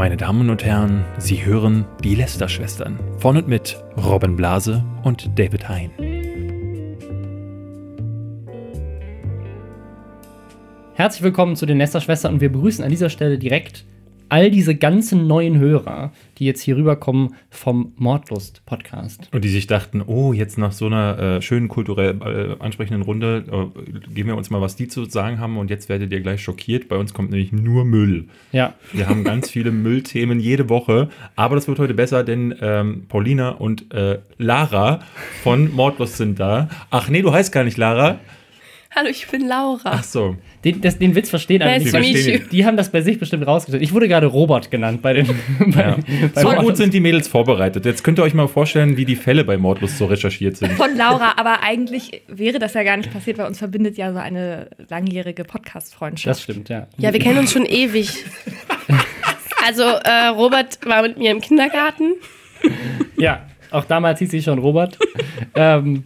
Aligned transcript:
Meine 0.00 0.16
Damen 0.16 0.48
und 0.48 0.64
Herren, 0.64 1.04
Sie 1.18 1.44
hören 1.44 1.84
die 2.02 2.14
Lester-Schwestern 2.14 2.98
von 3.18 3.36
und 3.36 3.48
mit 3.48 3.76
Robin 4.02 4.34
Blase 4.34 4.82
und 5.02 5.38
David 5.38 5.68
Hein. 5.68 5.90
Herzlich 10.94 11.22
willkommen 11.22 11.54
zu 11.54 11.66
den 11.66 11.76
Lester-Schwestern 11.76 12.32
und 12.32 12.40
wir 12.40 12.50
begrüßen 12.50 12.82
an 12.82 12.88
dieser 12.88 13.10
Stelle 13.10 13.38
direkt 13.38 13.84
all 14.30 14.50
diese 14.50 14.74
ganzen 14.74 15.26
neuen 15.26 15.58
Hörer, 15.58 16.12
die 16.38 16.46
jetzt 16.46 16.62
hier 16.62 16.76
rüberkommen 16.76 17.34
vom 17.50 17.92
Mordlust-Podcast. 17.96 19.28
Und 19.32 19.44
die 19.44 19.48
sich 19.48 19.66
dachten, 19.66 20.02
oh, 20.06 20.32
jetzt 20.32 20.56
nach 20.56 20.72
so 20.72 20.86
einer 20.86 21.18
äh, 21.18 21.42
schönen 21.42 21.68
kulturell 21.68 22.56
äh, 22.58 22.62
ansprechenden 22.62 23.02
Runde 23.02 23.44
äh, 23.50 24.12
geben 24.14 24.28
wir 24.30 24.36
uns 24.36 24.50
mal, 24.50 24.60
was 24.60 24.76
die 24.76 24.88
zu 24.88 25.04
sagen 25.04 25.38
haben 25.38 25.58
und 25.58 25.68
jetzt 25.68 25.88
werdet 25.88 26.12
ihr 26.12 26.20
gleich 26.20 26.42
schockiert. 26.42 26.88
Bei 26.88 26.96
uns 26.96 27.12
kommt 27.12 27.30
nämlich 27.30 27.52
nur 27.52 27.84
Müll. 27.84 28.28
Ja. 28.52 28.74
Wir 28.92 29.08
haben 29.08 29.24
ganz 29.24 29.50
viele 29.50 29.70
Müllthemen 29.70 30.40
jede 30.40 30.68
Woche, 30.68 31.08
aber 31.36 31.56
das 31.56 31.68
wird 31.68 31.78
heute 31.78 31.94
besser, 31.94 32.24
denn 32.24 32.54
ähm, 32.60 33.04
Paulina 33.08 33.50
und 33.50 33.92
äh, 33.92 34.20
Lara 34.38 35.00
von 35.42 35.74
Mordlust 35.74 36.16
sind 36.16 36.40
da. 36.40 36.68
Ach 36.90 37.08
nee, 37.08 37.22
du 37.22 37.32
heißt 37.32 37.52
gar 37.52 37.64
nicht 37.64 37.76
Lara. 37.76 38.18
Hallo, 38.94 39.08
ich 39.08 39.28
bin 39.28 39.46
Laura. 39.46 39.80
Ach 39.84 40.02
so. 40.02 40.36
Den, 40.64 40.80
das, 40.80 40.98
den 40.98 41.14
Witz 41.14 41.30
verstehen 41.30 41.62
alle 41.62 41.78
nicht. 41.78 41.90
verstehen. 41.90 42.48
Die 42.50 42.66
haben 42.66 42.76
das 42.76 42.90
bei 42.90 43.02
sich 43.02 43.20
bestimmt 43.20 43.46
rausgestellt. 43.46 43.84
Ich 43.84 43.92
wurde 43.94 44.08
gerade 44.08 44.26
Robert 44.26 44.70
genannt 44.72 45.00
bei 45.00 45.12
den. 45.12 45.26
Bei, 45.72 45.80
Ja. 45.82 45.96
bei 46.34 46.40
So 46.40 46.48
Mordlust. 46.48 46.66
gut 46.66 46.76
sind 46.76 46.92
die 46.94 46.98
Mädels 47.00 47.28
vorbereitet. 47.28 47.84
Jetzt 47.84 48.02
könnt 48.02 48.18
ihr 48.18 48.24
euch 48.24 48.34
mal 48.34 48.48
vorstellen, 48.48 48.96
wie 48.96 49.04
die 49.04 49.14
Fälle 49.14 49.44
bei 49.44 49.56
Mordlust 49.58 49.96
so 49.96 50.06
recherchiert 50.06 50.56
sind. 50.56 50.72
Von 50.72 50.96
Laura, 50.96 51.34
aber 51.36 51.62
eigentlich 51.62 52.22
wäre 52.26 52.58
das 52.58 52.74
ja 52.74 52.82
gar 52.82 52.96
nicht 52.96 53.12
passiert, 53.12 53.38
weil 53.38 53.46
uns 53.46 53.58
verbindet 53.58 53.96
ja 53.96 54.12
so 54.12 54.18
eine 54.18 54.68
langjährige 54.88 55.44
Podcast-Freundschaft. 55.44 56.26
Das 56.38 56.42
stimmt, 56.42 56.68
ja. 56.68 56.88
Ja, 56.98 57.12
wir 57.12 57.20
kennen 57.20 57.38
uns 57.38 57.52
schon 57.52 57.66
ewig. 57.66 58.10
Also, 59.68 59.82
äh, 59.82 60.28
Robert 60.28 60.78
war 60.86 61.02
mit 61.02 61.18
mir 61.18 61.30
im 61.30 61.42
Kindergarten. 61.42 62.14
Ja, 63.18 63.46
auch 63.70 63.84
damals 63.84 64.18
hieß 64.20 64.30
sie 64.30 64.42
schon 64.42 64.58
Robert. 64.58 64.96
ähm, 65.54 66.04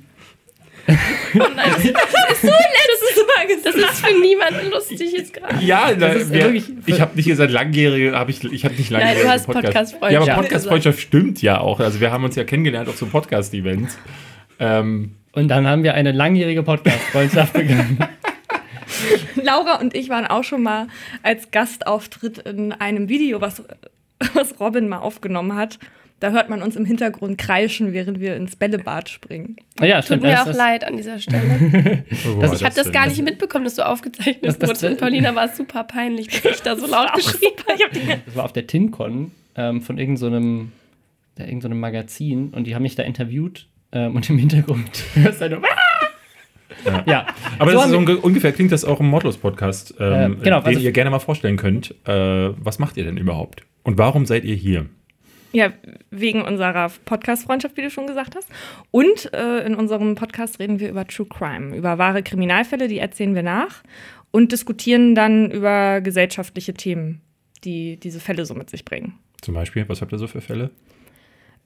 Das 0.86 1.78
ist 1.78 1.84
immer 1.88 3.46
gesagt. 3.46 3.64
Das 3.64 3.74
ist 3.74 4.04
für 4.06 4.20
niemanden 4.20 4.70
lustig 4.70 5.12
jetzt 5.12 5.32
gerade. 5.34 5.62
Ja, 5.64 5.92
Das 5.94 6.16
ist 6.16 6.32
wir, 6.32 6.44
wirklich- 6.44 6.70
ich 6.86 7.00
habe 7.00 7.16
nicht 7.16 7.26
gesagt 7.26 7.50
langjährige, 7.50 8.16
habe 8.16 8.30
ich, 8.30 8.44
ich 8.44 8.64
habe 8.64 8.74
nicht 8.74 8.90
langjährige 8.90 9.22
du 9.22 9.28
hast 9.30 9.46
Podcast-Freundschaft 9.46 10.26
Ja, 10.26 10.32
aber. 10.34 10.42
Podcast-Freundschaft 10.42 11.00
stimmt 11.00 11.42
ja 11.42 11.60
auch. 11.60 11.80
Also 11.80 12.00
wir 12.00 12.10
haben 12.12 12.24
uns 12.24 12.36
ja 12.36 12.44
kennengelernt 12.44 12.88
auf 12.88 12.96
so 12.96 13.06
Podcast-Events. 13.06 13.98
Ähm, 14.60 15.14
und 15.32 15.48
dann 15.48 15.66
haben 15.66 15.82
wir 15.82 15.94
eine 15.94 16.12
langjährige 16.12 16.62
Podcast-Freundschaft 16.62 17.52
begangen. 17.54 17.98
Laura 19.42 19.76
und 19.80 19.94
ich 19.94 20.08
waren 20.08 20.26
auch 20.26 20.44
schon 20.44 20.62
mal 20.62 20.86
als 21.22 21.50
Gastauftritt 21.50 22.38
in 22.38 22.72
einem 22.72 23.08
Video, 23.08 23.40
was, 23.40 23.62
was 24.34 24.58
Robin 24.60 24.88
mal 24.88 24.98
aufgenommen 24.98 25.56
hat. 25.56 25.78
Da 26.20 26.30
hört 26.30 26.48
man 26.48 26.62
uns 26.62 26.76
im 26.76 26.84
Hintergrund 26.86 27.36
kreischen, 27.38 27.92
während 27.92 28.18
wir 28.20 28.36
ins 28.36 28.56
Bällebad 28.56 29.08
springen. 29.10 29.56
Ja, 29.80 29.96
Tut 29.96 30.04
stimmt. 30.06 30.22
mir 30.22 30.30
das- 30.30 30.40
auch 30.40 30.46
das- 30.46 30.56
leid 30.56 30.84
an 30.84 30.96
dieser 30.96 31.18
Stelle. 31.18 31.42
war 32.24 32.52
Ich 32.54 32.64
habe 32.64 32.74
das 32.74 32.92
gar 32.92 33.06
nicht 33.08 33.22
mitbekommen, 33.22 33.64
dass 33.64 33.74
du 33.74 33.86
aufgezeichnet 33.86 34.38
Das- 34.42 34.58
das- 34.58 34.68
wurdest. 34.68 34.84
Und 34.84 34.98
Paulina 35.00 35.34
war 35.34 35.46
es 35.46 35.56
super 35.56 35.84
peinlich, 35.84 36.28
dass 36.28 36.44
ich 36.44 36.62
da 36.62 36.76
so 36.76 36.86
laut 36.86 37.12
geschrieben 37.14 37.62
habe. 37.68 38.20
Das 38.26 38.36
war 38.36 38.44
auf 38.44 38.52
der 38.52 38.66
TinCon 38.66 39.32
ähm, 39.56 39.82
von 39.82 39.98
irgendeinem 39.98 40.72
so 41.36 41.42
irgend 41.42 41.62
so 41.62 41.68
einem 41.68 41.80
Magazin 41.80 42.50
und 42.50 42.64
die 42.66 42.74
haben 42.76 42.82
mich 42.82 42.94
da 42.94 43.02
interviewt 43.02 43.66
ähm, 43.92 44.14
und 44.14 44.30
im 44.30 44.38
Hintergrund 44.38 44.88
hörst 45.14 45.40
du 45.40 45.50
nur, 45.50 45.62
Ja. 46.86 47.02
ja. 47.06 47.26
Aber 47.58 47.72
So 47.72 47.76
das 47.78 47.86
ist 47.86 47.92
so 47.92 47.98
ungefähr 48.22 48.52
klingt 48.52 48.70
das 48.72 48.84
auch 48.84 49.00
im 49.00 49.06
Mordlos-Podcast, 49.08 49.94
ähm, 49.98 50.34
Äh, 50.40 50.44
genau, 50.44 50.60
den 50.60 50.66
also- 50.68 50.80
ihr 50.80 50.92
gerne 50.92 51.10
mal 51.10 51.18
vorstellen 51.18 51.56
könnt. 51.56 51.90
Äh, 52.06 52.50
was 52.56 52.78
macht 52.78 52.96
ihr 52.96 53.04
denn 53.04 53.16
überhaupt? 53.16 53.62
Und 53.82 53.98
warum 53.98 54.26
seid 54.26 54.44
ihr 54.44 54.54
hier? 54.54 54.86
Ja, 55.54 55.72
wegen 56.10 56.42
unserer 56.42 56.90
Podcast-Freundschaft, 57.04 57.76
wie 57.76 57.82
du 57.82 57.90
schon 57.90 58.06
gesagt 58.08 58.34
hast. 58.34 58.48
Und 58.90 59.32
äh, 59.32 59.64
in 59.64 59.76
unserem 59.76 60.16
Podcast 60.16 60.58
reden 60.58 60.80
wir 60.80 60.88
über 60.90 61.06
True 61.06 61.26
Crime, 61.28 61.76
über 61.76 61.96
wahre 61.96 62.22
Kriminalfälle, 62.24 62.88
die 62.88 62.98
erzählen 62.98 63.34
wir 63.36 63.44
nach 63.44 63.82
und 64.32 64.50
diskutieren 64.50 65.14
dann 65.14 65.50
über 65.52 66.00
gesellschaftliche 66.00 66.74
Themen, 66.74 67.20
die 67.62 67.96
diese 67.98 68.18
Fälle 68.18 68.46
so 68.46 68.54
mit 68.54 68.68
sich 68.68 68.84
bringen. 68.84 69.14
Zum 69.42 69.54
Beispiel, 69.54 69.88
was 69.88 70.00
habt 70.00 70.10
ihr 70.12 70.18
so 70.18 70.26
für 70.26 70.40
Fälle? 70.40 70.70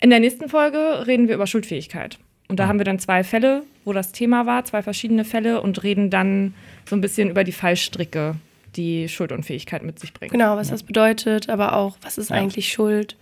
In 0.01 0.11
der 0.11 0.21
nächsten 0.21 0.49
Folge 0.51 1.07
reden 1.07 1.27
wir 1.29 1.35
über 1.37 1.47
Schuldfähigkeit. 1.47 2.19
Und 2.49 2.59
da 2.61 2.67
haben 2.69 2.79
wir 2.79 2.85
dann 2.85 2.99
zwei 2.99 3.25
Fälle, 3.25 3.63
wo 3.85 3.93
das 3.93 4.13
Thema 4.13 4.45
war, 4.47 4.65
zwei 4.65 4.83
verschiedene 4.83 5.25
Fälle 5.25 5.61
und 5.63 5.83
reden 5.83 6.11
dann 6.11 6.55
so 6.87 6.95
ein 6.95 7.01
bisschen 7.01 7.31
über 7.31 7.43
die 7.45 7.53
Fallstricke, 7.53 8.35
die 8.77 9.09
Schuldunfähigkeit 9.09 9.83
mit 9.83 9.99
sich 9.99 10.13
bringen. 10.13 10.31
Genau, 10.33 10.57
was 10.57 10.69
das 10.69 10.83
bedeutet, 10.83 11.49
aber 11.49 11.75
auch, 11.75 11.97
was 12.03 12.17
ist 12.19 12.31
Ja. 12.31 12.37
eigentlich 12.37 12.71
Schuld? 12.73 13.17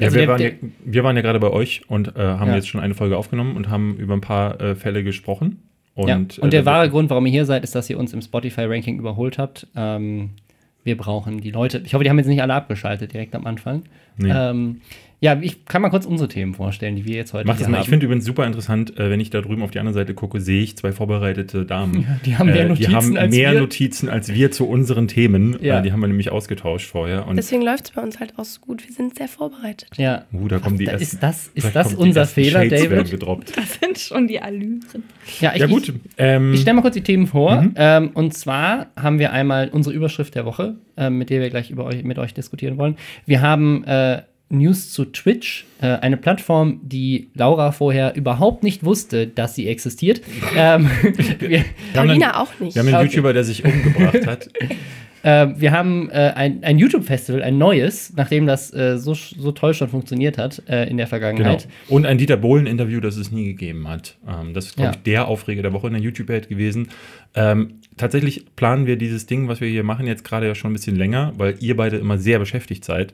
Ja, 0.00 0.06
Also 0.06 0.16
wir, 0.16 0.22
der- 0.22 0.28
waren 0.28 0.40
ja, 0.40 0.48
der- 0.50 0.58
wir 0.84 1.04
waren 1.04 1.16
ja 1.16 1.22
gerade 1.22 1.40
bei 1.40 1.50
euch 1.50 1.82
und 1.88 2.16
äh, 2.16 2.20
haben 2.20 2.50
Ja. 2.50 2.56
jetzt 2.56 2.68
schon 2.68 2.80
eine 2.80 2.94
Folge 2.94 3.16
aufgenommen 3.16 3.56
und 3.56 3.68
haben 3.68 3.96
über 3.96 4.14
ein 4.14 4.20
paar 4.20 4.60
äh, 4.60 4.74
Fälle 4.74 5.02
gesprochen. 5.04 5.62
Und, 5.94 6.08
ja. 6.08 6.16
äh, 6.16 6.40
und 6.40 6.52
der 6.52 6.62
da- 6.62 6.66
wahre 6.70 6.90
Grund, 6.90 7.10
warum 7.10 7.26
ihr 7.26 7.32
hier 7.32 7.44
seid, 7.44 7.64
ist, 7.64 7.74
dass 7.74 7.90
ihr 7.90 7.98
uns 7.98 8.12
im 8.12 8.22
Spotify-Ranking 8.22 8.98
überholt 8.98 9.38
habt. 9.38 9.66
Ähm, 9.74 10.30
wir 10.84 10.96
brauchen 10.96 11.40
die 11.40 11.50
Leute. 11.50 11.82
Ich 11.84 11.92
hoffe, 11.94 12.04
die 12.04 12.10
haben 12.10 12.18
jetzt 12.18 12.28
nicht 12.28 12.40
alle 12.40 12.54
abgeschaltet 12.54 13.12
direkt 13.12 13.34
am 13.34 13.44
Anfang. 13.46 13.82
Nee. 14.16 14.30
Ähm, 14.32 14.80
ja, 15.20 15.36
ich 15.40 15.64
kann 15.64 15.82
mal 15.82 15.88
kurz 15.90 16.06
unsere 16.06 16.28
Themen 16.28 16.54
vorstellen, 16.54 16.94
die 16.94 17.04
wir 17.04 17.16
jetzt 17.16 17.32
heute 17.32 17.46
Mach 17.46 17.58
das 17.58 17.66
mal. 17.66 17.78
haben. 17.78 17.82
Ich 17.82 17.88
finde 17.88 18.06
übrigens 18.06 18.24
super 18.24 18.46
interessant, 18.46 18.96
äh, 18.98 19.10
wenn 19.10 19.18
ich 19.18 19.30
da 19.30 19.40
drüben 19.40 19.62
auf 19.62 19.72
die 19.72 19.80
andere 19.80 19.92
Seite 19.94 20.14
gucke, 20.14 20.40
sehe 20.40 20.62
ich 20.62 20.76
zwei 20.76 20.92
vorbereitete 20.92 21.64
Damen. 21.66 22.02
Ja, 22.02 22.20
die 22.24 22.36
haben 22.36 22.46
mehr 22.46 22.60
Äh, 22.66 22.68
Notizen 22.68 22.88
die 22.90 22.94
haben 22.96 23.16
als 23.16 23.34
mehr 23.34 23.52
wir. 23.52 23.60
Notizen 23.60 24.08
als 24.08 24.32
wir 24.32 24.50
zu 24.52 24.68
unseren 24.68 25.08
Themen. 25.08 25.56
Ja. 25.60 25.80
Äh, 25.80 25.82
die 25.82 25.90
haben 25.92 26.00
wir 26.00 26.06
nämlich 26.06 26.30
ausgetauscht 26.30 26.86
vorher. 26.88 27.26
Und 27.26 27.34
Deswegen 27.36 27.62
läuft 27.62 27.86
es 27.86 27.90
bei 27.90 28.02
uns 28.02 28.20
halt 28.20 28.34
auch 28.38 28.44
so 28.44 28.60
gut. 28.60 28.86
Wir 28.86 28.94
sind 28.94 29.16
sehr 29.16 29.26
vorbereitet. 29.26 29.88
ja. 29.96 30.24
uh, 30.32 30.46
da 30.46 30.58
kommen 30.60 30.78
die 30.78 30.84
Da- 30.84 30.92
ersten, 30.92 31.02
ist 31.16 31.22
das, 31.22 31.50
ist 31.54 31.66
da 31.66 31.70
das 31.82 31.94
unser 31.94 32.24
Fehler, 32.26 32.60
Shades 32.62 32.82
werden 32.82 32.90
David? 32.98 33.10
gedroppt. 33.10 33.52
Das 33.56 33.74
sind 33.80 33.98
schon 33.98 34.28
die 34.28 34.40
Allüren. 34.40 34.84
Ja, 35.40 35.52
ich, 35.54 35.60
Ja 35.60 35.66
gut. 35.66 35.92
Ähm, 36.16 36.54
Ich 36.54 36.60
stelle 36.60 36.74
mal 36.76 36.82
kurz 36.82 36.94
die 36.94 37.02
Themen 37.02 37.26
vor. 37.26 37.60
Mhm. 37.62 37.72
Ähm, 37.76 38.10
und 38.14 38.34
zwar 38.34 38.86
haben 38.96 39.18
wir 39.18 39.32
einmal 39.32 39.68
unsere 39.70 39.94
Überschrift 39.96 40.34
der 40.36 40.44
Woche, 40.44 40.76
ähm, 40.96 41.18
mit 41.18 41.28
der 41.30 41.40
wir 41.40 41.50
gleich 41.50 41.70
über 41.70 41.84
euch, 41.86 42.04
mit 42.04 42.18
euch 42.18 42.34
diskutieren 42.34 42.78
wollen. 42.78 42.96
Wir 43.26 43.40
haben 43.42 43.82
äh, 43.84 44.22
News 44.50 44.92
zu 44.92 45.04
Twitch, 45.04 45.66
äh, 45.80 45.86
eine 45.88 46.16
Plattform, 46.16 46.80
die 46.82 47.30
Laura 47.34 47.70
vorher 47.72 48.16
überhaupt 48.16 48.62
nicht 48.62 48.84
wusste, 48.84 49.26
dass 49.26 49.54
sie 49.54 49.68
existiert. 49.68 50.22
ähm, 50.56 50.88
wir, 51.38 51.64
auch 51.94 52.04
nicht. 52.60 52.74
wir 52.74 52.80
haben 52.82 52.88
einen 52.88 52.96
Okay. 52.96 53.04
YouTuber, 53.06 53.32
der 53.32 53.44
sich 53.44 53.64
umgebracht 53.64 54.26
hat. 54.26 54.48
äh, 55.22 55.48
wir 55.56 55.72
haben 55.72 56.08
äh, 56.10 56.32
ein, 56.34 56.64
ein 56.64 56.78
YouTube-Festival, 56.78 57.42
ein 57.42 57.58
neues, 57.58 58.12
nachdem 58.16 58.46
das 58.46 58.72
äh, 58.72 58.96
so, 58.98 59.14
so 59.14 59.52
toll 59.52 59.74
schon 59.74 59.88
funktioniert 59.88 60.38
hat 60.38 60.62
äh, 60.68 60.88
in 60.88 60.96
der 60.96 61.06
Genau. 61.06 61.08
Vergangenheit. 61.08 61.68
Und 61.88 62.06
ein 62.06 62.16
Dieter 62.18 62.36
Bohlen-Interview, 62.38 63.00
das 63.00 63.16
es 63.16 63.30
nie 63.30 63.44
gegeben 63.44 63.86
hat. 63.88 64.16
Ähm, 64.26 64.54
das 64.54 64.66
ist, 64.66 64.76
glaube 64.76 64.92
Ja. 64.92 64.96
ich, 64.96 65.02
der 65.02 65.28
Aufreger 65.28 65.62
der 65.62 65.72
Woche 65.74 65.88
in 65.88 65.92
der 65.92 66.02
YouTube-Welt 66.02 66.48
gewesen. 66.48 66.88
Ähm, 67.34 67.80
tatsächlich 67.98 68.46
planen 68.56 68.86
wir 68.86 68.96
dieses 68.96 69.26
Ding, 69.26 69.48
was 69.48 69.60
wir 69.60 69.68
hier 69.68 69.82
machen, 69.84 70.06
jetzt 70.06 70.24
gerade 70.24 70.46
ja 70.46 70.54
schon 70.54 70.70
ein 70.70 70.74
bisschen 70.74 70.96
länger, 70.96 71.34
weil 71.36 71.56
ihr 71.60 71.76
beide 71.76 71.98
immer 71.98 72.16
sehr 72.16 72.38
beschäftigt 72.38 72.84
seid. 72.84 73.12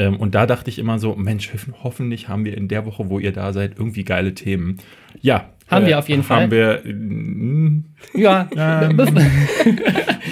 Ähm, 0.00 0.16
und 0.16 0.34
da 0.34 0.46
dachte 0.46 0.70
ich 0.70 0.78
immer 0.78 0.98
so, 0.98 1.14
Mensch, 1.14 1.52
hoff- 1.52 1.66
hoffentlich 1.82 2.28
haben 2.28 2.44
wir 2.44 2.56
in 2.56 2.68
der 2.68 2.86
Woche, 2.86 3.08
wo 3.10 3.18
ihr 3.18 3.32
da 3.32 3.52
seid, 3.52 3.72
irgendwie 3.78 4.04
geile 4.04 4.34
Themen. 4.34 4.78
Ja. 5.20 5.50
äh, 5.68 5.70
Haben 5.72 5.86
wir 5.86 5.98
auf 5.98 6.08
jeden 6.08 6.22
Fall. 6.22 6.42
Haben 6.44 6.50
wir. 6.50 6.80
mm, 6.84 7.84
Ja, 8.14 8.48
Ähm. 8.56 8.96
be 8.96 9.06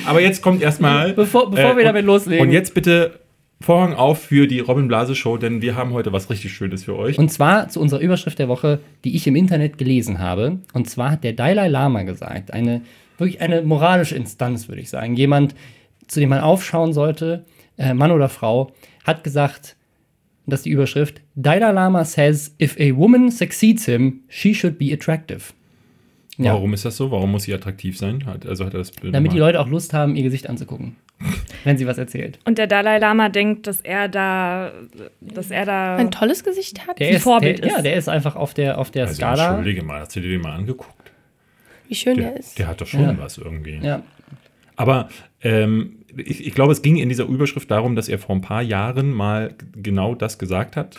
aber 0.07 0.21
jetzt 0.21 0.43
kommt 0.43 0.63
erstmal. 0.63 1.13
bevor, 1.13 1.51
bevor 1.51 1.73
Äh, 1.73 1.77
wir 1.77 1.79
und- 1.81 1.85
damit 1.85 2.05
loslegen. 2.05 2.47
Und 2.47 2.53
jetzt 2.53 2.75
bitte 2.75 3.21
Vorhang 3.61 3.95
auf 3.95 4.23
für 4.23 4.47
die 4.47 4.61
Robin 4.61 4.87
Blase 4.87 5.17
Show, 5.17 5.37
denn 5.37 5.61
wir 5.63 5.75
haben 5.75 5.93
heute 5.93 6.13
was 6.13 6.31
richtig 6.31 6.53
Schönes 6.53 6.85
für 6.85 6.97
euch. 6.97 7.19
Und 7.19 7.29
zwar 7.33 7.69
zu 7.69 7.81
unserer 7.81 7.99
Überschrift 8.01 8.39
der 8.39 8.47
Woche, 8.49 8.79
die 9.05 9.17
ich 9.17 9.27
im 9.27 9.35
Internet 9.35 9.79
gelesen 9.79 10.21
habe. 10.21 10.59
Und 10.75 10.89
zwar 10.89 11.11
hat 11.11 11.25
der 11.25 11.33
Dalai 11.33 11.67
Lama 11.67 12.05
gesagt, 12.05 12.53
eine 12.53 12.83
wirklich 13.19 13.41
eine 13.41 13.63
moralische 13.63 14.15
Instanz, 14.15 14.69
würde 14.69 14.81
ich 14.81 14.91
sagen. 14.91 15.17
Jemand, 15.17 15.57
zu 16.07 16.21
dem 16.21 16.29
man 16.29 16.39
aufschauen 16.39 16.93
sollte, 16.93 17.45
äh, 17.77 17.95
Mann 17.95 18.13
oder 18.13 18.29
Frau, 18.29 18.71
hat 19.09 19.25
gesagt, 19.25 19.75
und 20.47 20.53
das 20.53 20.61
ist 20.61 20.67
die 20.67 20.71
Überschrift, 20.71 21.21
Dalai 21.35 21.73
Lama 21.73 22.05
says, 22.05 22.55
if 22.61 22.77
a 22.79 22.95
woman 22.97 23.31
succeeds 23.31 23.85
him, 23.87 24.21
she 24.29 24.55
should 24.55 24.79
be 24.79 24.93
attractive. 24.93 25.53
Ja. 26.39 26.53
Warum 26.53 26.73
ist 26.73 26.85
das 26.85 26.97
so? 26.97 27.11
Warum 27.11 27.33
muss 27.33 27.43
sie 27.43 27.53
attraktiv 27.53 27.99
sein? 27.99 28.25
Hat, 28.25 28.47
also 28.47 28.65
hat 28.65 28.73
er 28.73 28.79
das 28.79 28.93
Damit 29.03 29.33
die 29.33 29.39
Leute 29.39 29.59
auch 29.61 29.67
Lust 29.67 29.93
haben, 29.93 30.15
ihr 30.15 30.23
Gesicht 30.23 30.49
anzugucken, 30.49 30.95
wenn 31.65 31.77
sie 31.77 31.85
was 31.89 31.99
erzählt. 31.99 32.39
Und 32.45 32.59
der 32.59 32.69
Dalai 32.69 32.99
Lama 32.99 33.29
denkt, 33.29 33.67
dass 33.67 33.81
er 33.81 34.09
da, 34.09 34.71
dass 35.21 35.51
er 35.51 35.65
da. 35.67 35.97
Ein 35.97 36.13
tolles 36.13 36.45
Gesicht 36.45 36.87
hat. 36.87 37.01
Der 37.01 37.09
Ein 37.09 37.15
ist, 37.17 37.23
Vorbild 37.25 37.59
der, 37.65 37.69
Ja, 37.71 37.77
ist. 37.79 37.83
der 37.83 37.97
ist 37.97 38.09
einfach 38.09 38.37
auf 38.37 38.55
der, 38.55 38.79
auf 38.79 38.93
der 38.93 39.07
Also, 39.07 39.17
Skala. 39.17 39.49
entschuldige 39.49 39.83
mal, 39.83 40.01
hast 40.01 40.15
du 40.15 40.21
dir 40.21 40.29
den 40.31 40.41
mal 40.43 40.53
angeguckt? 40.55 41.11
Wie 41.89 41.97
schön 41.97 42.17
Der, 42.19 42.33
er 42.35 42.39
ist. 42.39 42.57
der 42.59 42.69
hat 42.69 42.81
doch 42.81 42.87
schon 42.87 43.01
Ja. 43.03 43.19
was 43.19 43.37
irgendwie. 43.39 43.81
Ja, 43.83 44.03
Aber 44.77 45.09
ähm, 45.43 45.98
ich, 46.17 46.47
ich 46.47 46.55
glaube, 46.55 46.73
es 46.73 46.83
ging 46.83 46.97
in 46.97 47.09
dieser 47.09 47.27
Überschrift 47.27 47.71
darum, 47.71 47.97
dass 47.97 48.09
er 48.09 48.19
vor 48.19 48.35
ein 48.35 48.41
paar 48.41 48.63
Jahren 48.63 49.13
mal 49.13 49.55
genau 49.75 50.15
das 50.15 50.39
gesagt 50.39 50.77
hat. 50.77 50.99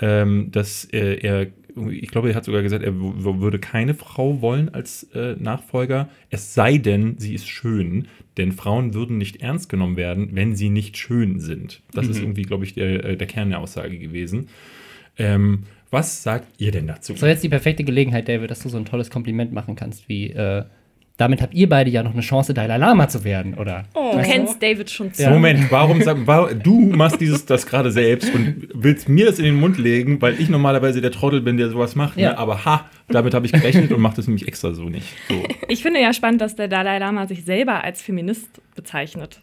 ähm, 0.00 0.50
dass 0.50 0.84
äh, 0.86 1.20
er, 1.20 1.46
ich 1.90 2.08
glaube, 2.08 2.30
er 2.30 2.34
hat 2.34 2.44
sogar 2.44 2.62
gesagt, 2.62 2.82
er 2.82 2.94
würde 2.94 3.58
keine 3.58 3.94
Frau 3.94 4.42
wollen 4.42 4.68
als 4.68 5.04
äh, 5.14 5.36
Nachfolger, 5.38 6.08
es 6.30 6.54
sei 6.54 6.78
denn, 6.78 7.16
sie 7.18 7.34
ist 7.34 7.48
schön. 7.48 8.08
Denn 8.38 8.52
Frauen 8.52 8.94
würden 8.94 9.18
nicht 9.18 9.42
ernst 9.42 9.68
genommen 9.68 9.96
werden, 9.96 10.30
wenn 10.32 10.56
sie 10.56 10.70
nicht 10.70 10.96
schön 10.96 11.38
sind. 11.38 11.82
Das 11.92 12.08
ist 12.08 12.18
irgendwie, 12.18 12.42
glaube 12.42 12.64
ich, 12.64 12.72
der, 12.72 13.04
äh, 13.04 13.16
der 13.16 13.26
Kern 13.26 13.50
der 13.50 13.58
Aussage 13.58 13.98
gewesen. 13.98 14.48
Ähm, 15.18 15.64
was 15.90 16.22
sagt 16.22 16.48
ihr 16.58 16.72
denn 16.72 16.86
dazu? 16.86 17.14
So, 17.14 17.26
jetzt 17.26 17.44
die 17.44 17.50
perfekte 17.50 17.84
Gelegenheit, 17.84 18.26
David, 18.26 18.50
dass 18.50 18.60
du 18.60 18.70
so 18.70 18.78
ein 18.78 18.86
tolles 18.86 19.10
Kompliment 19.10 19.52
machen 19.52 19.76
kannst, 19.76 20.08
wie 20.08 20.30
äh, 20.30 20.64
damit 21.22 21.40
habt 21.40 21.54
ihr 21.54 21.68
beide 21.68 21.88
ja 21.88 22.02
noch 22.02 22.12
eine 22.12 22.20
Chance, 22.20 22.52
Dalai 22.52 22.76
Lama 22.76 23.08
zu 23.08 23.22
werden, 23.24 23.54
oder? 23.54 23.84
Du 23.94 24.20
kennst 24.22 24.60
David 24.62 24.90
schon 24.90 25.14
zu. 25.14 25.22
Ja. 25.22 25.30
Moment, 25.30 25.70
warum, 25.70 26.02
sag- 26.02 26.18
warum 26.26 26.60
du 26.62 26.80
machst 26.80 27.20
dieses 27.20 27.46
das 27.46 27.64
gerade 27.64 27.90
selbst 27.92 28.34
und 28.34 28.68
willst 28.74 29.08
mir 29.08 29.26
das 29.26 29.38
in 29.38 29.44
den 29.44 29.54
Mund 29.54 29.78
legen, 29.78 30.20
weil 30.20 30.40
ich 30.40 30.48
normalerweise 30.48 31.00
der 31.00 31.12
Trottel 31.12 31.40
bin, 31.40 31.56
der 31.56 31.70
sowas 31.70 31.94
macht. 31.94 32.18
Ja. 32.18 32.30
Ne? 32.30 32.38
Aber 32.38 32.64
ha, 32.64 32.90
damit 33.08 33.34
habe 33.34 33.46
ich 33.46 33.52
gerechnet 33.52 33.92
und 33.92 34.00
mache 34.00 34.16
das 34.16 34.26
nämlich 34.26 34.48
extra 34.48 34.72
so 34.74 34.88
nicht. 34.88 35.06
So. 35.28 35.42
Ich 35.68 35.82
finde 35.82 36.00
ja 36.00 36.12
spannend, 36.12 36.40
dass 36.40 36.56
der 36.56 36.68
Dalai 36.68 36.98
Lama 36.98 37.26
sich 37.26 37.44
selber 37.44 37.84
als 37.84 38.02
Feminist 38.02 38.60
bezeichnet. 38.74 39.40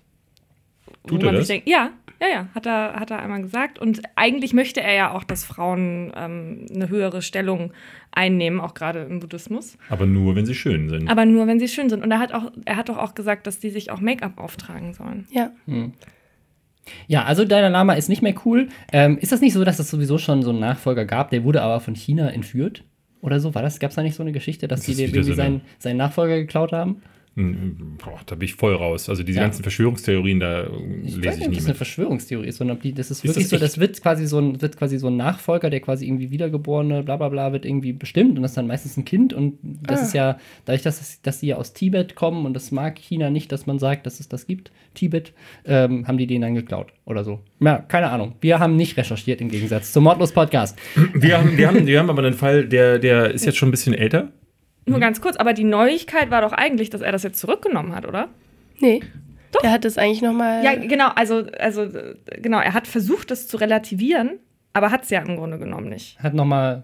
Tut 1.08 1.22
Wo 1.22 1.26
er 1.26 1.31
man 1.31 1.36
das? 1.36 1.48
sich 1.48 1.56
denkt, 1.56 1.70
ja, 1.70 1.92
ja, 2.21 2.27
ja, 2.27 2.48
hat 2.54 2.66
er, 2.66 2.94
hat 3.00 3.12
er 3.12 3.19
einmal 3.19 3.42
gesagt. 3.42 3.80
Und 3.80 4.01
eigentlich 4.16 4.54
möchte 4.54 4.81
er 4.81 4.94
ja 4.94 5.12
auch, 5.13 5.24
dass 5.24 5.45
Frauen 5.45 6.12
ähm, 6.16 6.66
eine 6.74 6.89
höhere 6.89 7.21
Stellung 7.21 7.71
einnehmen, 8.12 8.60
auch 8.60 8.74
gerade 8.74 9.04
im 9.04 9.19
Buddhismus. 9.19 9.77
Aber 9.89 10.06
nur, 10.06 10.36
wenn 10.36 10.45
sie 10.45 10.56
schön 10.56 10.89
sind. 10.89 11.10
Aber 11.10 11.25
nur, 11.25 11.48
wenn 11.48 11.60
sie 11.60 11.68
schön 11.68 11.89
sind. 11.89 12.04
Und 12.04 12.12
er 12.12 12.19
hat, 12.19 12.33
auch, 12.33 12.51
er 12.66 12.75
hat 12.75 12.89
doch 12.89 12.98
auch 12.98 13.16
gesagt, 13.16 13.48
dass 13.48 13.60
die 13.60 13.69
sich 13.69 13.92
auch 13.92 14.01
Make-up 14.01 14.38
auftragen 14.38 14.94
sollen. 14.94 15.27
Ja. 15.31 15.51
Ja, 17.07 17.24
also 17.24 17.45
Dalai 17.45 17.69
Lama 17.69 17.94
ist 17.94 18.10
nicht 18.10 18.21
mehr 18.21 18.36
cool. 18.45 18.68
Ähm, 18.92 19.18
ist 19.19 19.31
das 19.31 19.42
nicht 19.42 19.54
so, 19.54 19.63
dass 19.63 19.80
es 19.80 19.89
sowieso 19.89 20.18
schon 20.18 20.42
so 20.42 20.50
einen 20.50 20.60
Nachfolger 20.60 21.06
gab, 21.06 21.30
der 21.30 21.44
wurde 21.44 21.62
aber 21.62 21.80
von 21.80 21.95
China 21.95 22.30
entführt? 22.30 22.83
Oder 23.21 23.39
so? 23.39 23.54
War 23.54 23.62
das? 23.62 23.80
Gab 23.80 23.89
es 23.89 23.95
da 23.95 24.01
nicht 24.01 24.16
so 24.16 24.24
eine 24.24 24.31
Geschichte, 24.31 24.68
dass 24.68 24.81
Das 24.81 24.88
die 24.88 24.98
wieder 24.98 25.13
irgendwie 25.13 25.33
seinen, 25.33 25.62
seinen 25.77 25.98
Nachfolger 25.98 26.38
geklaut 26.38 26.71
haben? 26.71 27.01
Boah, 28.04 28.20
da 28.26 28.36
bin 28.36 28.46
ich 28.46 28.56
voll 28.56 28.74
raus. 28.76 29.10
Also 29.10 29.24
diese 29.24 29.38
Ja. 29.40 29.44
ganzen 29.46 29.64
Verschwörungstheorien, 29.64 30.40
da 30.40 30.64
Ich 30.64 30.68
weiß 30.70 30.72
lese 30.72 30.90
nicht, 31.06 31.18
ich 31.18 31.24
ob 31.24 31.36
das 31.36 31.38
nicht 31.50 31.60
eine 31.60 31.68
mit. 31.70 31.78
Verschwörungstheorie 31.78 32.48
ist, 32.48 32.58
sondern 32.58 32.80
die, 32.80 32.94
das 32.94 33.12
ist 33.12 33.18
Ist 33.20 33.24
wirklich 33.26 33.44
das 33.50 33.60
so, 33.60 33.66
das 33.66 33.78
wird 33.80 34.02
quasi 34.02 34.28
so 34.28 34.40
ein, 34.40 34.62
wird 34.62 34.78
quasi 34.78 34.98
so 35.00 35.08
ein 35.08 35.18
Nachfolger, 35.18 35.70
der 35.70 35.80
quasi 35.80 36.06
irgendwie 36.06 36.32
wiedergeborene, 36.32 37.04
bla 37.04 37.18
bla 37.18 37.30
bla, 37.30 37.52
wird 37.54 37.66
irgendwie 37.66 37.94
bestimmt 37.94 38.38
und 38.38 38.42
das 38.44 38.52
ist 38.52 38.58
dann 38.58 38.68
meistens 38.68 38.98
ein 38.98 39.06
Kind 39.06 39.34
und 39.34 39.58
das 39.64 40.00
Ah. 40.00 40.04
ist 40.04 40.14
ja, 40.14 40.38
dadurch, 40.66 40.82
dass, 40.84 41.22
dass 41.22 41.40
die 41.40 41.48
ja 41.48 41.58
aus 41.58 41.74
Tibet 41.74 42.16
kommen 42.16 42.46
und 42.46 42.54
das 42.54 42.72
mag 42.72 42.98
China 43.00 43.30
nicht, 43.30 43.52
dass 43.52 43.66
man 43.66 43.80
sagt, 43.80 44.06
dass 44.06 44.20
es 44.20 44.30
das 44.30 44.48
gibt, 44.48 44.72
Tibet, 44.94 45.34
ähm, 45.66 46.08
haben 46.08 46.18
die 46.18 46.28
den 46.28 46.42
dann 46.42 46.56
geklaut 46.56 46.88
oder 47.06 47.24
so. 47.24 47.40
Ja, 47.60 47.78
keine 47.80 48.10
Ahnung. 48.10 48.34
Wir 48.42 48.60
haben 48.60 48.76
nicht 48.76 48.98
recherchiert 48.98 49.42
im 49.42 49.50
Gegensatz 49.50 49.92
zum 49.94 50.04
Mordlos 50.04 50.32
Podcast. 50.32 50.78
Wir 51.14 51.38
haben, 51.38 51.58
wir, 51.58 51.68
haben, 51.68 51.86
wir 51.88 52.00
haben 52.00 52.10
aber 52.10 52.24
einen 52.24 52.34
Fall, 52.36 52.66
der, 52.68 53.00
der 53.00 53.32
ist 53.32 53.46
jetzt 53.46 53.58
schon 53.58 53.70
ein 53.70 53.72
bisschen 53.72 53.94
älter. 53.94 54.32
Nur 54.90 55.00
ganz 55.00 55.22
kurz, 55.22 55.36
aber 55.38 55.54
die 55.54 55.64
Neuigkeit 55.64 56.32
war 56.32 56.42
doch 56.42 56.52
eigentlich, 56.52 56.90
dass 56.90 57.02
er 57.02 57.12
das 57.12 57.24
jetzt 57.24 57.40
zurückgenommen 57.40 57.96
hat, 57.96 58.08
oder? 58.08 58.30
Nee. 58.80 59.02
Der 59.64 59.72
hat 59.72 59.86
das 59.86 59.98
eigentlich 59.98 60.22
nochmal. 60.22 60.64
Ja, 60.64 60.76
genau, 60.76 61.10
also, 61.16 61.46
also 61.60 61.88
genau, 62.42 62.60
er 62.60 62.74
hat 62.74 62.88
versucht, 62.88 63.32
das 63.32 63.48
zu 63.48 63.58
relativieren, 63.58 64.40
aber 64.74 64.92
hat 64.92 65.04
es 65.04 65.10
ja 65.10 65.22
im 65.22 65.36
Grunde 65.38 65.58
genommen 65.58 65.90
nicht. 65.90 66.20
Hat 66.20 66.34
nochmal 66.34 66.84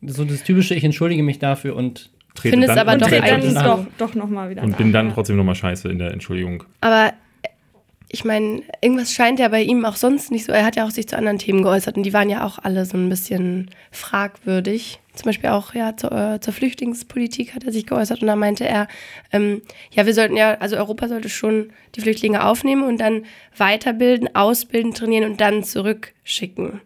so 0.00 0.24
das 0.24 0.42
typische, 0.44 0.74
ich 0.74 0.84
entschuldige 0.84 1.22
mich 1.22 1.38
dafür 1.38 1.76
und 1.76 2.10
Trete 2.34 2.54
Findest 2.54 2.70
dann, 2.70 2.78
aber 2.80 2.94
und 2.94 3.02
doch 3.02 3.08
trete 3.08 3.26
dann 3.26 3.54
doch, 3.54 3.86
doch 3.96 4.14
nochmal 4.16 4.50
wieder 4.50 4.62
und 4.62 4.70
nach, 4.70 4.78
bin 4.78 4.92
dann 4.92 5.08
ja. 5.08 5.14
trotzdem 5.14 5.36
nochmal 5.36 5.54
scheiße 5.54 5.88
in 5.88 6.00
der 6.00 6.10
Entschuldigung. 6.10 6.64
Aber 6.80 7.12
ich 8.14 8.24
meine, 8.24 8.62
irgendwas 8.80 9.12
scheint 9.12 9.40
ja 9.40 9.48
bei 9.48 9.60
ihm 9.62 9.84
auch 9.84 9.96
sonst 9.96 10.30
nicht 10.30 10.44
so. 10.44 10.52
Er 10.52 10.64
hat 10.64 10.76
ja 10.76 10.86
auch 10.86 10.92
sich 10.92 11.08
zu 11.08 11.16
anderen 11.16 11.38
Themen 11.38 11.64
geäußert 11.64 11.96
und 11.96 12.04
die 12.04 12.12
waren 12.12 12.30
ja 12.30 12.46
auch 12.46 12.60
alle 12.62 12.86
so 12.86 12.96
ein 12.96 13.08
bisschen 13.08 13.70
fragwürdig. 13.90 15.00
Zum 15.14 15.24
Beispiel 15.24 15.50
auch 15.50 15.74
ja 15.74 15.96
zur, 15.96 16.12
äh, 16.12 16.40
zur 16.40 16.52
Flüchtlingspolitik 16.52 17.56
hat 17.56 17.64
er 17.64 17.72
sich 17.72 17.88
geäußert 17.88 18.20
und 18.22 18.28
da 18.28 18.36
meinte 18.36 18.68
er, 18.68 18.86
ähm, 19.32 19.62
ja, 19.90 20.06
wir 20.06 20.14
sollten 20.14 20.36
ja, 20.36 20.54
also 20.60 20.76
Europa 20.76 21.08
sollte 21.08 21.28
schon 21.28 21.72
die 21.96 22.02
Flüchtlinge 22.02 22.44
aufnehmen 22.44 22.84
und 22.84 22.98
dann 22.98 23.24
weiterbilden, 23.56 24.32
ausbilden, 24.36 24.94
trainieren 24.94 25.28
und 25.28 25.40
dann 25.40 25.64
zurückschicken. 25.64 26.80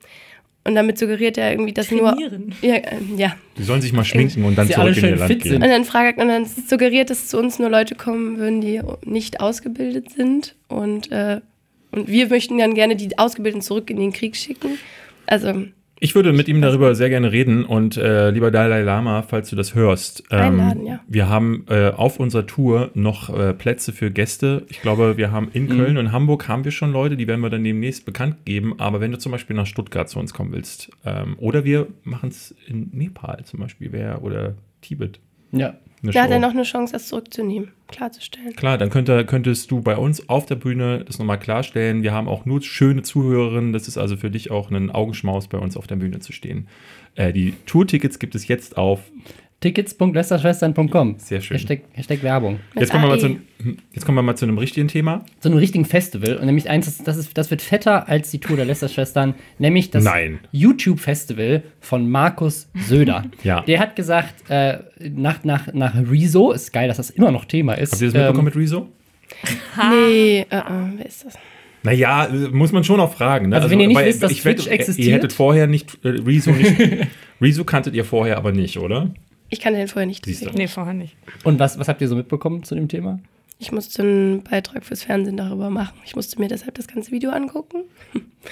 Und 0.64 0.74
damit 0.74 0.98
suggeriert 0.98 1.38
er 1.38 1.50
irgendwie, 1.52 1.72
dass 1.72 1.86
Trainieren. 1.86 2.54
nur. 2.60 2.70
Ja, 2.70 2.76
ähm, 2.76 3.16
ja. 3.16 3.36
Die 3.56 3.62
sollen 3.62 3.80
sich 3.80 3.92
mal 3.92 4.04
schminken 4.04 4.44
und 4.44 4.56
dann 4.58 4.66
Sie 4.66 4.74
zurück 4.74 4.96
in 4.98 5.04
ihr 5.04 5.16
Land 5.16 5.28
gehen. 5.30 5.52
sind. 5.52 5.62
Und 5.62 5.68
dann 5.70 5.84
fragt 5.84 6.18
und 6.18 6.28
dann 6.28 6.44
suggeriert, 6.44 7.08
dass 7.10 7.28
zu 7.28 7.38
uns 7.38 7.58
nur 7.58 7.70
Leute 7.70 7.94
kommen 7.94 8.36
würden, 8.38 8.60
die 8.60 8.80
nicht 9.04 9.40
ausgebildet 9.40 10.10
sind. 10.10 10.54
Und, 10.68 11.10
äh, 11.10 11.40
und 11.90 12.08
wir 12.08 12.28
möchten 12.28 12.58
dann 12.58 12.74
gerne 12.74 12.96
die 12.96 13.18
Ausgebildeten 13.18 13.62
zurück 13.62 13.88
in 13.88 13.98
den 13.98 14.12
Krieg 14.12 14.36
schicken. 14.36 14.78
Also, 15.26 15.64
Ich 16.00 16.14
würde 16.14 16.32
mit 16.32 16.48
ihm 16.48 16.60
darüber 16.60 16.94
sehr 16.94 17.08
gerne 17.08 17.32
reden 17.32 17.64
und 17.64 17.96
äh, 17.96 18.30
lieber 18.30 18.50
Dalai 18.50 18.82
Lama, 18.82 19.22
falls 19.22 19.50
du 19.50 19.56
das 19.56 19.74
hörst, 19.74 20.24
ähm, 20.30 20.60
Einladen, 20.60 20.86
ja. 20.86 21.00
wir 21.06 21.28
haben 21.28 21.64
äh, 21.68 21.90
auf 21.90 22.20
unserer 22.20 22.46
Tour 22.46 22.90
noch 22.94 23.36
äh, 23.36 23.52
Plätze 23.54 23.92
für 23.92 24.10
Gäste. 24.10 24.64
Ich 24.68 24.80
glaube, 24.80 25.16
wir 25.16 25.32
haben 25.32 25.50
in 25.52 25.68
Köln 25.68 25.96
und 25.96 26.12
Hamburg 26.12 26.48
haben 26.48 26.64
wir 26.64 26.72
schon 26.72 26.92
Leute, 26.92 27.16
die 27.16 27.26
werden 27.26 27.40
wir 27.40 27.50
dann 27.50 27.64
demnächst 27.64 28.06
bekannt 28.06 28.44
geben. 28.44 28.74
Aber 28.78 29.00
wenn 29.00 29.12
du 29.12 29.18
zum 29.18 29.32
Beispiel 29.32 29.56
nach 29.56 29.66
Stuttgart 29.66 30.08
zu 30.08 30.18
uns 30.18 30.32
kommen 30.32 30.52
willst, 30.52 30.90
ähm, 31.04 31.36
oder 31.38 31.64
wir 31.64 31.88
machen 32.04 32.28
es 32.28 32.54
in 32.66 32.90
Nepal 32.92 33.44
zum 33.44 33.60
Beispiel, 33.60 33.92
wär, 33.92 34.22
oder 34.22 34.54
Tibet. 34.80 35.20
ja. 35.52 35.74
Eine 36.02 36.12
da 36.12 36.22
hat 36.22 36.28
Show. 36.28 36.34
er 36.34 36.38
noch 36.38 36.50
eine 36.50 36.62
Chance, 36.62 36.92
das 36.92 37.08
zurückzunehmen, 37.08 37.72
klarzustellen. 37.88 38.54
Klar, 38.54 38.78
dann 38.78 38.90
könnte, 38.90 39.24
könntest 39.24 39.70
du 39.70 39.80
bei 39.80 39.96
uns 39.96 40.28
auf 40.28 40.46
der 40.46 40.54
Bühne 40.54 41.04
das 41.04 41.18
nochmal 41.18 41.38
klarstellen. 41.38 42.02
Wir 42.02 42.12
haben 42.12 42.28
auch 42.28 42.44
nur 42.44 42.62
schöne 42.62 43.02
Zuhörerinnen. 43.02 43.72
Das 43.72 43.88
ist 43.88 43.98
also 43.98 44.16
für 44.16 44.30
dich 44.30 44.50
auch 44.50 44.70
ein 44.70 44.90
Augenschmaus, 44.90 45.48
bei 45.48 45.58
uns 45.58 45.76
auf 45.76 45.86
der 45.86 45.96
Bühne 45.96 46.20
zu 46.20 46.32
stehen. 46.32 46.68
Äh, 47.16 47.32
die 47.32 47.54
Tourtickets 47.66 48.18
gibt 48.18 48.34
es 48.34 48.46
jetzt 48.46 48.76
auf. 48.76 49.00
Tickets.lästerschwestern.com. 49.60 51.16
Sehr 51.18 51.40
schön. 51.40 51.56
Hashtag, 51.56 51.80
Hashtag 51.92 52.22
Werbung. 52.22 52.60
Jetzt 52.76 52.92
kommen, 52.92 53.02
wir 53.02 53.08
mal 53.08 53.14
AE. 53.14 53.20
zu, 53.20 53.76
jetzt 53.92 54.06
kommen 54.06 54.16
wir 54.16 54.22
mal 54.22 54.36
zu 54.36 54.44
einem 54.44 54.58
richtigen 54.58 54.86
Thema. 54.86 55.24
Zu 55.40 55.48
einem 55.48 55.58
richtigen 55.58 55.84
Festival. 55.84 56.36
Und 56.36 56.46
nämlich 56.46 56.70
eins, 56.70 57.02
das, 57.02 57.16
ist, 57.16 57.36
das 57.36 57.50
wird 57.50 57.60
fetter 57.60 58.08
als 58.08 58.30
die 58.30 58.38
Tour 58.38 58.56
der 58.56 58.66
Lästerschwestern, 58.66 59.34
nämlich 59.58 59.90
das. 59.90 60.06
YouTube-Festival 60.52 61.64
von 61.80 62.08
Markus 62.08 62.68
Söder. 62.74 63.24
Ja. 63.44 63.62
Der 63.62 63.78
hat 63.78 63.94
gesagt, 63.96 64.34
äh, 64.48 64.78
nach, 64.98 65.44
nach, 65.44 65.72
nach 65.72 65.94
Rezo, 65.94 66.50
ist 66.52 66.72
geil, 66.72 66.88
dass 66.88 66.96
das 66.96 67.10
immer 67.10 67.30
noch 67.30 67.44
Thema 67.44 67.74
ist. 67.74 67.92
Habt 67.92 68.02
ihr 68.02 68.08
das 68.08 68.14
mitbekommen 68.14 68.38
ähm, 68.38 68.44
mit 68.44 68.56
Rezo? 68.56 68.88
Nee, 69.90 70.40
äh, 70.40 70.44
äh, 70.56 70.62
wer 70.96 71.06
ist 71.06 71.24
das? 71.24 71.34
Naja, 71.82 72.26
äh, 72.26 72.48
muss 72.48 72.72
man 72.72 72.84
schon 72.84 73.00
auch 73.00 73.12
fragen. 73.12 73.50
Ne? 73.50 73.56
Also 73.56 73.70
wenn 73.70 73.80
ihr 73.80 73.86
nicht 73.86 73.96
weil 73.96 74.06
wisst, 74.06 74.22
dass 74.22 74.32
ich 74.32 74.44
wette, 74.44 74.62
Twitch 74.62 74.70
äh, 74.70 74.74
existiert? 74.74 75.08
Ihr 75.08 75.14
hättet 75.14 75.32
vorher 75.32 75.66
nicht 75.66 75.98
äh, 76.04 76.08
Rezo 76.08 76.50
nicht. 76.50 76.74
Rezo 77.40 77.64
kanntet 77.64 77.94
ihr 77.94 78.04
vorher 78.04 78.36
aber 78.36 78.52
nicht, 78.52 78.78
oder? 78.78 79.10
Ich 79.50 79.60
kannte 79.60 79.78
den 79.78 79.88
vorher 79.88 80.06
nicht. 80.06 80.24
Siehst 80.24 80.44
du. 80.44 80.50
Nee, 80.50 80.68
vorher 80.68 80.94
nicht. 80.94 81.16
Und 81.44 81.58
was, 81.58 81.78
was 81.78 81.88
habt 81.88 82.00
ihr 82.00 82.08
so 82.08 82.16
mitbekommen 82.16 82.62
zu 82.64 82.74
dem 82.74 82.88
Thema? 82.88 83.20
Ich 83.58 83.72
musste 83.72 84.02
einen 84.02 84.44
Beitrag 84.44 84.84
fürs 84.84 85.02
Fernsehen 85.02 85.36
darüber 85.36 85.68
machen. 85.68 85.98
Ich 86.04 86.14
musste 86.14 86.38
mir 86.38 86.48
deshalb 86.48 86.74
das 86.74 86.86
ganze 86.86 87.10
Video 87.10 87.30
angucken. 87.30 87.84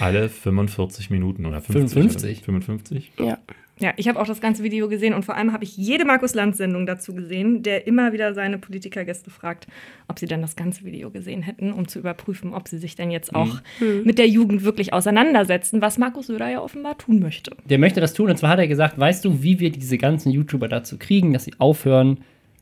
Alle 0.00 0.28
45 0.28 1.10
Minuten 1.10 1.46
oder 1.46 1.60
50. 1.60 1.92
55. 1.92 2.42
55? 2.42 3.12
Ja. 3.20 3.38
Ja, 3.78 3.92
ich 3.97 4.09
habe 4.09 4.18
auch 4.18 4.26
das 4.26 4.40
ganze 4.40 4.62
Video 4.62 4.88
gesehen 4.88 5.12
und 5.12 5.25
vor 5.25 5.37
allem 5.37 5.52
habe 5.52 5.62
ich 5.64 5.76
jede 5.76 6.06
Markus-Lanz-Sendung 6.06 6.87
dazu 6.87 7.14
gesehen, 7.14 7.62
der 7.62 7.87
immer 7.87 8.14
wieder 8.14 8.33
seine 8.33 8.56
Politikergäste 8.56 9.28
fragt, 9.30 9.66
ob 10.09 10.18
sie 10.18 10.25
dann 10.26 10.40
das 10.40 10.56
ganze 10.56 10.85
Video 10.85 11.11
gesehen 11.11 11.42
hätten, 11.42 11.73
um 11.73 11.87
zu 11.87 11.99
überprüfen, 11.99 12.54
ob 12.54 12.68
sie 12.68 12.78
sich 12.78 12.95
denn 12.97 13.11
jetzt 13.11 13.35
auch 13.35 13.61
mit 14.04 14.18
der 14.18 14.28
Jugend 14.28 14.64
wirklich 14.64 14.95
auseinandersetzen, 14.95 15.83
was 15.83 15.99
Markus 15.99 16.28
Söder 16.28 16.49
ja 16.49 16.62
offenbar 16.62 16.97
tun 16.97 17.21
möchte. 17.21 17.54
Der 17.68 17.78
möchte 17.78 18.00
das 18.00 18.14
tun. 18.14 18.30
Und 18.30 18.38
zwar 18.38 18.50
hat 18.50 18.59
er 18.61 18.68
gesagt, 18.68 18.99
weißt 18.99 19.23
du, 19.25 19.42
wie 19.42 19.61
wir 19.61 19.71
diese 19.71 19.99
ganzen 19.99 20.30
YouTuber 20.33 20.68
dazu 20.68 20.97
kriegen, 20.99 21.35
dass 21.35 21.45
sie 21.45 21.52
aufhören, 21.59 22.18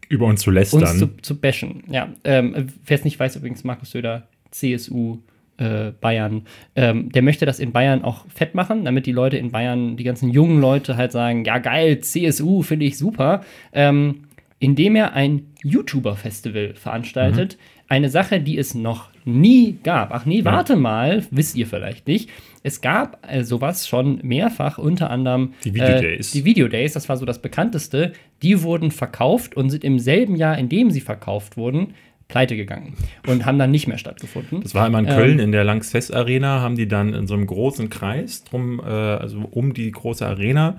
Über 0.08 0.26
uns 0.26 0.40
zu 0.40 0.50
uns 0.50 0.56
lästern. 0.56 0.98
zu, 0.98 1.08
zu 1.22 1.38
bashen. 1.40 1.84
Ja, 1.88 2.12
ähm, 2.24 2.66
wer 2.84 2.98
es 2.98 3.04
nicht 3.04 3.20
weiß, 3.20 3.36
übrigens 3.36 3.62
Markus 3.62 3.92
Söder, 3.92 4.26
CSU, 4.50 5.18
äh, 5.58 5.92
Bayern, 6.00 6.42
ähm, 6.74 7.10
der 7.12 7.22
möchte 7.22 7.46
das 7.46 7.58
in 7.58 7.72
Bayern 7.72 8.02
auch 8.02 8.26
fett 8.28 8.54
machen, 8.54 8.84
damit 8.84 9.06
die 9.06 9.12
Leute 9.12 9.36
in 9.36 9.50
Bayern, 9.50 9.96
die 9.96 10.04
ganzen 10.04 10.30
jungen 10.30 10.60
Leute 10.60 10.96
halt 10.96 11.12
sagen, 11.12 11.44
ja 11.44 11.58
geil, 11.58 12.00
CSU 12.00 12.62
finde 12.62 12.86
ich 12.86 12.98
super, 12.98 13.42
ähm, 13.72 14.24
indem 14.58 14.96
er 14.96 15.12
ein 15.12 15.52
YouTuber-Festival 15.62 16.74
veranstaltet. 16.74 17.58
Eine 17.86 18.08
Sache, 18.08 18.40
die 18.40 18.56
es 18.56 18.74
noch 18.74 19.10
nie 19.24 19.78
gab. 19.82 20.12
Ach 20.12 20.24
nee, 20.24 20.44
warte 20.44 20.74
mal, 20.74 21.24
wisst 21.30 21.54
ihr 21.56 21.66
vielleicht 21.66 22.08
nicht. 22.08 22.30
Es 22.62 22.80
gab 22.80 23.18
äh, 23.30 23.44
sowas 23.44 23.86
schon 23.86 24.20
mehrfach, 24.22 24.78
unter 24.78 25.10
anderem 25.10 25.52
Die 25.64 25.74
Video 25.74 26.00
Days. 26.00 26.30
Äh, 26.30 26.38
die 26.38 26.44
Video 26.46 26.68
Days, 26.68 26.94
das 26.94 27.08
war 27.10 27.18
so 27.18 27.26
das 27.26 27.42
bekannteste. 27.42 28.12
Die 28.42 28.62
wurden 28.62 28.90
verkauft 28.90 29.54
und 29.54 29.68
sind 29.68 29.84
im 29.84 29.98
selben 29.98 30.36
Jahr, 30.36 30.56
in 30.56 30.70
dem 30.70 30.90
sie 30.90 31.02
verkauft 31.02 31.58
wurden, 31.58 31.92
pleite 32.28 32.56
gegangen 32.56 32.94
und 33.26 33.44
haben 33.44 33.58
dann 33.58 33.70
nicht 33.70 33.86
mehr 33.86 33.98
stattgefunden. 33.98 34.62
Das 34.62 34.74
war 34.74 34.84
einmal 34.84 35.04
in 35.04 35.10
Ähm, 35.10 35.16
Köln 35.16 35.38
in 35.38 35.52
der 35.52 35.64
Langsfest 35.64 36.14
Arena, 36.14 36.60
haben 36.60 36.76
die 36.76 36.88
dann 36.88 37.14
in 37.14 37.26
so 37.26 37.34
einem 37.34 37.46
großen 37.46 37.90
Kreis 37.90 38.44
drum, 38.44 38.80
äh, 38.80 38.88
also 38.88 39.40
um 39.50 39.74
die 39.74 39.90
große 39.90 40.26
Arena, 40.26 40.76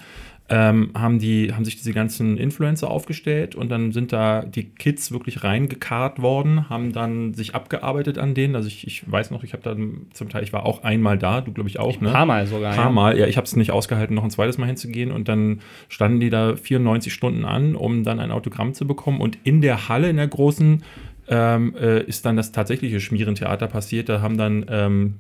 ähm, 0.48 0.92
haben, 0.96 1.18
die, 1.18 1.52
haben 1.54 1.66
sich 1.66 1.76
diese 1.76 1.92
ganzen 1.92 2.38
Influencer 2.38 2.92
aufgestellt 2.92 3.56
und 3.56 3.70
dann 3.70 3.92
sind 3.92 4.14
da 4.14 4.44
die 4.44 4.66
Kids 4.66 5.12
wirklich 5.12 5.44
reingekarrt 5.44 6.22
worden, 6.22 6.70
haben 6.70 6.94
dann 6.94 7.34
sich 7.34 7.56
abgearbeitet 7.56 8.20
an 8.20 8.36
denen. 8.36 8.56
Also 8.56 8.68
ich, 8.68 8.86
ich 8.86 9.12
weiß 9.12 9.32
noch, 9.32 9.44
ich 9.44 9.54
habe 9.54 9.64
dann 9.64 10.06
zum 10.14 10.30
Teil, 10.30 10.44
ich 10.44 10.54
war 10.54 10.66
auch 10.68 10.84
einmal 10.84 11.18
da, 11.18 11.42
du 11.42 11.52
glaube 11.52 11.68
ich 11.68 11.80
auch, 11.80 12.00
ne? 12.00 12.10
Ein 12.10 12.14
paar 12.14 12.26
Mal 12.28 12.46
sogar. 12.46 12.74
Ein 12.74 12.78
paar 12.78 12.92
Mal, 12.92 13.18
ja, 13.18 13.26
ich 13.26 13.38
habe 13.38 13.46
es 13.46 13.56
nicht 13.56 13.72
ausgehalten, 13.72 14.16
noch 14.16 14.24
ein 14.24 14.30
zweites 14.30 14.60
Mal 14.60 14.68
hinzugehen 14.68 15.12
und 15.12 15.28
dann 15.28 15.62
standen 15.90 16.20
die 16.20 16.30
da 16.30 16.56
94 16.56 17.12
Stunden 17.12 17.44
an, 17.44 17.76
um 17.76 18.04
dann 18.04 18.20
ein 18.20 18.30
Autogramm 18.30 18.76
zu 18.76 18.86
bekommen 18.86 19.22
und 19.22 19.40
in 19.46 19.62
der 19.62 19.90
Halle, 19.90 20.10
in 20.12 20.18
der 20.18 20.28
großen, 20.28 20.84
ähm, 21.28 21.76
äh, 21.80 22.04
ist 22.04 22.26
dann 22.26 22.38
das 22.38 22.52
tatsächliche 22.52 23.00
Schmierentheater 23.00 23.68
passiert. 23.68 24.10
Da 24.10 24.22
haben 24.22 24.38
dann 24.38 24.66
ähm, 24.70 25.14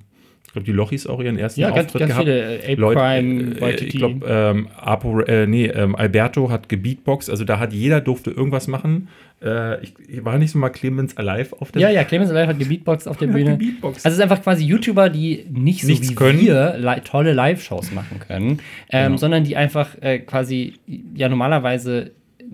ich 0.48 0.54
glaube, 0.54 0.66
die 0.68 0.72
Lochis 0.72 1.06
auch 1.08 1.20
ihren 1.22 1.38
ersten 1.38 1.60
Ja, 1.60 1.72
ganz, 1.72 1.88
Auftritt 1.88 2.00
ganz 2.02 2.12
gehabt. 2.12 2.26
viele 2.28 2.60
äh, 2.60 2.72
Ape 2.74 2.82
Leute, 2.82 3.00
Crime, 3.00 3.60
äh, 3.62 3.76
ich 3.84 3.98
glaube, 3.98 4.26
ähm, 4.26 4.68
äh, 5.28 5.48
nee, 5.48 5.66
ähm, 5.66 5.96
Alberto 5.96 6.50
hat 6.50 6.70
gebeatboxt, 6.70 7.30
also 7.30 7.44
da 7.44 7.60
hat 7.60 7.74
jeder 7.74 8.00
durfte 8.00 8.32
irgendwas 8.32 8.68
machen. 8.68 9.10
Äh, 9.44 9.84
ich, 9.84 9.94
ich 10.08 10.24
war 10.24 10.38
nicht 10.38 10.52
so 10.52 10.60
mal 10.60 10.70
Clemens 10.70 11.18
Alive 11.18 11.60
auf 11.60 11.72
der 11.74 11.82
Ja, 11.82 11.90
ja, 11.90 12.06
Clemens 12.06 12.30
Alive 12.32 12.48
hat 12.48 12.60
gebeatboxt 12.60 13.08
auf 13.08 13.18
der 13.18 13.28
Bühne. 13.36 13.60
Also 13.84 13.98
es 14.04 14.14
ist 14.14 14.20
einfach 14.22 14.42
quasi 14.42 14.64
YouTuber, 14.64 15.10
die 15.10 15.46
nicht 15.52 15.82
so 15.82 15.88
Nichts 15.88 16.12
wie 16.12 16.16
können. 16.16 16.40
wir 16.40 16.76
li 16.78 17.02
tolle 17.04 17.34
Live-Shows 17.34 17.92
machen 17.92 18.20
können, 18.26 18.60
ähm, 18.92 19.08
Genau. 19.08 19.18
sondern 19.18 19.44
die 19.44 19.58
einfach 19.58 19.90
äh, 20.02 20.20
quasi 20.20 20.76
ja 21.16 21.28
normalerweise 21.28 22.12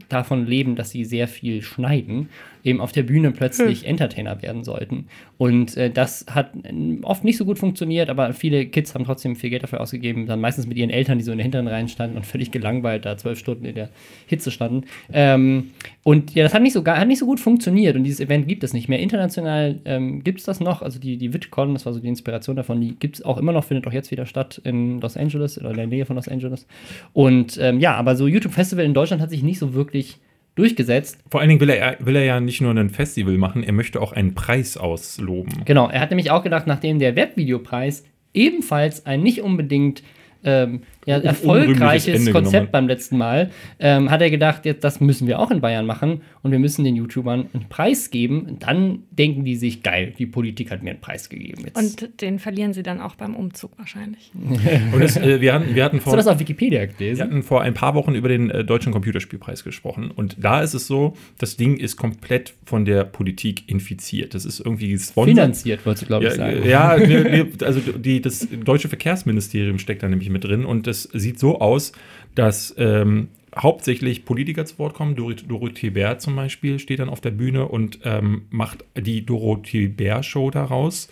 davon 0.10 0.48
leben, 0.48 0.76
dass 0.76 0.90
sie 0.90 1.06
sehr 1.06 1.28
viel 1.28 1.62
schneiden, 1.62 2.30
eben 2.64 2.82
auf 2.82 2.92
der 2.92 3.04
Bühne 3.04 3.32
plötzlich 3.32 3.86
Entertainer 3.86 4.42
werden 4.42 4.64
sollten. 4.64 5.06
Und 5.38 5.76
äh, 5.78 5.90
das 5.90 6.26
hat 6.30 6.52
äh, 6.64 6.98
oft 7.04 7.24
nicht 7.24 7.38
so 7.38 7.46
gut 7.46 7.60
funktioniert, 7.60 8.10
aber 8.10 8.34
viele 8.34 8.66
Kids 8.66 8.94
haben 8.94 9.06
trotzdem 9.06 9.36
viel 9.36 9.50
Geld 9.50 9.64
dafür 9.64 9.82
ausgegeben, 9.82 10.28
dann 10.28 10.40
meistens 10.40 10.68
mit 10.68 10.78
ihren 10.78 10.90
Eltern, 10.90 11.18
die 11.18 11.24
so 11.24 11.32
in 11.32 11.38
den 11.38 11.44
hinteren 11.44 11.68
Reihen 11.68 11.88
standen 11.88 12.18
und 12.18 12.26
völlig 12.26 12.52
gelangweilt 12.52 13.06
da 13.06 13.18
zwölf 13.18 13.40
Stunden 13.40 13.66
in 13.66 13.76
der 13.76 13.90
Hitze 14.28 14.52
standen. 14.52 14.86
Ähm, 15.12 15.72
und 16.04 16.34
ja, 16.36 16.44
das 16.44 16.54
hat 16.54 16.62
nicht, 16.62 16.74
so, 16.74 16.86
hat 16.86 17.08
nicht 17.08 17.20
so 17.20 17.26
gut 17.26 17.40
funktioniert 17.40 17.96
und 17.96 18.04
dieses 18.04 18.20
Event 18.20 18.48
gibt 18.48 18.64
es 18.64 18.74
nicht 18.74 18.90
mehr. 18.90 19.00
International 19.00 19.80
ähm, 19.86 20.24
gibt 20.24 20.40
es 20.40 20.46
das 20.46 20.60
noch, 20.60 20.82
also 20.82 21.00
die, 21.00 21.18
die 21.18 21.34
VidCon, 21.34 21.74
das 21.74 21.86
war 21.86 21.94
so 21.94 22.00
die 22.00 22.08
Inspiration 22.08 22.56
davon, 22.56 22.82
die 22.82 22.96
gibt 22.96 23.18
es 23.18 23.26
auch 23.26 23.38
immer 23.38 23.52
noch, 23.52 23.64
findet 23.64 23.88
auch 23.88 23.94
jetzt 23.94 24.12
wieder 24.12 24.26
statt 24.26 24.62
in 24.64 25.02
Los 25.02 25.18
Angeles 25.18 25.60
oder 25.60 25.72
in 25.72 25.78
der 25.78 25.88
Nähe 25.88 26.06
von 26.06 26.16
Los 26.16 26.28
Angeles. 26.28 26.68
Und 27.14 27.58
ähm, 27.62 27.80
ja, 27.80 27.96
aber 27.96 28.16
so 28.16 28.28
YouTube 28.28 28.54
Festival 28.54 28.86
in 28.86 28.94
Deutschland 28.94 29.22
hat 29.22 29.30
sich 29.30 29.44
nicht 29.44 29.60
so 29.60 29.74
wirklich 29.74 30.20
durchgesetzt. 30.56 31.20
Vor 31.30 31.40
allen 31.40 31.50
Dingen 31.50 31.62
will 31.62 31.70
er, 31.70 31.98
will 32.00 32.16
er 32.16 32.24
ja 32.26 32.40
nicht 32.40 32.62
nur 32.62 32.72
ein 32.72 32.90
Festival 32.90 33.38
machen, 33.38 33.64
er 33.64 33.74
möchte 33.74 34.02
auch 34.02 34.12
einen 34.12 34.36
Preis 34.36 34.78
ausloben. 34.78 35.64
Genau, 35.66 35.90
er 35.90 36.02
hat 36.02 36.12
nämlich 36.12 36.32
auch 36.32 36.44
gedacht, 36.44 36.68
nachdem 36.68 37.00
der 37.00 37.16
Webvideopreis 37.16 38.04
ebenfalls 38.34 39.06
ein 39.06 39.22
nicht 39.22 39.42
unbedingt 39.42 40.04
ähm, 40.44 40.82
ja, 41.06 41.18
erfolgreiches 41.18 42.32
Konzept 42.32 42.72
beim 42.72 42.88
letzten 42.88 43.18
Mal, 43.18 43.50
ähm, 43.80 44.12
hat 44.12 44.22
er 44.22 44.30
gedacht, 44.30 44.66
jetzt, 44.66 44.84
das 44.84 45.02
müssen 45.02 45.28
wir 45.28 45.40
auch 45.40 45.52
in 45.52 45.62
Bayern 45.62 45.86
machen 45.86 46.22
und 46.44 46.52
wir 46.52 46.60
müssen 46.60 46.84
den 46.84 46.96
YouTubern 46.96 47.48
einen 47.54 47.70
Preis 47.70 48.12
geben. 48.12 48.58
Dann 48.60 49.00
denken 49.12 49.44
die 49.44 49.56
sich, 49.56 49.84
geil, 49.84 50.14
die 50.18 50.26
Politik 50.26 50.72
hat 50.72 50.84
mir 50.84 50.92
einen 50.92 51.02
Preis 51.02 51.30
gegeben. 51.30 51.64
Jetzt. 51.66 51.78
Und 51.78 52.22
den 52.22 52.40
verlieren 52.40 52.74
sie 52.74 52.84
dann 52.84 53.02
auch 53.02 53.16
beim 53.16 53.36
Umzug 53.36 53.72
wahrscheinlich. 53.78 54.32
Und 54.94 55.02
das, 55.02 55.18
äh, 55.18 55.42
wir, 55.42 55.54
hatten, 55.54 55.76
wir, 55.76 55.84
hatten 55.84 55.98
Hast 55.98 56.06
du 56.06 56.10
vor, 56.12 56.18
das 56.18 56.28
auf 56.28 56.40
Wikipedia 56.40 56.82
wir 56.82 56.88
gelesen? 56.88 57.22
hatten 57.22 57.44
vor 57.44 57.62
ein 57.62 57.74
paar 57.74 57.96
Wochen 57.96 58.14
über 58.14 58.30
den 58.30 58.50
äh, 58.50 58.64
Deutschen 58.64 58.92
Computerspielpreis 58.94 59.64
gesprochen. 59.64 60.12
Und 60.12 60.38
da 60.40 60.62
ist 60.62 60.74
es 60.74 60.88
so, 60.88 61.16
das 61.38 61.58
Ding 61.58 61.78
ist 61.78 61.98
komplett 61.98 62.54
von 62.66 62.86
der 62.86 63.04
Politik 63.06 63.70
infiziert. 63.70 64.34
Das 64.36 64.46
ist 64.46 64.60
irgendwie 64.60 64.90
gesponsert. 64.90 65.36
Finanziert, 65.36 65.86
wolltest 65.86 66.04
du, 66.04 66.08
glaube 66.08 66.26
ich, 66.26 66.36
Ja, 66.36 66.38
sagen. 66.38 66.68
ja 66.68 67.46
also 67.66 67.80
die, 67.98 68.22
das 68.22 68.48
deutsche 68.64 68.88
Verkehrsministerium 68.88 69.80
steckt 69.80 70.04
da 70.04 70.08
nämlich 70.08 70.30
mit 70.30 70.44
drin 70.44 70.66
und 70.66 70.88
das 70.92 71.04
sieht 71.14 71.40
so 71.40 71.60
aus, 71.60 71.92
dass 72.36 72.74
ähm, 72.78 73.30
hauptsächlich 73.56 74.24
Politiker 74.26 74.66
zu 74.66 74.78
Wort 74.80 74.94
kommen. 74.94 75.16
Dorothee 75.16 75.46
Dorothee 75.48 75.90
Bär 75.90 76.20
zum 76.20 76.36
Beispiel 76.36 76.80
steht 76.80 77.00
dann 77.00 77.10
auf 77.10 77.22
der 77.22 77.32
Bühne 77.32 77.68
und 77.68 78.00
ähm, 78.04 78.44
macht 78.50 78.86
die 78.98 79.26
Dorothee 79.26 79.88
Bär 79.88 80.24
Show 80.24 80.52
daraus. 80.52 81.10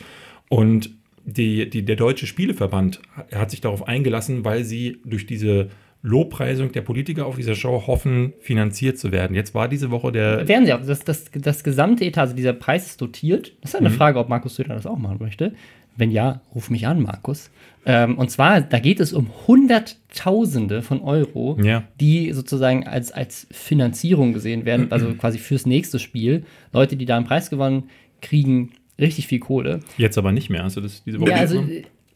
Und 0.50 0.92
die, 1.26 1.70
die, 1.70 1.84
der 1.84 1.96
Deutsche 1.96 2.26
Spieleverband 2.28 3.02
hat 3.34 3.52
sich 3.52 3.62
darauf 3.62 3.88
eingelassen, 3.88 4.46
weil 4.46 4.64
sie 4.64 4.98
durch 5.06 5.26
diese 5.26 5.70
Lobpreisung 6.02 6.72
der 6.72 6.82
Politiker 6.82 7.26
auf 7.26 7.36
dieser 7.36 7.56
Show 7.56 7.84
hoffen, 7.86 8.34
finanziert 8.40 8.98
zu 8.98 9.12
werden. 9.12 9.36
Jetzt 9.36 9.54
war 9.54 9.68
diese 9.68 9.92
Woche 9.92 10.14
der 10.14 10.48
Werden 10.48 10.66
sie 10.66 10.74
auch. 10.74 10.80
Das, 10.82 11.02
das, 11.02 11.26
das 11.34 11.62
gesamte 11.64 12.06
Etat, 12.06 12.22
also 12.22 12.36
dieser 12.36 12.54
Preis 12.54 12.86
ist 12.86 13.02
dotiert. 13.02 13.52
Das 13.62 13.74
ist 13.74 13.80
Mhm. 13.82 13.88
eine 13.88 13.96
Frage, 13.96 14.18
ob 14.18 14.30
Markus 14.30 14.56
Söder 14.56 14.76
das 14.76 14.86
auch 14.86 14.98
machen 14.98 15.18
möchte. 15.20 15.54
Wenn 16.00 16.12
ja, 16.12 16.42
ruf 16.56 16.70
mich 16.70 16.88
an, 16.88 17.02
Markus. 17.04 17.52
Ähm, 17.86 18.18
und 18.18 18.32
zwar, 18.32 18.62
da 18.62 18.80
geht 18.80 19.00
es 19.00 19.14
um 19.14 19.28
Hunderttausende 19.48 20.82
von 20.82 21.02
Euro, 21.02 21.58
Ja. 21.62 21.84
die 22.00 22.32
sozusagen 22.34 22.88
als, 22.88 23.12
als 23.12 23.48
Finanzierung 23.52 24.34
gesehen 24.34 24.66
werden, 24.66 24.92
also 24.92 25.14
quasi 25.14 25.38
fürs 25.38 25.66
nächste 25.66 26.00
Spiel. 26.00 26.44
Leute, 26.74 26.96
die 26.96 27.06
da 27.06 27.18
einen 27.18 27.26
Preis 27.26 27.50
gewonnen, 27.50 27.90
kriegen 28.22 28.72
richtig 29.00 29.28
viel 29.28 29.40
Kohle. 29.40 29.80
jetzt 29.98 30.18
aber 30.18 30.32
nicht 30.32 30.50
mehr. 30.50 30.64
Hast 30.64 30.78
du 30.78 30.82
das 30.82 31.04
diese 31.04 31.20
Woche 31.20 31.30
Ja, 31.32 31.38
also 31.38 31.64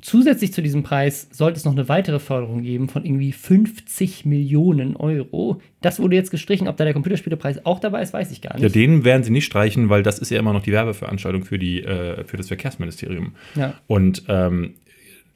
zusätzlich 0.03 0.53
zu 0.53 0.61
diesem 0.61 0.83
Preis 0.83 1.29
sollte 1.31 1.57
es 1.57 1.65
noch 1.65 1.71
eine 1.71 1.87
weitere 1.87 2.19
Förderung 2.19 2.61
geben 2.61 2.89
von 2.89 3.05
irgendwie 3.05 3.31
50 3.31 4.25
Millionen 4.25 4.97
Euro. 4.97 5.61
Das 5.81 5.99
wurde 5.99 6.15
jetzt 6.15 6.29
gestrichen. 6.29 6.67
Ob 6.67 6.77
da 6.77 6.83
der 6.83 6.93
Computerspielepreis 6.93 7.65
auch 7.65 7.79
dabei 7.79 8.01
ist, 8.01 8.13
weiß 8.13 8.31
ich 8.31 8.41
gar 8.41 8.53
nicht. 8.53 8.63
Ja, 8.63 8.69
den 8.69 9.05
werden 9.05 9.23
sie 9.23 9.31
nicht 9.31 9.45
streichen, 9.45 9.89
weil 9.89 10.03
das 10.03 10.19
ist 10.19 10.29
ja 10.29 10.39
immer 10.39 10.53
noch 10.53 10.61
die 10.61 10.73
Werbeveranstaltung 10.73 11.45
für, 11.45 11.57
die, 11.57 11.83
äh, 11.83 12.25
für 12.25 12.37
das 12.37 12.47
Verkehrsministerium. 12.47 13.33
Ja. 13.55 13.75
Und 13.87 14.23
ähm, 14.27 14.75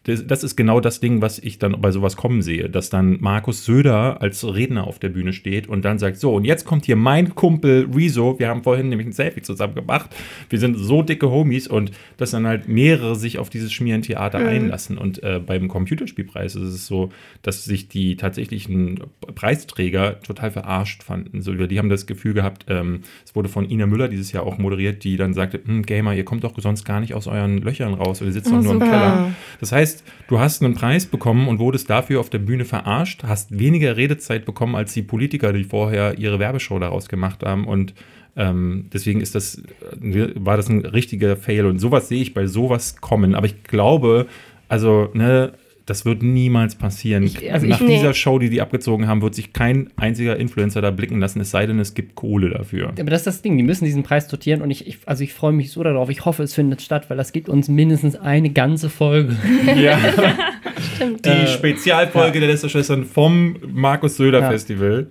das, 0.07 0.43
ist 0.43 0.55
genau 0.55 0.79
das 0.79 0.99
Ding, 0.99 1.21
was 1.21 1.37
ich 1.37 1.59
dann 1.59 1.81
bei 1.81 1.91
sowas 1.91 2.15
kommen 2.15 2.41
sehe, 2.41 2.69
dass 2.69 2.89
dann 2.89 3.17
Markus 3.19 3.65
Söder 3.65 4.21
als 4.21 4.45
Redner 4.45 4.87
auf 4.87 4.99
der 4.99 5.09
Bühne 5.09 5.33
steht 5.33 5.67
und 5.67 5.83
dann 5.83 5.99
sagt, 5.99 6.17
so, 6.17 6.33
und 6.33 6.45
jetzt 6.45 6.65
kommt 6.65 6.85
hier 6.85 6.95
mein 6.95 7.35
Kumpel 7.35 7.87
Rezo, 7.93 8.39
wir 8.39 8.47
haben 8.47 8.63
vorhin 8.63 8.89
nämlich 8.89 9.07
ein 9.07 9.11
Selfie 9.11 9.41
zusammen 9.41 9.75
gemacht, 9.75 10.15
wir 10.49 10.59
sind 10.59 10.75
so 10.77 11.01
dicke 11.01 11.29
Homies 11.29 11.67
und 11.67 11.91
dass 12.15 12.31
dann 12.31 12.47
halt 12.47 12.67
mehrere 12.67 13.15
sich 13.15 13.37
auf 13.37 13.49
dieses 13.49 13.73
Schmierentheater 13.73 14.39
einlassen. 14.39 14.97
Und 14.97 15.21
äh, 15.23 15.41
beim 15.45 15.67
Computerspielpreis 15.67 16.55
ist 16.55 16.61
es 16.61 16.87
so, 16.87 17.09
dass 17.41 17.65
sich 17.65 17.89
die 17.89 18.15
tatsächlichen 18.15 19.01
Preisträger 19.35 20.21
total 20.21 20.51
verarscht 20.51 21.03
fanden. 21.03 21.41
So, 21.41 21.53
die 21.53 21.79
haben 21.79 21.89
das 21.89 22.05
Gefühl 22.05 22.33
gehabt, 22.33 22.65
ähm, 22.69 23.01
es 23.25 23.35
wurde 23.35 23.49
von 23.49 23.69
Ina 23.69 23.85
Müller 23.85 24.07
dieses 24.07 24.31
Jahr 24.31 24.43
auch 24.43 24.57
moderiert, 24.57 25.03
die 25.03 25.17
dann 25.17 25.33
sagte, 25.33 25.59
hm, 25.63 25.83
Gamer, 25.83 26.13
ihr 26.13 26.25
kommt 26.25 26.43
doch 26.43 26.53
sonst 26.57 26.85
gar 26.85 26.99
nicht 26.99 27.13
aus 27.13 27.27
euren 27.27 27.57
Löchern 27.57 27.93
raus 27.93 28.21
oder 28.21 28.29
ihr 28.29 28.33
sitzt 28.33 28.51
doch 28.51 28.61
nur 28.61 28.73
im. 28.73 28.79
Keller. 28.79 29.33
Das 29.59 29.71
heißt, 29.71 29.96
du 30.27 30.39
hast 30.39 30.63
einen 30.63 30.73
Preis 30.73 31.05
bekommen 31.05 31.47
und 31.47 31.59
wurdest 31.59 31.89
dafür 31.89 32.19
auf 32.19 32.29
der 32.29 32.39
Bühne 32.39 32.65
verarscht, 32.65 33.23
hast 33.23 33.57
weniger 33.57 33.97
Redezeit 33.97 34.45
bekommen 34.45 34.75
als 34.75 34.93
die 34.93 35.01
Politiker, 35.01 35.53
die 35.53 35.63
vorher 35.63 36.17
ihre 36.17 36.39
Werbeshow 36.39 36.79
daraus 36.79 37.07
gemacht 37.09 37.43
haben 37.43 37.67
und 37.67 37.93
ähm, 38.37 38.85
deswegen 38.93 39.19
ist 39.19 39.33
das, 39.33 39.61
äh, 40.01 40.29
war 40.35 40.57
das 40.57 40.69
ein 40.69 40.85
richtiger 40.85 41.35
Fail 41.35 41.65
und 41.65 41.79
sowas 41.79 42.07
sehe 42.07 42.21
ich 42.21 42.35
bei 42.35 42.45
sowas 42.45 43.01
kommen. 43.01 43.33
Aber 43.33 43.47
ich 43.47 43.63
glaube, 43.63 44.27
also, 44.69 45.09
ne, 45.13 45.53
das 45.87 46.05
wird 46.05 46.21
niemals 46.21 46.75
passieren. 46.75 47.23
Ich- 47.23 47.51
also 47.51 47.65
ich- 47.65 47.71
Nach 47.71 47.79
nee. 47.81 47.95
dieser 47.95 48.13
Show, 48.13 48.37
die 48.37 48.49
die 48.51 48.61
abgezogen 48.61 49.07
haben, 49.07 49.23
wird 49.23 49.33
sich 49.33 49.53
kein 49.53 49.89
einziger 49.95 50.37
Influencer 50.37 50.81
da 50.81 50.91
blicken 50.91 51.19
lassen, 51.19 51.39
es 51.41 51.49
sei 51.49 51.65
denn, 51.65 51.79
es 51.79 51.95
gibt 51.95 52.13
Kohle 52.13 52.49
dafür. 52.51 52.89
Aber 52.89 53.09
das 53.09 53.21
ist 53.21 53.27
das 53.27 53.41
Ding, 53.41 53.57
die 53.57 53.63
müssen 53.63 53.85
diesen 53.85 54.03
Preis 54.03 54.27
dotieren 54.27 54.61
und 54.61 54.69
ich, 54.69 54.85
ich 54.85 54.99
also 55.07 55.23
ich 55.23 55.33
freue 55.33 55.53
mich 55.53 55.71
so 55.71 55.81
darauf. 55.81 56.09
Ich 56.11 56.25
hoffe, 56.25 56.43
es 56.43 56.53
findet 56.53 56.81
statt, 56.83 57.09
weil 57.09 57.17
das 57.17 57.31
gibt 57.31 57.49
uns 57.49 57.67
mindestens 57.67 58.15
eine 58.15 58.51
ganze 58.51 58.89
Folge. 58.89 59.35
Ja. 59.75 59.97
Stimmt. 60.95 61.25
Die 61.25 61.29
Äh, 61.29 61.47
Spezialfolge 61.47 62.39
der 62.39 62.49
Lästerschwestern 62.49 63.05
vom 63.05 63.55
Markus 63.73 64.17
Söder 64.17 64.41
Ja. 64.41 64.49
Festival. 64.51 65.07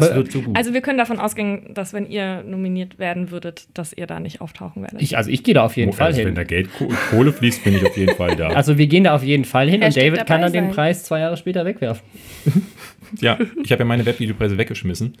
Das 0.00 0.14
wird 0.14 0.32
so 0.32 0.40
gut. 0.42 0.56
Also 0.56 0.74
wir 0.74 0.80
können 0.80 0.98
davon 0.98 1.18
ausgehen, 1.18 1.74
dass 1.74 1.92
wenn 1.92 2.06
ihr 2.08 2.42
nominiert 2.42 2.98
werden 2.98 3.30
würdet, 3.30 3.68
dass 3.74 3.92
ihr 3.92 4.06
da 4.06 4.20
nicht 4.20 4.40
auftauchen 4.40 4.82
werdet. 4.82 5.00
Ich, 5.02 5.16
also 5.16 5.30
ich 5.30 5.42
gehe 5.44 5.54
da 5.54 5.64
auf 5.64 5.76
jeden 5.76 5.90
Oh, 5.90 5.94
Fall 5.94 6.08
also, 6.08 6.18
Wenn 6.20 6.26
hin. 6.28 6.34
da 6.34 6.44
Geld, 6.44 6.72
Ko- 6.76 6.88
Kohle 7.10 7.32
fließt, 7.32 7.64
bin 7.64 7.74
ich 7.76 7.84
auf 7.86 7.96
jeden 7.96 8.14
Fall 8.16 8.36
da. 8.36 8.48
Also 8.54 8.78
wir 8.78 8.86
gehen 8.86 9.04
da 9.04 9.14
auf 9.14 9.22
jeden 9.22 9.44
Fall 9.44 9.68
hin 9.68 9.82
und 9.82 9.96
David 9.96 10.26
kann 10.26 10.40
dann 10.42 10.52
den 10.52 10.64
sein. 10.66 10.74
Preis 10.74 11.04
zwei 11.04 11.20
Jahre 11.20 11.36
später 11.36 11.64
wegwerfen. 11.64 12.02
ja, 13.20 13.38
ich 13.62 13.72
habe 13.72 13.80
ja 13.80 13.84
meine 13.84 14.04
Webvideopreise 14.06 14.58
weggeschmissen 14.58 15.16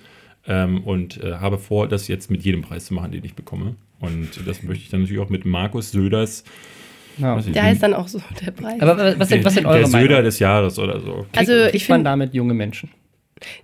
ähm, 0.46 0.82
und 0.84 1.22
äh, 1.22 1.32
habe 1.34 1.58
vor, 1.58 1.88
das 1.88 2.08
jetzt 2.08 2.30
mit 2.30 2.42
jedem 2.42 2.62
Preis 2.62 2.86
zu 2.86 2.94
machen, 2.94 3.12
den 3.12 3.24
ich 3.24 3.34
bekomme. 3.34 3.76
Und 4.00 4.46
das 4.46 4.62
möchte 4.62 4.84
ich 4.84 4.90
dann 4.90 5.00
natürlich 5.02 5.20
auch 5.22 5.28
mit 5.30 5.44
Markus 5.44 5.90
Söders. 5.90 6.44
Ja. 7.18 7.36
ich- 7.38 7.50
Der 7.50 7.64
heißt 7.64 7.82
dann 7.82 7.94
auch 7.94 8.06
so 8.08 8.20
der 8.44 8.52
Preis. 8.52 8.80
Aber 8.80 8.96
was, 8.96 9.18
was, 9.18 9.28
sind, 9.28 9.44
was 9.44 9.54
sind 9.54 9.64
der 9.64 9.72
eure 9.72 9.86
Söder 9.86 10.04
Meinung? 10.08 10.24
des 10.24 10.38
Jahres 10.38 10.78
oder 10.78 11.00
so. 11.00 11.26
also 11.34 11.52
Kriegt 11.52 11.74
ich 11.74 11.88
man 11.88 11.98
finde, 11.98 12.10
damit 12.10 12.34
junge 12.34 12.54
Menschen? 12.54 12.90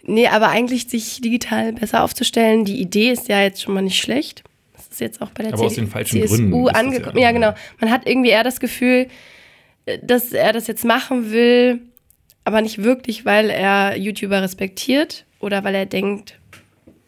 Nee, 0.02 0.26
aber 0.26 0.48
eigentlich 0.48 0.88
sich 0.88 1.20
digital 1.20 1.72
besser 1.72 2.02
aufzustellen, 2.02 2.64
die 2.64 2.80
Idee 2.80 3.10
ist 3.10 3.28
ja 3.28 3.42
jetzt 3.42 3.62
schon 3.62 3.74
mal 3.74 3.82
nicht 3.82 4.00
schlecht. 4.00 4.42
Das 4.74 4.88
ist 4.88 5.00
jetzt 5.00 5.22
auch 5.22 5.30
bei 5.30 5.44
der 5.44 5.54
Aber 5.54 5.64
aus 5.64 5.74
den 5.74 5.88
falschen 5.88 6.20
CSU 6.26 6.68
angekommen. 6.68 7.16
ja, 7.16 7.22
Ja, 7.22 7.28
ja. 7.28 7.32
genau. 7.32 7.54
Man 7.80 7.90
hat 7.90 8.06
irgendwie 8.06 8.30
eher 8.30 8.44
das 8.44 8.60
Gefühl, 8.60 9.08
äh, 9.86 9.98
dass 10.02 10.32
er 10.32 10.52
das 10.52 10.66
jetzt 10.66 10.84
machen 10.84 11.30
will, 11.32 11.80
aber 12.44 12.60
nicht 12.60 12.82
wirklich, 12.82 13.24
weil 13.24 13.50
er 13.50 13.96
YouTuber 13.96 14.42
respektiert 14.42 15.24
oder 15.40 15.64
weil 15.64 15.74
er 15.74 15.86
denkt, 15.86 16.38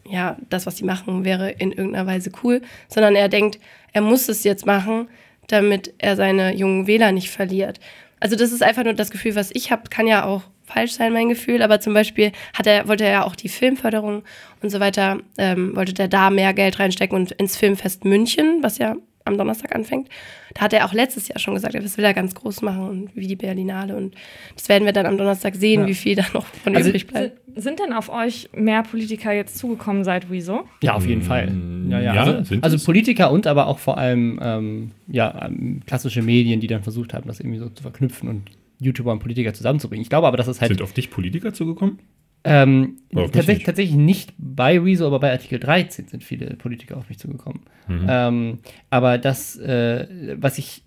ja, 0.08 0.36
das, 0.48 0.66
was 0.66 0.76
sie 0.76 0.84
machen, 0.84 1.24
wäre 1.24 1.50
in 1.50 1.72
irgendeiner 1.72 2.06
Weise 2.06 2.30
cool, 2.42 2.62
sondern 2.88 3.16
er 3.16 3.28
denkt, 3.28 3.58
er 3.92 4.02
muss 4.02 4.28
es 4.28 4.44
jetzt 4.44 4.66
machen, 4.66 5.08
damit 5.48 5.94
er 5.98 6.16
seine 6.16 6.54
jungen 6.54 6.86
Wähler 6.86 7.12
nicht 7.12 7.30
verliert. 7.30 7.80
Also 8.20 8.36
das 8.36 8.52
ist 8.52 8.62
einfach 8.62 8.84
nur 8.84 8.94
das 8.94 9.10
Gefühl, 9.10 9.34
was 9.34 9.50
ich 9.52 9.70
habe, 9.70 9.88
kann 9.90 10.06
ja 10.06 10.24
auch 10.24 10.42
falsch 10.66 10.92
sein, 10.92 11.12
mein 11.12 11.28
Gefühl. 11.28 11.62
Aber 11.62 11.80
zum 11.80 11.94
Beispiel 11.94 12.32
hat 12.54 12.66
er, 12.66 12.88
wollte 12.88 13.04
er 13.04 13.12
ja 13.12 13.24
auch 13.24 13.36
die 13.36 13.48
Filmförderung 13.48 14.22
und 14.62 14.70
so 14.70 14.80
weiter, 14.80 15.18
ähm, 15.38 15.74
wollte 15.76 15.94
der 15.94 16.08
da 16.08 16.30
mehr 16.30 16.52
Geld 16.54 16.78
reinstecken 16.78 17.16
und 17.16 17.32
ins 17.32 17.56
Filmfest 17.56 18.04
München, 18.04 18.58
was 18.62 18.78
ja 18.78 18.96
am 19.24 19.36
Donnerstag 19.36 19.74
anfängt. 19.74 20.08
Da 20.54 20.62
hat 20.62 20.72
er 20.72 20.86
auch 20.86 20.92
letztes 20.92 21.28
Jahr 21.28 21.38
schon 21.38 21.54
gesagt, 21.54 21.74
das 21.74 21.96
will 21.98 22.04
er 22.04 22.14
ganz 22.14 22.34
groß 22.34 22.62
machen 22.62 22.88
und 22.88 23.16
wie 23.16 23.26
die 23.26 23.34
Berlinale. 23.36 23.96
Und 23.96 24.14
das 24.54 24.68
werden 24.68 24.84
wir 24.84 24.92
dann 24.92 25.04
am 25.06 25.18
Donnerstag 25.18 25.56
sehen, 25.56 25.82
Ja. 25.82 25.86
wie 25.88 25.94
viel 25.94 26.14
da 26.14 26.24
noch 26.32 26.46
von 26.46 26.76
Also, 26.76 26.90
übrig 26.90 27.06
bleibt. 27.08 27.36
Sind 27.56 27.80
denn 27.80 27.92
auf 27.92 28.08
euch 28.08 28.48
mehr 28.54 28.82
Politiker 28.82 29.32
jetzt 29.32 29.58
zugekommen 29.58 30.04
seit 30.04 30.30
Wieso? 30.30 30.64
Ja, 30.82 30.94
auf 30.94 31.06
jeden 31.06 31.22
Fall. 31.22 31.52
Ja, 31.88 31.98
ja. 32.00 32.14
ja, 32.14 32.22
also, 32.22 32.54
also. 32.60 32.84
Politiker 32.84 33.30
und 33.32 33.46
aber 33.46 33.66
auch 33.66 33.78
vor 33.78 33.98
allem 33.98 34.38
ähm, 34.42 34.90
ja, 35.08 35.46
ähm, 35.46 35.80
klassische 35.86 36.22
Medien, 36.22 36.60
die 36.60 36.66
dann 36.66 36.82
versucht 36.82 37.12
haben, 37.14 37.26
das 37.26 37.40
irgendwie 37.40 37.58
so 37.58 37.68
zu 37.68 37.82
verknüpfen 37.82 38.28
und 38.28 38.42
YouTuber 38.80 39.12
und 39.12 39.18
Politiker 39.20 39.54
zusammenzubringen. 39.54 40.02
Ich 40.02 40.10
glaube 40.10 40.26
aber, 40.26 40.36
dass 40.36 40.46
es 40.46 40.60
halt 40.60 40.70
Sind 40.70 40.82
auf 40.82 40.92
dich 40.92 41.10
Politiker 41.10 41.52
zugekommen? 41.52 41.98
ähm, 42.46 42.98
tatsächlich, 43.12 43.56
nicht? 43.58 43.66
tatsächlich 43.66 43.96
nicht 43.96 44.34
bei 44.38 44.78
Rezo, 44.78 45.06
aber 45.06 45.18
bei 45.18 45.32
Artikel 45.32 45.58
13 45.58 46.06
sind 46.06 46.22
viele 46.22 46.54
Politiker 46.54 46.96
auf 46.96 47.08
mich 47.08 47.18
zugekommen. 47.18 47.62
Mhm. 47.88 48.06
Ähm, 48.08 48.58
aber 48.88 49.18
das, 49.18 49.56
äh, 49.56 50.36
was 50.38 50.56
ich, 50.58 50.82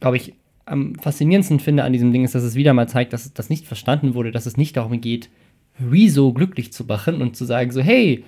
glaube 0.00 0.16
ich, 0.16 0.34
am 0.64 0.94
faszinierendsten 0.94 1.60
finde 1.60 1.84
an 1.84 1.92
diesem 1.92 2.12
Ding, 2.12 2.24
ist, 2.24 2.34
dass 2.34 2.44
es 2.44 2.54
wieder 2.54 2.72
mal 2.72 2.88
zeigt, 2.88 3.12
dass 3.12 3.32
das 3.34 3.50
nicht 3.50 3.66
verstanden 3.66 4.14
wurde, 4.14 4.30
dass 4.30 4.46
es 4.46 4.56
nicht 4.56 4.76
darum 4.76 5.00
geht, 5.00 5.28
Rezo 5.90 6.32
glücklich 6.32 6.72
zu 6.72 6.84
machen 6.84 7.20
und 7.20 7.36
zu 7.36 7.44
sagen, 7.44 7.70
so, 7.72 7.82
hey, 7.82 8.24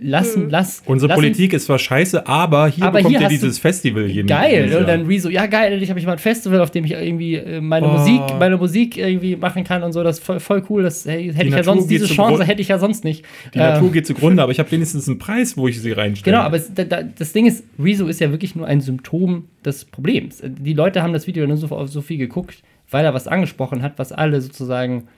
lass, 0.00 0.36
lass. 0.48 0.82
Unsere 0.86 1.08
lass 1.10 1.16
Politik 1.16 1.52
ist 1.52 1.66
zwar 1.66 1.78
scheiße, 1.78 2.26
aber 2.26 2.68
hier 2.68 2.84
Aber 2.84 2.98
bekommt 2.98 3.16
hier 3.16 3.22
ihr 3.22 3.28
dieses 3.28 3.58
Festival 3.58 4.06
jeden 4.06 4.26
Geil, 4.28 4.68
ne? 4.68 4.78
und 4.78 4.86
Jahr. 4.86 4.96
dann 4.96 5.06
Rezo, 5.06 5.28
ja 5.28 5.46
geil, 5.46 5.72
endlich 5.72 5.90
habe 5.90 6.00
ich 6.00 6.06
mal 6.06 6.12
ein 6.12 6.18
Festival, 6.18 6.60
auf 6.60 6.70
dem 6.70 6.84
ich 6.84 6.92
irgendwie 6.92 7.36
äh, 7.36 7.60
meine 7.60 7.86
Oh. 7.86 7.92
Musik, 7.98 8.20
meine 8.38 8.56
Musik 8.56 8.96
irgendwie 8.96 9.36
machen 9.36 9.64
kann 9.64 9.82
und 9.82 9.92
so, 9.92 10.02
das 10.02 10.18
ist 10.18 10.24
voll, 10.24 10.40
voll 10.40 10.62
cool, 10.70 10.82
das 10.82 11.04
hey, 11.06 11.32
hätte 11.32 11.44
ich 11.46 11.50
ja 11.50 11.58
Natur 11.58 11.74
sonst, 11.74 11.88
geht 11.88 12.00
diese. 12.02 12.14
Chance 12.14 12.44
hätte 12.44 12.62
ich 12.62 12.68
ja 12.68 12.78
sonst 12.78 13.04
nicht. 13.04 13.24
Die 13.54 13.58
Äh, 13.58 13.72
Natur 13.72 13.92
geht 13.92 14.06
zugrunde, 14.06 14.42
aber 14.42 14.52
ich 14.52 14.58
habe 14.58 14.70
wenigstens 14.70 15.08
einen 15.08 15.18
Preis, 15.18 15.56
wo 15.56 15.68
ich 15.68 15.80
sie 15.80 15.92
reinstelle. 15.92 16.36
Genau, 16.36 16.44
aber 16.44 16.56
es, 16.56 16.72
da, 16.74 16.84
da, 16.84 17.02
das 17.02 17.32
Ding 17.32 17.46
ist, 17.46 17.64
Rezo 17.78 18.06
ist 18.06 18.20
ja 18.20 18.30
wirklich 18.30 18.56
nur 18.56 18.66
ein 18.66 18.80
Symptom 18.80 19.44
des 19.64 19.84
Problems. 19.84 20.42
Die 20.44 20.74
Leute 20.74 21.02
haben 21.02 21.12
das 21.12 21.26
Video 21.26 21.46
nur 21.46 21.56
so, 21.56 21.86
so 21.86 22.00
viel 22.00 22.18
geguckt, 22.18 22.62
weil 22.90 23.04
er 23.04 23.14
was 23.14 23.26
angesprochen 23.28 23.82
hat, 23.82 23.94
was 23.96 24.12
alle 24.12 24.40
sozusagen 24.40 25.08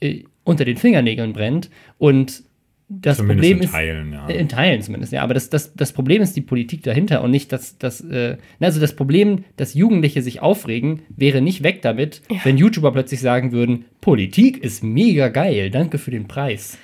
äh, 0.00 0.22
unter 0.44 0.64
den 0.64 0.76
Fingernägeln 0.76 1.32
brennt. 1.32 1.70
Und 1.98 2.42
das 2.88 3.18
Zumindest 3.18 3.40
Problem 3.40 3.58
in 3.58 3.64
ist. 3.64 3.70
Teilen, 3.70 4.12
ja. 4.12 4.28
In 4.28 4.48
Teilen 4.48 4.82
zumindest, 4.82 5.12
ja. 5.12 5.22
Aber 5.22 5.34
das, 5.34 5.50
das, 5.50 5.74
das 5.74 5.92
Problem 5.92 6.22
ist 6.22 6.34
die 6.36 6.40
Politik 6.40 6.82
dahinter 6.82 7.22
und 7.22 7.30
nicht 7.30 7.52
das, 7.52 7.76
das 7.78 8.00
äh, 8.00 8.38
also 8.60 8.80
das 8.80 8.96
Problem, 8.96 9.44
dass 9.56 9.74
Jugendliche 9.74 10.22
sich 10.22 10.40
aufregen, 10.40 11.02
wäre 11.08 11.42
nicht 11.42 11.62
weg 11.62 11.82
damit, 11.82 12.22
wenn 12.44 12.56
YouTuber 12.56 12.92
plötzlich 12.92 13.20
sagen 13.20 13.52
würden, 13.52 13.84
Politik 14.00 14.62
ist 14.62 14.82
mega 14.82 15.28
geil, 15.28 15.70
danke 15.70 15.98
für 15.98 16.10
den 16.10 16.28
Preis. 16.28 16.78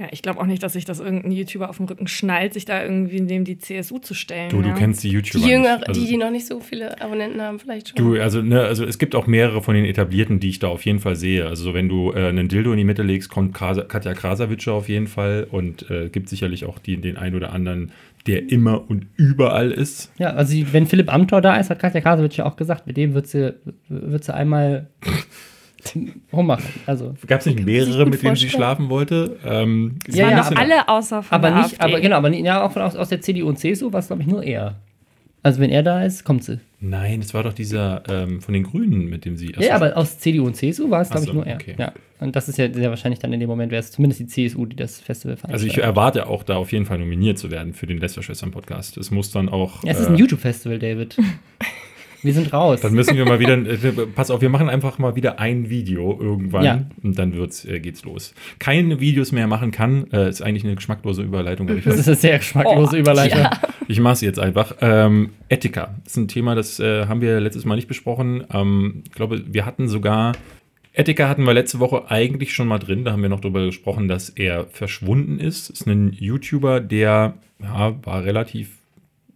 Ja, 0.00 0.06
ich 0.12 0.22
glaube 0.22 0.40
auch 0.40 0.46
nicht, 0.46 0.62
dass 0.62 0.72
sich 0.72 0.86
das 0.86 0.98
irgendein 0.98 1.30
YouTuber 1.30 1.68
auf 1.68 1.76
dem 1.76 1.84
Rücken 1.84 2.06
schnallt, 2.06 2.54
sich 2.54 2.64
da 2.64 2.82
irgendwie 2.82 3.20
neben 3.20 3.44
die 3.44 3.58
CSU 3.58 3.98
zu 3.98 4.14
stellen. 4.14 4.48
Du, 4.48 4.62
du 4.62 4.70
ja. 4.70 4.74
kennst 4.74 5.04
die 5.04 5.10
YouTuber. 5.10 5.44
Die 5.44 5.50
Jüngere, 5.52 5.76
nicht. 5.76 5.88
Also, 5.88 6.00
die, 6.00 6.06
die 6.06 6.16
noch 6.16 6.30
nicht 6.30 6.46
so 6.46 6.58
viele 6.60 6.98
Abonnenten 7.02 7.42
haben, 7.42 7.58
vielleicht 7.58 7.90
schon. 7.90 7.96
Du, 7.96 8.18
also, 8.18 8.40
ne, 8.40 8.62
also 8.62 8.86
es 8.86 8.98
gibt 8.98 9.14
auch 9.14 9.26
mehrere 9.26 9.60
von 9.60 9.74
den 9.74 9.84
etablierten, 9.84 10.40
die 10.40 10.48
ich 10.48 10.58
da 10.58 10.68
auf 10.68 10.86
jeden 10.86 11.00
Fall 11.00 11.16
sehe. 11.16 11.46
Also 11.46 11.64
so, 11.64 11.74
wenn 11.74 11.90
du 11.90 12.12
äh, 12.12 12.28
einen 12.28 12.48
Dildo 12.48 12.72
in 12.72 12.78
die 12.78 12.84
Mitte 12.84 13.02
legst, 13.02 13.28
kommt 13.28 13.52
Krasa, 13.52 13.82
Katja 13.82 14.14
Krasavice 14.14 14.68
auf 14.68 14.88
jeden 14.88 15.06
Fall 15.06 15.46
und 15.50 15.90
äh, 15.90 16.08
gibt 16.08 16.30
sicherlich 16.30 16.64
auch 16.64 16.78
die, 16.78 16.96
den 16.96 17.18
einen 17.18 17.36
oder 17.36 17.52
anderen, 17.52 17.92
der 18.26 18.50
immer 18.50 18.88
und 18.88 19.06
überall 19.16 19.70
ist. 19.70 20.12
Ja, 20.16 20.30
also 20.30 20.56
wenn 20.72 20.86
Philipp 20.86 21.12
Amthor 21.12 21.42
da 21.42 21.56
ist, 21.56 21.68
hat 21.68 21.78
Katja 21.78 22.00
ja 22.00 22.46
auch 22.46 22.56
gesagt, 22.56 22.86
mit 22.86 22.96
dem 22.96 23.12
wird 23.12 23.26
sie, 23.26 23.54
wird 23.90 24.24
sie 24.24 24.32
einmal 24.32 24.88
rummachen. 26.32 26.64
Also, 26.86 27.14
Gab 27.26 27.40
es 27.40 27.46
nicht 27.46 27.56
sich 27.58 27.66
mehrere, 27.66 28.06
mit 28.06 28.22
denen 28.22 28.36
sie 28.36 28.48
schlafen 28.48 28.88
wollte? 28.88 29.36
Ähm, 29.44 29.98
Ja, 30.08 30.30
ja, 30.30 30.42
Alle 30.42 30.88
außer 30.88 31.22
von 31.22 31.34
aber 31.36 31.50
der 31.50 31.56
nicht, 31.62 31.80
AfD. 31.80 31.82
aber 31.92 32.00
genau, 32.00 32.16
aber 32.16 32.30
nicht, 32.30 32.44
ja, 32.44 32.62
auch 32.62 32.72
von, 32.72 32.82
aus, 32.82 32.96
aus 32.96 33.08
der 33.08 33.20
CDU 33.20 33.48
und 33.48 33.58
CSU 33.58 33.92
war 33.92 34.00
es, 34.00 34.06
glaube 34.08 34.22
ich, 34.22 34.28
nur 34.28 34.42
er. 34.42 34.76
Also 35.42 35.58
wenn 35.60 35.70
er 35.70 35.82
da 35.82 36.04
ist, 36.04 36.24
kommt 36.24 36.44
sie. 36.44 36.60
Nein, 36.80 37.20
es 37.20 37.32
war 37.32 37.42
doch 37.42 37.54
dieser 37.54 38.02
ähm, 38.10 38.42
von 38.42 38.52
den 38.52 38.62
Grünen, 38.62 39.08
mit 39.08 39.24
dem 39.24 39.38
sie. 39.38 39.52
Ja, 39.58 39.74
aber 39.74 39.96
aus 39.96 40.18
CDU 40.18 40.44
und 40.44 40.54
CSU 40.54 40.90
war 40.90 41.00
es, 41.00 41.08
glaube 41.08 41.26
ich, 41.26 41.32
nur 41.32 41.46
er. 41.46 41.54
okay. 41.56 41.74
Ja. 41.78 41.92
Und 42.20 42.36
das 42.36 42.50
ist 42.50 42.58
ja 42.58 42.70
sehr 42.70 42.90
wahrscheinlich 42.90 43.20
dann 43.20 43.32
in 43.32 43.40
dem 43.40 43.48
Moment, 43.48 43.72
wäre 43.72 43.80
es 43.80 43.90
zumindest 43.90 44.20
die 44.20 44.26
CSU, 44.26 44.66
die 44.66 44.76
das 44.76 45.00
Festival 45.00 45.32
Also 45.44 45.66
ich 45.66 45.72
veranstaltet. 45.72 45.82
erwarte 45.84 46.26
auch 46.26 46.42
da 46.42 46.56
auf 46.56 46.72
jeden 46.72 46.84
Fall 46.84 46.98
nominiert 46.98 47.38
zu 47.38 47.50
werden 47.50 47.72
für 47.72 47.86
den 47.86 47.96
Lästerschwestern-Podcast. 47.98 48.98
Es 48.98 49.10
muss 49.10 49.30
dann 49.30 49.48
auch. 49.48 49.82
ja, 49.82 49.92
es 49.92 50.00
ist 50.00 50.08
ein 50.08 50.16
äh, 50.16 50.18
YouTube-Festival, 50.18 50.78
David. 50.78 51.16
Wir 52.22 52.34
sind 52.34 52.52
raus. 52.52 52.80
Dann 52.80 52.92
müssen 52.92 53.16
wir 53.16 53.24
mal 53.24 53.38
wieder, 53.40 53.54
äh, 53.54 53.76
pass 54.14 54.30
auf, 54.30 54.40
wir 54.40 54.48
machen 54.50 54.68
einfach 54.68 54.98
mal 54.98 55.16
wieder 55.16 55.38
ein 55.38 55.70
Video 55.70 56.18
irgendwann 56.20 56.64
Ja. 56.64 56.86
und 57.02 57.18
dann 57.18 57.34
wird's, 57.34 57.64
äh, 57.64 57.80
geht's 57.80 58.04
los. 58.04 58.34
Keine 58.58 59.00
Videos 59.00 59.32
mehr 59.32 59.46
machen 59.46 59.70
kann, 59.70 60.06
äh, 60.12 60.28
ist 60.28 60.42
eigentlich 60.42 60.64
eine 60.64 60.74
geschmacklose 60.74 61.22
Überleitung, 61.22 61.68
ich, 61.76 61.84
das 61.84 61.98
ist 61.98 62.08
eine 62.08 62.16
sehr 62.16 62.38
geschmacklose 62.38 62.96
Oh, 62.96 62.98
Überleitung. 63.00 63.46
ich 63.88 64.00
mache 64.00 64.14
es 64.14 64.20
jetzt 64.20 64.38
einfach. 64.38 64.74
Ähm, 64.80 65.30
Etika 65.48 65.94
ist 66.04 66.16
ein 66.16 66.28
Thema, 66.28 66.54
das 66.54 66.78
äh, 66.80 67.06
haben 67.06 67.20
wir 67.20 67.40
letztes 67.40 67.64
Mal 67.64 67.76
nicht 67.76 67.88
besprochen. 67.88 68.44
Ähm, 68.52 69.02
ich 69.06 69.12
glaube, 69.12 69.42
wir 69.46 69.64
hatten 69.64 69.88
sogar, 69.88 70.32
Etika 70.92 71.28
hatten 71.28 71.44
wir 71.46 71.54
letzte 71.54 71.78
Woche 71.80 72.10
eigentlich 72.10 72.52
schon 72.52 72.68
mal 72.68 72.78
drin, 72.78 73.04
da 73.04 73.12
haben 73.12 73.22
wir 73.22 73.28
noch 73.28 73.40
darüber 73.40 73.64
gesprochen, 73.64 74.08
dass 74.08 74.28
er 74.28 74.66
verschwunden 74.66 75.38
ist. 75.38 75.70
Ist 75.70 75.86
ein 75.86 76.12
YouTuber, 76.12 76.80
der 76.80 77.34
ja, 77.62 77.94
war 78.04 78.24
relativ 78.24 78.79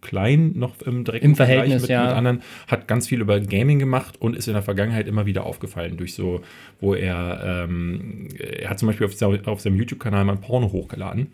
klein 0.01 0.53
noch 0.55 0.81
im 0.81 1.03
direkten 1.03 1.29
Im 1.29 1.35
Verhältnis, 1.35 1.83
mit, 1.83 1.91
ja. 1.91 2.05
mit 2.05 2.13
anderen, 2.13 2.41
hat 2.67 2.87
ganz 2.87 3.07
viel 3.07 3.21
über 3.21 3.39
Gaming 3.39 3.79
gemacht 3.79 4.21
und 4.21 4.35
ist 4.35 4.47
in 4.47 4.53
der 4.53 4.63
Vergangenheit 4.63 5.07
immer 5.07 5.25
wieder 5.25 5.45
aufgefallen 5.45 5.97
durch 5.97 6.13
so, 6.13 6.41
wo 6.79 6.93
er, 6.93 7.65
ähm, 7.67 8.29
er 8.37 8.69
hat 8.69 8.79
zum 8.79 8.87
Beispiel 8.87 9.07
auf, 9.07 9.47
auf 9.47 9.61
seinem 9.61 9.77
YouTube-Kanal 9.77 10.25
mal 10.25 10.33
ein 10.33 10.41
Porno 10.41 10.71
hochgeladen 10.71 11.27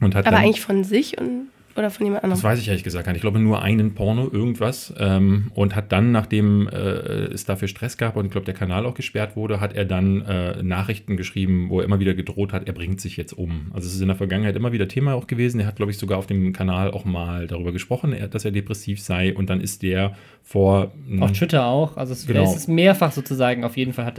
und 0.00 0.14
hat 0.14 0.26
Aber 0.26 0.36
dann, 0.36 0.44
eigentlich 0.44 0.60
von 0.60 0.84
sich 0.84 1.18
und, 1.18 1.48
oder 1.76 1.90
von 1.90 2.04
jemand 2.06 2.22
das 2.24 2.30
anderem? 2.30 2.42
weiß 2.42 2.58
ich 2.60 2.68
ehrlich 2.68 2.84
gesagt 2.84 3.04
gar 3.04 3.12
nicht. 3.12 3.18
Ich 3.18 3.22
glaube 3.22 3.38
nur 3.38 3.62
einen 3.62 3.94
Porno, 3.94 4.28
irgendwas. 4.30 4.92
Ähm, 4.98 5.50
und 5.54 5.76
hat 5.76 5.92
dann, 5.92 6.12
nachdem 6.12 6.68
äh, 6.68 6.74
es 6.76 7.44
dafür 7.44 7.68
Stress 7.68 7.96
gab 7.96 8.16
und 8.16 8.26
ich 8.26 8.32
glaube, 8.32 8.44
der 8.44 8.54
Kanal 8.54 8.86
auch 8.86 8.94
gesperrt 8.94 9.36
wurde, 9.36 9.60
hat 9.60 9.74
er 9.74 9.84
dann 9.84 10.22
äh, 10.22 10.62
Nachrichten 10.62 11.16
geschrieben, 11.16 11.68
wo 11.68 11.80
er 11.80 11.84
immer 11.84 12.00
wieder 12.00 12.14
gedroht 12.14 12.52
hat, 12.52 12.66
er 12.66 12.72
bringt 12.72 13.00
sich 13.00 13.16
jetzt 13.16 13.32
um. 13.32 13.70
Also 13.72 13.86
es 13.86 13.94
ist 13.94 14.00
in 14.00 14.08
der 14.08 14.16
Vergangenheit 14.16 14.56
immer 14.56 14.72
wieder 14.72 14.88
Thema 14.88 15.14
auch 15.14 15.26
gewesen. 15.26 15.60
Er 15.60 15.66
hat, 15.66 15.76
glaube 15.76 15.92
ich, 15.92 15.98
sogar 15.98 16.18
auf 16.18 16.26
dem 16.26 16.52
Kanal 16.52 16.90
auch 16.90 17.04
mal 17.04 17.46
darüber 17.46 17.72
gesprochen, 17.72 18.14
dass 18.30 18.44
er 18.44 18.50
depressiv 18.50 19.00
sei. 19.00 19.34
Und 19.34 19.50
dann 19.50 19.60
ist 19.60 19.82
der 19.82 20.16
vor. 20.42 20.92
Auf 21.20 21.32
Twitter 21.32 21.66
auch. 21.66 21.96
Also 21.96 22.12
es, 22.12 22.26
Genau. 22.26 22.44
es 22.44 22.56
ist 22.56 22.68
mehrfach 22.68 23.12
sozusagen 23.12 23.64
auf 23.64 23.76
jeden 23.76 23.92
Fall 23.92 24.12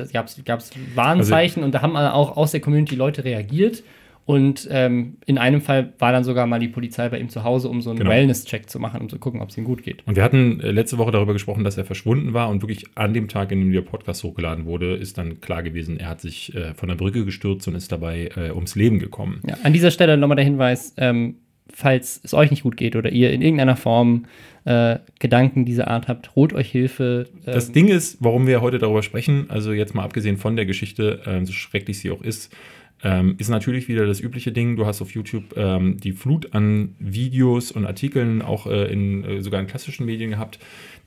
gab 0.46 0.60
es 0.60 0.72
Warnzeichen 0.96 1.64
und 1.64 1.74
da 1.74 1.82
haben 1.82 1.96
auch 1.96 2.38
aus 2.38 2.52
der 2.52 2.62
Community 2.62 2.96
Leute 2.96 3.24
reagiert. 3.24 3.84
Und 4.26 4.68
ähm, 4.72 5.18
in 5.26 5.38
einem 5.38 5.62
Fall 5.62 5.94
war 6.00 6.12
dann 6.12 6.24
sogar 6.24 6.46
mal 6.46 6.60
die 6.60 6.68
Polizei 6.68 7.10
bei 7.10 7.20
ihm 7.20 7.30
zu 7.30 7.44
Hause, 7.44 7.68
um 7.70 7.82
so 7.82 7.90
einen 7.90 8.00
Genau. 8.00 8.12
Wellness-Check 8.12 8.70
zu 8.70 8.80
machen, 8.80 9.02
um 9.02 9.10
zu 9.10 9.18
gucken, 9.20 9.42
ob 9.42 9.50
es 9.50 9.58
ihm 9.58 9.64
gut 9.64 9.84
geht. 9.84 10.06
Und 10.08 10.16
wir 10.16 10.24
hatten 10.24 10.60
äh, 10.62 10.72
letzte 10.72 10.98
Woche 11.00 11.12
darüber 11.12 11.34
gesprochen, 11.34 11.64
dass 11.64 11.78
er 11.78 11.86
verschwunden 11.86 12.34
war 12.34 12.50
und 12.50 12.62
wirklich 12.62 12.86
an 12.96 13.14
dem 13.14 13.28
Tag, 13.28 13.52
in 13.52 13.60
dem 13.60 13.72
der 13.74 13.82
Podcast 13.82 14.24
hochgeladen 14.24 14.66
wurde, 14.66 14.96
ist 14.96 15.18
dann 15.18 15.42
klar 15.42 15.64
gewesen, 15.64 15.98
er 16.00 16.10
hat 16.10 16.22
sich 16.22 16.54
äh, 16.56 16.74
von 16.76 16.88
der 16.88 16.96
Brücke 16.96 17.26
gestürzt 17.26 17.68
und 17.68 17.76
ist 17.76 17.92
dabei 17.92 18.30
äh, 18.38 18.52
ums 18.52 18.76
Leben 18.76 19.00
gekommen. 19.00 19.42
Ja, 19.48 19.58
an 19.64 19.74
dieser 19.74 19.92
Stelle 19.92 20.16
nochmal 20.18 20.36
der 20.38 20.46
Hinweis, 20.46 20.94
ähm, 20.98 21.36
falls 21.74 22.20
es 22.24 22.34
euch 22.34 22.52
nicht 22.52 22.64
gut 22.64 22.78
geht 22.78 22.96
oder 22.96 23.12
ihr 23.12 23.32
in 23.32 23.42
irgendeiner 23.42 23.76
Form 23.76 24.26
äh, 24.66 25.00
Gedanken 25.20 25.66
dieser 25.66 25.88
Art 25.88 26.08
habt, 26.08 26.36
holt 26.36 26.54
euch 26.54 26.70
Hilfe. 26.70 27.28
Ähm, 27.46 27.54
Das 27.54 27.72
Ding 27.72 27.88
ist, 27.88 28.18
warum 28.20 28.46
wir 28.46 28.62
heute 28.62 28.78
darüber 28.78 29.02
sprechen, 29.04 29.46
also 29.50 29.74
jetzt 29.74 29.96
mal 29.96 30.04
abgesehen 30.04 30.38
von 30.38 30.56
der 30.56 30.66
Geschichte, 30.66 31.22
ähm, 31.26 31.46
so 31.46 31.54
schrecklich 31.54 32.00
sie 32.00 32.12
auch 32.12 32.22
ist, 32.22 32.56
ähm, 33.04 33.36
ist 33.38 33.50
natürlich 33.50 33.88
wieder 33.88 34.06
das 34.06 34.20
übliche 34.20 34.52
Ding. 34.52 34.76
Du 34.76 34.86
hast 34.86 35.02
auf 35.02 35.12
YouTube 35.12 35.56
ähm, 35.56 35.98
die 35.98 36.12
Flut 36.12 36.54
an 36.54 36.96
Videos 37.00 37.72
und 37.72 37.86
Artikeln, 37.86 38.42
auch 38.42 38.68
äh, 38.68 38.92
in, 38.92 39.24
äh, 39.24 39.42
sogar 39.42 39.60
in 39.60 39.68
klassischen 39.68 40.06
Medien 40.06 40.32
gehabt, 40.32 40.60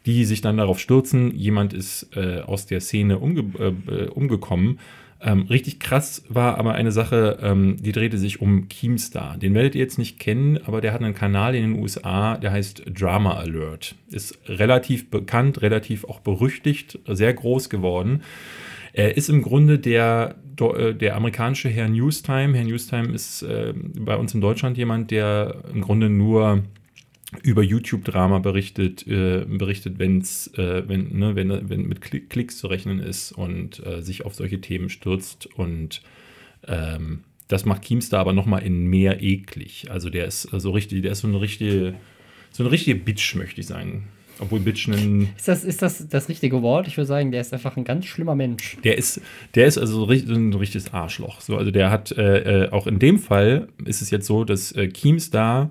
die 0.06 0.24
sich 0.24 0.40
dann 0.40 0.56
darauf 0.56 0.78
stürzen, 0.78 1.34
jemand 1.34 1.72
ist 1.72 2.08
äh, 2.16 2.40
aus 2.40 2.66
der 2.66 2.80
Szene 2.80 3.18
umge 3.18 3.44
äh, 3.58 3.92
äh, 3.92 4.08
umgekommen. 4.08 4.78
Ähm, 5.22 5.46
richtig 5.48 5.80
krass 5.80 6.22
war 6.28 6.58
aber 6.58 6.74
eine 6.74 6.92
Sache, 6.92 7.38
ähm, 7.40 7.76
die 7.80 7.92
drehte 7.92 8.18
sich 8.18 8.42
um 8.42 8.68
Keemstar. 8.68 9.38
Den 9.38 9.54
werdet 9.54 9.74
ihr 9.74 9.80
jetzt 9.80 9.96
nicht 9.96 10.18
kennen, 10.18 10.58
aber 10.66 10.82
der 10.82 10.92
hat 10.92 11.00
einen 11.00 11.14
Kanal 11.14 11.54
in 11.54 11.62
den 11.62 11.82
USA, 11.82 12.36
der 12.36 12.52
heißt 12.52 12.82
Drama 12.92 13.34
Alert. 13.34 13.94
Ist 14.10 14.38
relativ 14.46 15.10
bekannt, 15.10 15.62
relativ 15.62 16.04
auch 16.04 16.20
berüchtigt, 16.20 16.98
sehr 17.08 17.32
groß 17.32 17.70
geworden. 17.70 18.22
Er 18.92 19.16
ist 19.16 19.30
im 19.30 19.40
Grunde 19.40 19.78
der, 19.78 20.36
der 20.56 21.16
amerikanische 21.16 21.68
Herr 21.68 21.88
Newstime. 21.88 22.56
Herr 22.56 22.64
Newstime 22.64 23.12
ist 23.12 23.42
äh, 23.42 23.72
bei 23.74 24.16
uns 24.16 24.34
in 24.34 24.40
Deutschland 24.40 24.76
jemand, 24.76 25.10
der 25.10 25.62
im 25.72 25.80
Grunde 25.80 26.08
nur 26.08 26.62
über 27.42 27.62
YouTube-Drama 27.62 28.38
berichtet, 28.38 29.06
äh, 29.06 29.44
berichtet, 29.46 29.98
wenn's, 29.98 30.48
äh, 30.56 30.88
wenn, 30.88 31.18
ne, 31.18 31.34
wenn, 31.34 31.68
wenn 31.68 31.86
mit 31.88 32.00
Klick, 32.00 32.30
Klicks 32.30 32.58
zu 32.58 32.68
rechnen 32.68 33.00
ist 33.00 33.32
und 33.32 33.84
äh, 33.84 34.02
sich 34.02 34.24
auf 34.24 34.34
solche 34.34 34.60
Themen 34.60 34.88
stürzt. 34.88 35.46
Und 35.56 36.02
ähm, 36.66 37.24
das 37.48 37.64
macht 37.64 37.82
Keemstar 37.82 38.20
aber 38.20 38.32
nochmal 38.32 38.62
in 38.62 38.86
mehr 38.86 39.22
eklig. 39.22 39.90
Also 39.90 40.10
der 40.10 40.26
ist 40.26 40.52
äh, 40.52 40.60
so 40.60 40.70
richtig, 40.70 41.02
der 41.02 41.12
ist 41.12 41.20
so 41.20 41.28
eine 41.28 41.40
richtige, 41.40 41.94
so 42.52 42.62
eine 42.62 42.70
richtige 42.70 42.98
Bitch, 42.98 43.34
möchte 43.34 43.60
ich 43.60 43.66
sagen. 43.66 44.08
Obwohl 44.40 44.60
Bitch 44.60 44.88
ein. 44.88 45.28
Ist 45.36 45.48
das, 45.48 45.64
ist 45.64 45.82
das 45.82 46.08
das 46.08 46.28
richtige 46.28 46.62
Wort? 46.62 46.88
Ich 46.88 46.96
würde 46.96 47.06
sagen, 47.06 47.30
der 47.30 47.40
ist 47.40 47.52
einfach 47.52 47.76
ein 47.76 47.84
ganz 47.84 48.06
schlimmer 48.06 48.34
Mensch. 48.34 48.76
Der 48.82 48.98
ist, 48.98 49.20
der 49.54 49.66
ist 49.66 49.78
also 49.78 50.04
ein 50.04 50.52
richtiges 50.54 50.92
Arschloch. 50.92 51.40
So, 51.40 51.56
also 51.56 51.70
der 51.70 51.90
hat 51.90 52.12
äh, 52.12 52.64
äh, 52.64 52.70
auch 52.70 52.86
in 52.86 52.98
dem 52.98 53.18
Fall 53.18 53.68
ist 53.84 54.02
es 54.02 54.10
jetzt 54.10 54.26
so, 54.26 54.44
dass 54.44 54.72
äh, 54.72 54.88
Keemstar, 54.88 55.70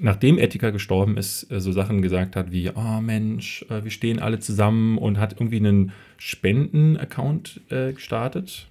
nachdem 0.00 0.38
Etika 0.38 0.70
gestorben 0.70 1.16
ist, 1.16 1.50
äh, 1.50 1.60
so 1.60 1.72
Sachen 1.72 2.02
gesagt 2.02 2.36
hat 2.36 2.50
wie, 2.50 2.70
oh 2.74 3.00
Mensch, 3.00 3.64
äh, 3.70 3.84
wir 3.84 3.90
stehen 3.90 4.18
alle 4.18 4.40
zusammen 4.40 4.98
und 4.98 5.18
hat 5.18 5.34
irgendwie 5.34 5.58
einen 5.58 5.92
Spenden-Account 6.18 7.60
äh, 7.70 7.92
gestartet. 7.92 8.66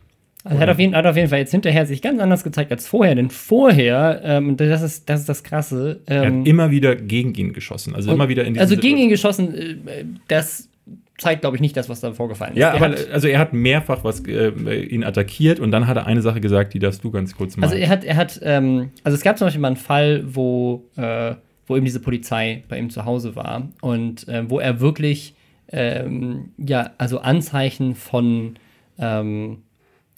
Also 0.45 0.59
hat 0.59 0.69
auf, 0.69 0.79
jeden, 0.79 0.93
hat 0.93 1.05
auf 1.05 1.15
jeden 1.15 1.29
Fall 1.29 1.39
jetzt 1.39 1.51
hinterher 1.51 1.85
sich 1.85 2.01
ganz 2.01 2.19
anders 2.19 2.43
gezeigt 2.43 2.71
als 2.71 2.85
vorher, 2.85 3.15
denn 3.15 3.29
vorher, 3.29 4.21
ähm, 4.25 4.49
und 4.49 4.59
das 4.59 4.81
ist, 4.81 5.09
das 5.09 5.21
ist 5.21 5.29
das 5.29 5.43
Krasse. 5.43 6.01
Er 6.05 6.23
Ähm, 6.23 6.39
hat 6.41 6.47
immer 6.47 6.69
wieder 6.71 6.95
gegen 6.97 7.33
ihn 7.33 7.53
geschossen. 7.53 7.95
Also 7.95 8.11
immer 8.11 8.27
wieder 8.27 8.43
in 8.43 8.59
also 8.59 8.75
gegen 8.75 8.97
ihn 8.97 9.09
geschossen, 9.09 9.55
äh, 9.55 10.05
das 10.27 10.69
zeigt, 11.17 11.41
glaube 11.41 11.55
ich, 11.55 11.61
nicht 11.61 11.77
das, 11.77 11.87
was 11.87 12.01
da 12.01 12.11
vorgefallen 12.11 12.53
ist. 12.53 12.59
Ja, 12.59 12.69
Er 12.69 12.75
aber 12.75 12.89
hat, 12.89 13.09
also 13.11 13.27
er 13.29 13.39
hat 13.39 13.53
mehrfach 13.53 14.03
was 14.03 14.19
äh, 14.27 14.49
ihn 14.83 15.05
attackiert 15.05 15.61
und 15.61 15.71
dann 15.71 15.87
hat 15.87 15.95
er 15.95 16.07
eine 16.07 16.21
Sache 16.21 16.41
gesagt, 16.41 16.73
die 16.73 16.79
darfst 16.79 17.03
du 17.05 17.11
ganz 17.11 17.35
kurz 17.35 17.55
mal. 17.55 17.65
Also 17.67 17.77
er 17.77 17.87
hat, 17.87 18.03
er 18.03 18.17
hat, 18.17 18.41
ähm, 18.43 18.89
also 19.05 19.15
es 19.15 19.21
gab 19.23 19.37
zum 19.37 19.47
Beispiel 19.47 19.61
mal 19.61 19.67
einen 19.67 19.77
Fall, 19.77 20.23
wo, 20.25 20.83
äh, 20.97 21.35
wo 21.67 21.77
eben 21.77 21.85
diese 21.85 22.01
Polizei 22.01 22.63
bei 22.67 22.77
ihm 22.77 22.89
zu 22.89 23.05
Hause 23.05 23.37
war 23.37 23.69
und 23.79 24.27
äh, 24.27 24.49
wo 24.49 24.59
er 24.59 24.81
wirklich, 24.81 25.35
ähm, 25.71 26.49
ja, 26.57 26.91
also 26.97 27.19
Anzeichen 27.19 27.95
von, 27.95 28.55
ähm, 28.99 29.59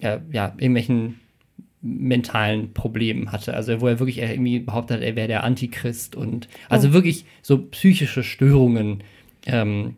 ja, 0.01 0.21
ja, 0.31 0.53
irgendwelchen 0.57 1.19
mentalen 1.81 2.73
Problemen 2.73 3.31
hatte. 3.31 3.53
Also 3.53 3.79
wo 3.79 3.87
er 3.87 3.99
wirklich 3.99 4.17
irgendwie 4.17 4.59
behauptet 4.59 4.97
hat, 4.97 5.03
er 5.03 5.15
wäre 5.15 5.27
der 5.27 5.43
Antichrist 5.43 6.15
und 6.15 6.47
also 6.67 6.93
wirklich 6.93 7.25
so 7.43 7.59
psychische 7.59 8.23
Störungen 8.23 9.03
ähm, 9.45 9.95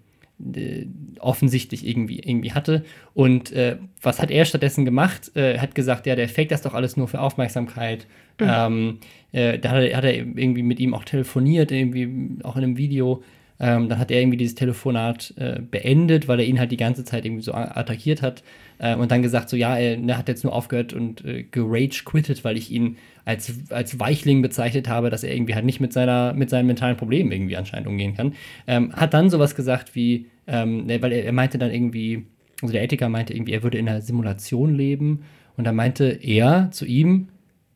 äh, 0.53 0.85
offensichtlich 1.19 1.87
irgendwie, 1.87 2.19
irgendwie 2.19 2.51
hatte. 2.51 2.83
Und 3.13 3.51
äh, 3.53 3.77
was 4.01 4.21
hat 4.21 4.31
er 4.31 4.45
stattdessen 4.45 4.85
gemacht? 4.85 5.31
Äh, 5.35 5.53
Er 5.53 5.61
hat 5.61 5.75
gesagt, 5.75 6.05
ja, 6.05 6.15
der 6.15 6.27
fake 6.27 6.49
das 6.49 6.61
doch 6.61 6.73
alles 6.73 6.97
nur 6.97 7.07
für 7.07 7.21
Aufmerksamkeit. 7.21 8.05
Ähm, 8.39 8.99
äh, 9.31 9.57
da 9.57 9.71
hat 9.71 9.83
er, 9.83 9.97
hat 9.97 10.03
er 10.03 10.13
irgendwie 10.15 10.63
mit 10.63 10.79
ihm 10.79 10.93
auch 10.93 11.05
telefoniert, 11.05 11.71
irgendwie 11.71 12.43
auch 12.43 12.55
in 12.57 12.63
einem 12.63 12.77
Video. 12.77 13.23
Ähm, 13.59 13.89
dann 13.89 13.97
hat 13.97 14.11
er 14.11 14.19
irgendwie 14.19 14.37
dieses 14.37 14.55
Telefonat 14.55 15.33
äh, 15.37 15.59
beendet, 15.59 16.27
weil 16.27 16.39
er 16.39 16.45
ihn 16.45 16.59
halt 16.59 16.71
die 16.71 16.77
ganze 16.77 17.03
Zeit 17.03 17.25
irgendwie 17.25 17.43
so 17.43 17.53
attackiert 17.53 18.21
hat. 18.21 18.43
Äh, 18.77 18.95
und 18.95 19.11
dann 19.11 19.21
gesagt, 19.23 19.49
so 19.49 19.57
ja, 19.57 19.77
er, 19.77 19.97
er 19.97 20.17
hat 20.17 20.27
jetzt 20.27 20.43
nur 20.43 20.53
aufgehört 20.53 20.93
und 20.93 21.25
äh, 21.25 21.43
gerage 21.43 22.03
quittet, 22.05 22.43
weil 22.43 22.57
ich 22.57 22.71
ihn 22.71 22.97
als, 23.25 23.51
als 23.69 23.99
Weichling 23.99 24.41
bezeichnet 24.41 24.87
habe, 24.87 25.09
dass 25.09 25.23
er 25.23 25.33
irgendwie 25.33 25.55
halt 25.55 25.65
nicht 25.65 25.79
mit, 25.79 25.91
seiner, 25.91 26.33
mit 26.33 26.49
seinen 26.49 26.67
mentalen 26.67 26.97
Problemen 26.97 27.31
irgendwie 27.31 27.57
anscheinend 27.57 27.87
umgehen 27.87 28.15
kann. 28.15 28.33
Ähm, 28.67 28.93
hat 28.93 29.13
dann 29.13 29.29
sowas 29.29 29.55
gesagt 29.55 29.95
wie, 29.95 30.27
ähm, 30.45 30.85
ne, 30.85 31.01
weil 31.01 31.11
er, 31.11 31.25
er 31.25 31.33
meinte 31.33 31.57
dann 31.57 31.71
irgendwie, 31.71 32.25
also 32.61 32.71
der 32.71 32.83
Ethiker 32.83 33.09
meinte 33.09 33.33
irgendwie, 33.33 33.53
er 33.53 33.63
würde 33.63 33.77
in 33.77 33.89
einer 33.89 34.01
Simulation 34.01 34.75
leben. 34.75 35.23
Und 35.57 35.65
dann 35.65 35.75
meinte 35.75 36.19
er 36.21 36.69
zu 36.71 36.85
ihm, 36.85 37.29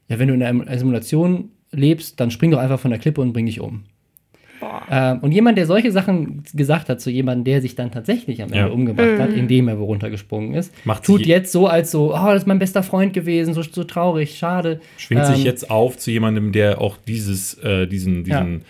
ja, 0.07 0.19
wenn 0.19 0.27
du 0.27 0.35
in 0.35 0.43
einer 0.43 0.77
Simulation 0.77 1.49
lebst, 1.71 2.19
dann 2.19 2.31
spring 2.31 2.51
doch 2.51 2.59
einfach 2.59 2.79
von 2.79 2.91
der 2.91 2.99
Klippe 2.99 3.21
und 3.21 3.33
bring 3.33 3.45
dich 3.47 3.59
um. 3.59 3.85
Ähm, 4.89 5.19
und 5.21 5.31
jemand, 5.31 5.57
der 5.57 5.65
solche 5.65 5.91
Sachen 5.91 6.43
gesagt 6.53 6.89
hat 6.89 7.01
zu 7.01 7.09
jemandem, 7.09 7.43
der 7.45 7.61
sich 7.61 7.75
dann 7.75 7.91
tatsächlich 7.91 8.41
am 8.41 8.49
Ende 8.49 8.67
Ja. 8.67 8.67
umgebracht 8.67 9.17
hat, 9.19 9.33
indem 9.33 9.67
er 9.67 9.79
wo 9.79 9.85
runtergesprungen 9.85 10.53
ist, 10.53 10.73
Macht 10.85 11.03
tut 11.05 11.19
sich- 11.19 11.27
jetzt 11.27 11.51
so, 11.51 11.67
als 11.67 11.91
so, 11.91 12.13
oh, 12.13 12.25
das 12.27 12.43
ist 12.43 12.47
mein 12.47 12.59
bester 12.59 12.83
Freund 12.83 13.13
gewesen, 13.13 13.53
so, 13.53 13.61
so 13.63 13.83
traurig, 13.83 14.37
schade. 14.37 14.79
schwingt 14.97 15.25
sich 15.25 15.39
Ähm, 15.39 15.45
jetzt 15.45 15.69
auf 15.71 15.97
zu 15.97 16.11
jemandem, 16.11 16.51
der 16.51 16.79
auch 16.81 16.97
dieses, 17.07 17.55
äh, 17.63 17.87
diesen, 17.87 18.23
diesen, 18.23 18.61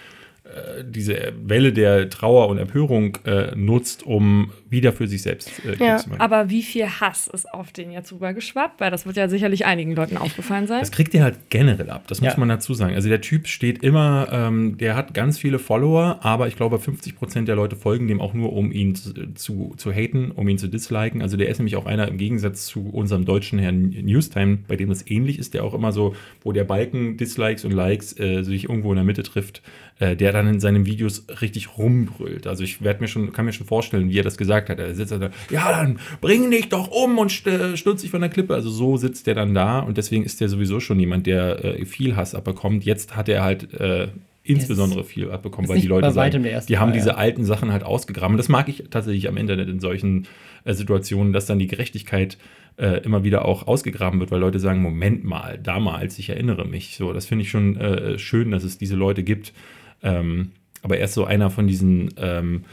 äh, 0.46 0.84
diese 0.90 1.34
Welle 1.44 1.74
der 1.74 2.10
Trauer 2.10 2.50
und 2.50 2.58
Empörung 2.58 3.18
äh, 3.26 3.56
nutzt, 3.56 4.04
um 4.06 4.52
wieder 4.72 4.94
für 4.94 5.08
sich 5.08 5.22
selbst 5.22 5.52
äh, 5.66 5.76
Ja, 5.84 5.98
zu 5.98 6.10
machen. 6.10 6.22
Aber 6.22 6.50
wie 6.50 6.64
viel 6.64 6.88
Hass 6.88 7.28
ist 7.28 7.54
auf 7.54 7.72
den 7.72 7.92
jetzt 7.92 8.12
rübergeschwappt? 8.12 8.80
Weil 8.80 8.90
das 8.90 9.06
wird 9.06 9.18
ja 9.18 9.28
sicherlich 9.30 9.66
einigen 9.66 9.94
Leuten 9.96 10.18
aufgefallen 10.18 10.66
sein. 10.68 10.80
Das 10.80 10.92
kriegt 10.92 11.14
er 11.14 11.24
halt 11.24 11.36
generell 11.50 11.90
ab, 11.90 12.06
das 12.08 12.22
muss 12.22 12.34
Ja. 12.34 12.40
man 12.40 12.50
dazu 12.50 12.74
sagen. 12.74 12.96
Also 12.96 13.10
der 13.10 13.22
Typ 13.22 13.48
steht 13.48 13.84
immer, 13.84 14.28
ähm, 14.32 14.78
der 14.78 14.96
hat 14.96 15.14
ganz 15.14 15.38
viele 15.38 15.60
Follower, 15.60 16.20
aber 16.22 16.48
ich 16.48 16.56
glaube 16.56 16.78
50% 16.78 17.46
der 17.46 17.56
Leute 17.56 17.76
folgen 17.76 18.08
dem 18.08 18.20
auch 18.22 18.34
nur, 18.34 18.54
um 18.54 18.72
ihn 18.72 18.96
zu, 18.96 19.14
zu, 19.36 19.74
zu 19.78 19.92
haten, 19.92 20.32
um 20.32 20.48
ihn 20.48 20.58
zu 20.58 20.68
disliken. 20.68 21.22
Also 21.22 21.38
der 21.38 21.50
ist 21.50 21.60
nämlich 21.60 21.76
auch 21.76 21.86
einer 21.86 22.08
im 22.08 22.18
Gegensatz 22.18 22.66
zu 22.66 22.90
unserem 22.90 23.26
deutschen 23.26 23.60
Herrn 23.60 23.90
Newstime, 23.90 24.60
bei 24.68 24.76
dem 24.78 24.90
das 24.90 25.06
ähnlich 25.10 25.38
ist, 25.38 25.54
der 25.54 25.64
auch 25.64 25.74
immer 25.74 25.92
so, 25.92 26.16
wo 26.44 26.52
der 26.54 26.64
Balken 26.64 27.18
Dislikes 27.18 27.66
und 27.66 27.72
Likes 27.72 28.18
äh, 28.20 28.44
sich 28.44 28.66
irgendwo 28.70 28.92
in 28.92 28.96
der 28.96 29.04
Mitte 29.06 29.24
trifft, 29.24 29.62
äh, 30.00 30.16
der 30.16 30.32
dann 30.32 30.48
in 30.48 30.60
seinen 30.60 30.86
Videos 30.86 31.26
richtig 31.42 31.78
rumbrüllt. 31.78 32.48
Also 32.48 32.64
ich 32.64 32.82
werd 32.82 33.02
mir 33.02 33.08
schon, 33.08 33.34
kann 33.34 33.46
mir 33.46 33.54
schon 33.54 33.68
vorstellen, 33.68 34.10
wie 34.10 34.18
er 34.20 34.24
das 34.24 34.38
gesagt 34.38 34.61
hat. 34.70 34.80
Er 34.80 34.94
sitzt 34.96 35.12
da, 35.12 35.30
ja, 35.50 35.72
dann 35.72 36.00
bring 36.20 36.52
dich 36.52 36.70
doch 36.70 36.90
um 36.90 37.18
und 37.18 37.32
st 37.32 37.50
stürz 37.76 38.02
dich 38.02 38.12
von 38.12 38.22
der 38.22 38.30
Klippe. 38.30 38.54
Also 38.54 38.70
so 38.70 38.98
sitzt 38.98 39.28
der 39.28 39.36
dann 39.36 39.54
da 39.54 39.80
und 39.80 39.98
deswegen 39.98 40.24
ist 40.24 40.42
der 40.42 40.50
sowieso 40.50 40.80
schon 40.80 41.00
jemand, 41.00 41.28
der 41.28 41.64
äh, 41.64 41.86
viel 41.86 42.16
Hass 42.16 42.36
abbekommt. 42.36 42.84
Jetzt 42.84 43.16
hat 43.16 43.30
er 43.30 43.44
halt 43.44 43.74
äh, 43.74 44.10
insbesondere 44.44 45.04
viel 45.04 45.30
abbekommen, 45.30 45.70
weil 45.70 45.80
die 45.80 45.88
Leute 45.88 46.12
sagen, 46.12 46.44
die 46.44 46.78
haben 46.78 46.90
Fall, 46.90 46.94
diese 46.94 47.10
ja. 47.10 47.16
alten 47.16 47.46
Sachen 47.46 47.72
halt 47.72 47.84
ausgegraben. 47.84 48.38
Das 48.38 48.50
mag 48.50 48.70
ich 48.70 48.86
tatsächlich 48.90 49.28
am 49.28 49.38
Internet 49.38 49.70
in 49.70 49.80
solchen 49.80 50.28
äh, 50.64 50.74
Situationen, 50.74 51.34
dass 51.34 51.46
dann 51.46 51.60
die 51.60 51.68
Gerechtigkeit 51.68 52.38
äh, 52.78 53.04
immer 53.04 53.24
wieder 53.24 53.46
auch 53.46 53.68
ausgegraben 53.68 54.20
wird, 54.20 54.32
weil 54.32 54.40
Leute 54.40 54.60
sagen, 54.60 54.82
Moment 54.82 55.24
mal, 55.24 55.60
damals, 55.62 56.18
ich 56.18 56.30
erinnere 56.30 56.66
mich. 56.66 56.96
So, 56.96 57.14
das 57.14 57.26
finde 57.26 57.44
ich 57.44 57.52
schon 57.52 57.78
äh, 57.78 58.18
schön, 58.18 58.52
dass 58.52 58.64
es 58.64 58.78
diese 58.78 58.96
Leute 58.96 59.24
gibt. 59.24 59.54
Ähm, 60.02 60.52
aber 60.82 60.98
er 60.98 61.06
ist 61.06 61.14
so 61.14 61.26
einer 61.26 61.52
von 61.52 61.68
diesen, 61.68 62.10
ähm, 62.18 62.64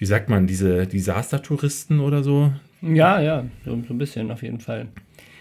wie 0.00 0.06
sagt 0.06 0.30
man, 0.30 0.46
diese 0.46 0.86
Disaster-Touristen 0.86 2.00
oder 2.00 2.22
so. 2.22 2.50
Ja, 2.80 3.20
ja, 3.20 3.44
so, 3.66 3.78
so 3.86 3.92
ein 3.92 3.98
bisschen 3.98 4.30
auf 4.30 4.42
jeden 4.42 4.58
Fall. 4.58 4.88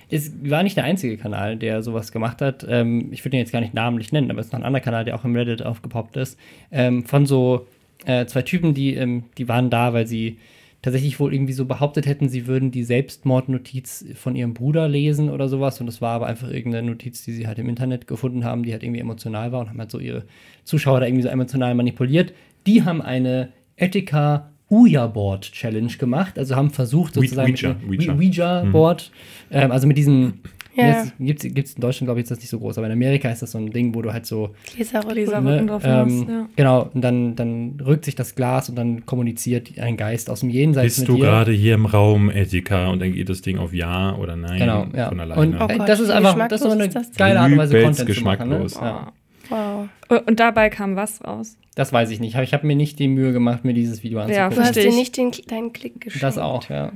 Es 0.09 0.33
war 0.43 0.63
nicht 0.63 0.75
der 0.75 0.83
einzige 0.83 1.15
Kanal, 1.15 1.55
der 1.55 1.81
sowas 1.81 2.11
gemacht 2.11 2.41
hat. 2.41 2.65
Ähm, 2.67 3.07
ich 3.11 3.23
würde 3.23 3.37
ihn 3.37 3.39
jetzt 3.39 3.53
gar 3.53 3.61
nicht 3.61 3.73
namentlich 3.73 4.11
nennen, 4.11 4.29
aber 4.29 4.41
es 4.41 4.47
ist 4.47 4.51
noch 4.51 4.59
ein 4.59 4.65
anderer 4.65 4.83
Kanal, 4.83 5.05
der 5.05 5.15
auch 5.15 5.23
im 5.23 5.33
Reddit 5.33 5.63
aufgepoppt 5.63 6.17
ist. 6.17 6.37
Ähm, 6.71 7.05
von 7.05 7.25
so 7.25 7.67
äh, 8.05 8.25
zwei 8.25 8.41
Typen, 8.41 8.73
die, 8.73 8.95
ähm, 8.95 9.23
die 9.37 9.47
waren 9.47 9.69
da, 9.69 9.93
weil 9.93 10.07
sie 10.07 10.39
tatsächlich 10.81 11.21
wohl 11.21 11.33
irgendwie 11.33 11.53
so 11.53 11.63
behauptet 11.63 12.05
hätten, 12.05 12.27
sie 12.27 12.45
würden 12.45 12.69
die 12.69 12.83
Selbstmordnotiz 12.83 14.07
von 14.15 14.35
ihrem 14.35 14.53
Bruder 14.53 14.89
lesen 14.89 15.29
oder 15.29 15.47
sowas. 15.47 15.79
Und 15.79 15.85
das 15.85 16.01
war 16.01 16.15
aber 16.15 16.27
einfach 16.27 16.51
irgendeine 16.51 16.89
Notiz, 16.89 17.23
die 17.23 17.31
sie 17.31 17.47
halt 17.47 17.59
im 17.59 17.69
Internet 17.69 18.07
gefunden 18.07 18.43
haben, 18.43 18.63
die 18.63 18.73
halt 18.73 18.83
irgendwie 18.83 18.99
emotional 18.99 19.53
war 19.53 19.61
und 19.61 19.69
haben 19.69 19.79
halt 19.79 19.91
so 19.91 19.99
ihre 19.99 20.25
Zuschauer 20.65 20.99
da 20.99 21.05
irgendwie 21.05 21.23
so 21.23 21.29
emotional 21.29 21.75
manipuliert. 21.75 22.33
Die 22.67 22.83
haben 22.83 23.01
eine 23.01 23.53
Etika 23.79 24.48
Ouija-Board 24.69 25.51
Challenge 25.51 25.91
gemacht, 25.97 26.37
also 26.37 26.55
haben 26.55 26.69
versucht 26.69 27.15
Ouija- 27.17 27.21
sozusagen 27.45 27.53
Ouija, 27.53 27.75
mit 27.87 27.99
Ouija. 27.99 28.11
einem 28.11 28.19
Ouija-Board, 28.19 29.11
ähm, 29.51 29.71
also 29.71 29.87
mit 29.87 29.97
diesen 29.97 30.41
Ja. 30.75 31.05
Gibt 31.19 31.43
es 31.43 31.73
in 31.73 31.81
Deutschland, 31.81 32.07
glaube 32.07 32.21
ich, 32.21 32.23
ist 32.23 32.31
das 32.31 32.39
nicht 32.39 32.47
so 32.49 32.57
groß, 32.57 32.77
aber 32.77 32.87
in 32.87 32.93
Amerika 32.93 33.29
ist 33.29 33.41
das 33.41 33.51
so 33.51 33.57
ein 33.57 33.69
Ding, 33.71 33.93
wo 33.93 34.01
du 34.01 34.13
halt 34.13 34.25
so 34.25 34.51
Gläserrücken. 34.75 35.13
Gläser- 35.25 35.41
ne, 35.41 35.65
drauf 35.65 35.81
ähm, 35.83 36.05
hast, 36.05 36.29
ja. 36.29 36.49
Genau, 36.55 36.89
und 36.93 37.01
dann, 37.01 37.35
dann 37.35 37.81
rückt 37.85 38.05
sich 38.05 38.15
das 38.15 38.33
Glas 38.35 38.69
und 38.69 38.75
dann 38.77 39.05
kommuniziert 39.05 39.77
ein 39.77 39.97
Geist 39.97 40.29
aus 40.29 40.39
dem 40.39 40.49
Jenseits 40.49 40.85
Bist 40.85 40.99
mit 40.99 41.07
du 41.09 41.17
gerade 41.17 41.51
hier 41.51 41.73
im 41.73 41.85
Raum, 41.85 42.29
Etika, 42.29 42.87
und 42.91 43.01
dann 43.01 43.11
geht 43.11 43.27
das 43.27 43.41
Ding 43.41 43.57
auf 43.57 43.73
Ja 43.73 44.15
oder 44.15 44.37
Nein 44.37 44.59
Genau, 44.59 44.85
ja. 44.95 45.09
von 45.09 45.19
alleine. 45.19 45.41
Und 45.41 45.55
Oh 45.61 45.67
Gott, 45.67 45.89
das 45.89 45.99
ist 45.99 46.11
einfach, 46.11 46.47
das 46.47 46.61
ist 46.61 46.67
so 46.67 46.73
eine 46.77 46.87
geile 47.17 47.39
Art 47.41 47.51
und 47.51 47.57
Weise, 47.57 47.81
Content 47.81 47.95
zu 48.15 48.23
machen. 48.23 48.49
Ne? 48.49 48.59
geschmacklos. 48.59 48.73
Ja. 48.75 49.11
Wow. 49.49 49.89
Und 50.25 50.39
dabei 50.39 50.69
kam 50.69 50.95
was 50.95 51.23
raus? 51.23 51.57
Das 51.75 51.93
weiß 51.93 52.09
ich 52.11 52.19
nicht. 52.19 52.35
aber 52.35 52.43
Ich 52.43 52.53
habe 52.53 52.67
mir 52.67 52.75
nicht 52.75 52.99
die 52.99 53.07
Mühe 53.07 53.31
gemacht, 53.31 53.63
mir 53.65 53.73
dieses 53.73 54.03
Video 54.03 54.19
Ja, 54.19 54.25
anzugucken. 54.25 54.55
Du 54.55 54.61
hast 54.61 54.75
dir 54.75 54.87
ich. 54.87 54.95
nicht 54.95 55.17
den, 55.17 55.31
deinen 55.47 55.73
Klick 55.73 56.01
geschenkt. 56.01 56.23
das 56.23 56.37
auch, 56.37 56.69
ja. 56.69 56.91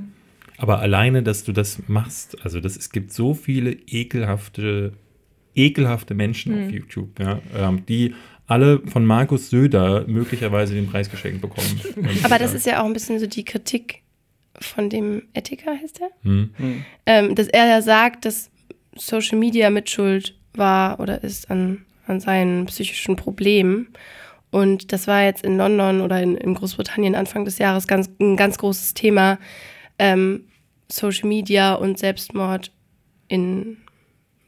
Aber 0.58 0.80
alleine, 0.80 1.22
dass 1.22 1.42
du 1.44 1.52
das 1.52 1.80
machst, 1.88 2.36
also 2.44 2.60
das, 2.60 2.76
es 2.76 2.90
gibt 2.90 3.12
so 3.12 3.34
viele 3.34 3.72
ekelhafte, 3.72 4.92
ekelhafte 5.54 6.14
Menschen 6.14 6.54
Hm. 6.54 6.66
auf 6.66 6.70
YouTube, 6.72 7.18
ja, 7.20 7.40
ähm, 7.56 7.84
die 7.86 8.14
alle 8.46 8.80
von 8.86 9.06
Markus 9.06 9.48
Söder 9.50 10.04
möglicherweise 10.06 10.74
den 10.74 10.86
Preis 10.86 11.10
geschenkt 11.10 11.40
bekommen. 11.40 11.80
Aber 12.24 12.38
das 12.38 12.52
ist 12.52 12.66
ja 12.66 12.82
auch 12.82 12.86
ein 12.86 12.92
bisschen 12.92 13.18
so 13.18 13.26
die 13.26 13.44
Kritik 13.44 14.02
von 14.60 14.90
dem 14.90 15.22
Ethiker, 15.32 15.72
heißt 15.82 16.00
der? 16.00 16.10
Hm. 16.22 16.50
Ähm, 17.06 17.34
dass 17.34 17.48
er 17.48 17.66
ja 17.66 17.80
sagt, 17.82 18.26
dass 18.26 18.50
Social 18.96 19.38
Media 19.38 19.70
Mitschuld 19.70 20.36
war 20.54 21.00
oder 21.00 21.24
ist 21.24 21.50
an, 21.50 21.84
an 22.06 22.20
seinen 22.20 22.66
psychischen 22.66 23.16
Problemen. 23.16 23.88
Und 24.50 24.92
das 24.92 25.06
war 25.06 25.22
jetzt 25.24 25.44
in 25.44 25.56
London 25.56 26.00
oder 26.00 26.20
in, 26.22 26.36
in 26.36 26.54
Großbritannien 26.54 27.14
Anfang 27.14 27.44
des 27.44 27.58
Jahres 27.58 27.86
ganz, 27.86 28.08
ein 28.20 28.36
ganz 28.36 28.56
großes 28.58 28.94
Thema. 28.94 29.38
Ähm, 29.98 30.44
Social 30.88 31.28
Media 31.28 31.74
und 31.74 31.98
Selbstmord 31.98 32.70
in 33.28 33.78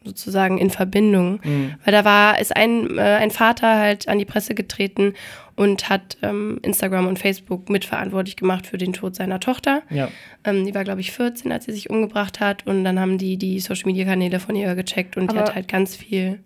sozusagen 0.05 0.59
in 0.59 0.71
Verbindung. 0.71 1.40
Weil 1.85 1.92
da 1.92 2.05
war, 2.05 2.38
ist 2.40 2.55
ein, 2.55 2.97
äh, 2.97 3.01
ein 3.01 3.33
Vater 3.33 3.77
halt 3.77 4.07
an 4.07 4.19
die 4.21 4.25
Presse 4.25 4.55
getreten 4.55 5.14
und 5.57 5.88
hat 5.88 6.16
ähm, 6.23 6.61
Instagram 6.62 7.09
und 7.09 7.19
Facebook 7.19 7.69
mitverantwortlich 7.69 8.37
gemacht 8.37 8.69
für 8.69 8.79
den 8.79 8.92
Tod 8.92 9.16
seiner 9.16 9.40
Tochter. 9.40 9.83
ja. 9.90 10.09
Ähm, 10.45 10.64
die 10.64 10.75
war, 10.77 10.85
glaube 10.85 11.01
ich, 11.01 11.11
14, 11.11 11.51
als 11.51 11.64
sie 11.64 11.73
sich 11.73 11.90
umgebracht 11.90 12.38
hat. 12.38 12.64
Und 12.69 12.85
dann 12.85 13.01
haben 13.01 13.19
die 13.19 13.37
die 13.37 13.59
Social-Media-Kanäle 13.59 14.38
von 14.38 14.55
ihr 14.55 14.73
gecheckt 14.77 15.16
und 15.16 15.33
die 15.33 15.37
Aber- 15.37 15.49
hat 15.49 15.55
halt 15.57 15.66
ganz 15.66 15.97
viel. 15.97 16.38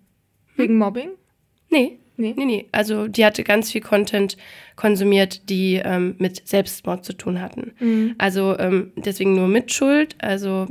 Wegen 0.63 0.79
Mobbing? 0.79 1.11
Nee, 1.71 1.99
Nee, 2.17 2.35
nee, 2.37 2.45
nee. 2.45 2.67
Also 2.71 3.09
die 3.09 3.25
hatte 3.25 3.43
ganz 3.45 3.73
viel 3.73 3.81
Content 3.81 4.37
konsumiert, 4.77 5.49
die 5.49 5.81
ähm, 5.83 6.17
mit 6.19 6.47
Selbstmord 6.47 7.03
zu 7.03 7.15
tun 7.15 7.41
hatten. 7.41 7.73
Mhm. 7.81 8.15
Also 8.19 8.59
ähm, 8.59 8.93
deswegen 8.97 9.35
nur 9.35 9.49
Mitschuld. 9.49 10.17
Also 10.19 10.67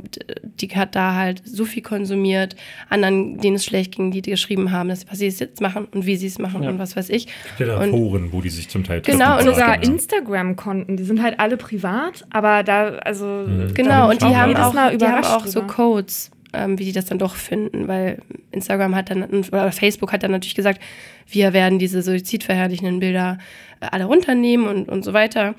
die 0.60 0.68
hat 0.68 0.94
da 0.94 1.16
halt 1.16 1.42
so 1.44 1.64
viel 1.64 1.82
konsumiert, 1.82 2.54
anderen, 2.88 3.38
denen 3.38 3.56
es 3.56 3.64
schlecht 3.64 3.96
ging, 3.96 4.12
die 4.12 4.22
geschrieben 4.22 4.70
haben, 4.70 4.90
dass, 4.90 5.10
was 5.10 5.18
sie 5.18 5.26
jetzt 5.26 5.60
machen 5.60 5.88
und 5.92 6.06
wie 6.06 6.14
sie 6.14 6.28
es 6.28 6.38
machen 6.38 6.62
Ja. 6.62 6.70
und 6.70 6.78
was 6.78 6.94
weiß 6.94 7.10
ich. 7.10 7.26
Ja, 7.58 7.66
da 7.66 7.80
Und- 7.82 7.90
Foren, 7.90 8.32
wo 8.32 8.40
die 8.42 8.50
sich 8.50 8.68
zum 8.68 8.84
Teil 8.84 9.00
Genau, 9.00 9.34
treffen. 9.34 9.48
und 9.48 9.54
sogar 9.56 9.74
Ja. 9.74 9.82
Instagram-Konten, 9.90 10.96
die 10.96 11.02
sind 11.04 11.20
halt 11.20 11.40
alle 11.40 11.56
privat, 11.56 12.24
aber 12.30 12.62
da, 12.62 12.90
also. 12.98 13.24
Mhm. 13.26 13.74
Genau, 13.74 14.06
und 14.06 14.12
ich 14.12 14.18
die 14.28 14.36
haben 14.36 14.54
auch, 14.54 14.72
Mal 14.72 14.96
die 14.96 15.04
haben 15.04 15.24
auch 15.24 15.46
so. 15.46 15.62
Codes, 15.62 16.30
ähm, 16.52 16.78
wie 16.78 16.84
die 16.84 16.92
das 16.92 17.04
dann 17.06 17.18
doch 17.18 17.34
finden, 17.34 17.88
weil 17.88 18.20
Instagram 18.52 18.94
hat 18.94 19.10
dann, 19.10 19.22
oder 19.24 19.72
Facebook 19.72 20.12
hat 20.12 20.22
dann 20.22 20.30
natürlich 20.32 20.54
gesagt, 20.54 20.80
wir 21.26 21.52
werden 21.52 21.78
diese 21.78 22.02
suizidverherrlichenden 22.02 23.00
Bilder 23.00 23.38
äh, 23.80 23.86
alle 23.90 24.04
runternehmen 24.04 24.66
und, 24.66 24.88
und 24.88 25.04
so 25.04 25.12
weiter. 25.12 25.54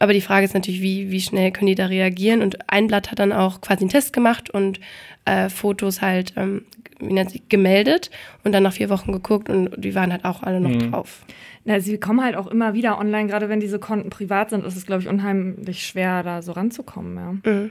Aber 0.00 0.12
die 0.12 0.20
Frage 0.20 0.44
ist 0.44 0.54
natürlich, 0.54 0.82
wie, 0.82 1.10
wie 1.12 1.20
schnell 1.20 1.52
können 1.52 1.68
die 1.68 1.76
da 1.76 1.86
reagieren? 1.86 2.42
Und 2.42 2.68
ein 2.68 2.88
Blatt 2.88 3.12
hat 3.12 3.20
dann 3.20 3.32
auch 3.32 3.60
quasi 3.60 3.82
einen 3.82 3.90
Test 3.90 4.12
gemacht 4.12 4.50
und 4.50 4.80
äh, 5.24 5.48
Fotos 5.48 6.02
halt 6.02 6.32
ähm, 6.36 6.64
wie 7.00 7.12
nennt 7.12 7.30
sich, 7.30 7.48
gemeldet 7.48 8.10
und 8.44 8.52
dann 8.52 8.64
nach 8.64 8.72
vier 8.72 8.90
Wochen 8.90 9.12
geguckt 9.12 9.48
und 9.48 9.70
die 9.76 9.94
waren 9.94 10.10
halt 10.10 10.24
auch 10.24 10.42
alle 10.42 10.60
noch 10.60 10.70
Mhm. 10.70 10.90
drauf. 10.90 11.24
Na, 11.64 11.78
sie 11.80 11.98
kommen 11.98 12.22
halt 12.24 12.34
auch 12.34 12.46
immer 12.48 12.74
wieder 12.74 12.98
online, 12.98 13.28
gerade 13.28 13.48
wenn 13.48 13.60
diese 13.60 13.78
Konten 13.78 14.10
privat 14.10 14.50
sind, 14.50 14.64
ist 14.64 14.76
es, 14.76 14.86
glaube 14.86 15.02
ich, 15.02 15.08
unheimlich 15.08 15.86
schwer, 15.86 16.22
da 16.22 16.42
so 16.42 16.52
ranzukommen. 16.52 17.40
Ja. 17.44 17.52
Mhm. 17.52 17.70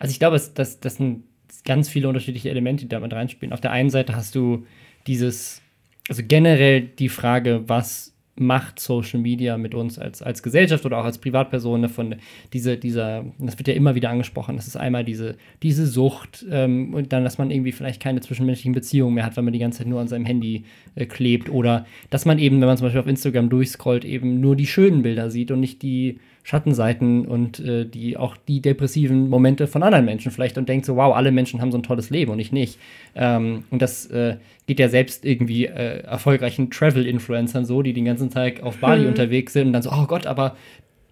Also 0.00 0.10
ich 0.10 0.18
glaube, 0.18 0.34
es, 0.36 0.52
das, 0.54 0.80
das 0.80 0.96
sind 0.96 1.22
ganz 1.66 1.88
viele 1.90 2.08
unterschiedliche 2.08 2.48
Elemente, 2.48 2.84
die 2.84 2.88
damit 2.88 3.12
reinspielen. 3.12 3.52
Auf 3.52 3.60
der 3.60 3.72
einen 3.72 3.90
Seite 3.90 4.16
hast 4.16 4.34
du 4.34 4.64
dieses, 5.06 5.60
also 6.08 6.22
generell 6.26 6.80
die 6.80 7.10
Frage, 7.10 7.64
was 7.66 8.16
macht 8.38 8.78
Social 8.78 9.20
Media 9.20 9.56
mit 9.56 9.74
uns 9.74 9.98
als, 9.98 10.20
als 10.22 10.42
Gesellschaft 10.42 10.84
oder 10.84 10.98
auch 10.98 11.04
als 11.04 11.18
Privatperson 11.18 11.80
ne, 11.80 12.18
diese, 12.52 12.76
dieser, 12.76 13.24
das 13.38 13.58
wird 13.58 13.68
ja 13.68 13.74
immer 13.74 13.94
wieder 13.94 14.10
angesprochen, 14.10 14.56
das 14.56 14.66
ist 14.66 14.76
einmal 14.76 15.04
diese, 15.04 15.36
diese 15.62 15.86
Sucht 15.86 16.44
ähm, 16.50 16.92
und 16.92 17.12
dann, 17.12 17.24
dass 17.24 17.38
man 17.38 17.50
irgendwie 17.50 17.72
vielleicht 17.72 18.02
keine 18.02 18.20
zwischenmenschlichen 18.20 18.74
Beziehungen 18.74 19.14
mehr 19.14 19.24
hat, 19.24 19.36
weil 19.36 19.44
man 19.44 19.54
die 19.54 19.58
ganze 19.58 19.78
Zeit 19.78 19.86
nur 19.86 20.00
an 20.00 20.08
seinem 20.08 20.26
Handy 20.26 20.64
äh, 20.94 21.06
klebt 21.06 21.48
oder 21.48 21.86
dass 22.10 22.26
man 22.26 22.38
eben, 22.38 22.60
wenn 22.60 22.68
man 22.68 22.76
zum 22.76 22.86
Beispiel 22.86 23.00
auf 23.00 23.06
Instagram 23.06 23.48
durchscrollt, 23.48 24.04
eben 24.04 24.40
nur 24.40 24.54
die 24.54 24.66
schönen 24.66 25.02
Bilder 25.02 25.30
sieht 25.30 25.50
und 25.50 25.60
nicht 25.60 25.80
die 25.80 26.18
Schattenseiten 26.46 27.26
und 27.26 27.58
äh, 27.58 27.84
die 27.84 28.16
auch 28.16 28.36
die 28.36 28.60
depressiven 28.60 29.28
Momente 29.28 29.66
von 29.66 29.82
anderen 29.82 30.04
Menschen 30.04 30.30
vielleicht 30.30 30.56
und 30.58 30.68
denkt 30.68 30.86
so, 30.86 30.94
wow, 30.94 31.12
alle 31.16 31.32
Menschen 31.32 31.60
haben 31.60 31.72
so 31.72 31.78
ein 31.78 31.82
tolles 31.82 32.08
Leben 32.10 32.30
und 32.30 32.38
ich 32.38 32.52
nicht. 32.52 32.78
Ähm, 33.16 33.64
und 33.72 33.82
das 33.82 34.06
äh, 34.06 34.36
geht 34.68 34.78
ja 34.78 34.88
selbst 34.88 35.24
irgendwie 35.24 35.66
äh, 35.66 36.04
erfolgreichen 36.04 36.70
Travel-Influencern 36.70 37.64
so, 37.64 37.82
die 37.82 37.92
den 37.92 38.04
ganzen 38.04 38.30
Tag 38.30 38.62
auf 38.62 38.76
Bali 38.80 39.02
Mhm. 39.02 39.08
unterwegs 39.08 39.54
sind 39.54 39.66
und 39.66 39.72
dann 39.72 39.82
so, 39.82 39.90
oh 39.90 40.06
Gott, 40.06 40.28
aber 40.28 40.56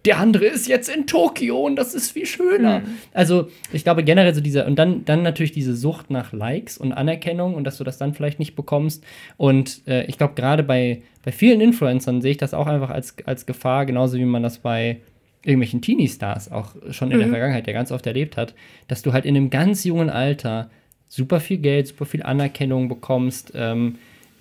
der 0.04 0.18
andere 0.18 0.44
ist 0.44 0.68
jetzt 0.68 0.88
in 0.94 1.08
Tokio 1.08 1.58
und 1.66 1.74
das 1.74 1.94
ist 1.94 2.12
viel 2.12 2.26
schöner. 2.26 2.82
Also 3.12 3.48
ich 3.72 3.82
glaube 3.82 4.04
generell 4.04 4.34
so 4.34 4.40
diese, 4.40 4.66
und 4.66 4.78
dann, 4.78 5.04
dann 5.04 5.22
natürlich 5.22 5.50
diese 5.50 5.74
Sucht 5.74 6.10
nach 6.10 6.32
Likes 6.32 6.78
und 6.78 6.92
Anerkennung 6.92 7.54
und 7.54 7.64
dass 7.64 7.78
du 7.78 7.82
das 7.82 7.98
dann 7.98 8.14
vielleicht 8.14 8.38
nicht 8.38 8.54
bekommst. 8.54 9.02
Und 9.36 9.80
äh, 9.88 10.04
ich 10.04 10.16
glaube 10.16 10.34
gerade 10.34 10.62
bei, 10.62 11.02
bei 11.24 11.32
vielen 11.32 11.60
Influencern 11.60 12.22
sehe 12.22 12.30
ich 12.32 12.36
das 12.36 12.54
auch 12.54 12.68
einfach 12.68 12.90
als, 12.90 13.16
als 13.24 13.46
Gefahr, 13.46 13.84
genauso 13.84 14.16
wie 14.16 14.24
man 14.24 14.44
das 14.44 14.58
bei 14.58 14.98
irgendwelchen 15.44 15.82
Teenie-Stars 15.82 16.50
auch 16.50 16.74
schon 16.90 17.10
in 17.10 17.18
der 17.18 17.28
Vergangenheit 17.28 17.66
ja 17.66 17.72
ganz 17.72 17.92
oft 17.92 18.06
erlebt 18.06 18.36
hat, 18.36 18.54
dass 18.88 19.02
du 19.02 19.12
halt 19.12 19.24
in 19.24 19.36
einem 19.36 19.50
ganz 19.50 19.84
jungen 19.84 20.10
Alter 20.10 20.70
super 21.08 21.40
viel 21.40 21.58
Geld, 21.58 21.88
super 21.88 22.06
viel 22.06 22.22
Anerkennung 22.22 22.88
bekommst, 22.88 23.52
ähm, 23.54 23.96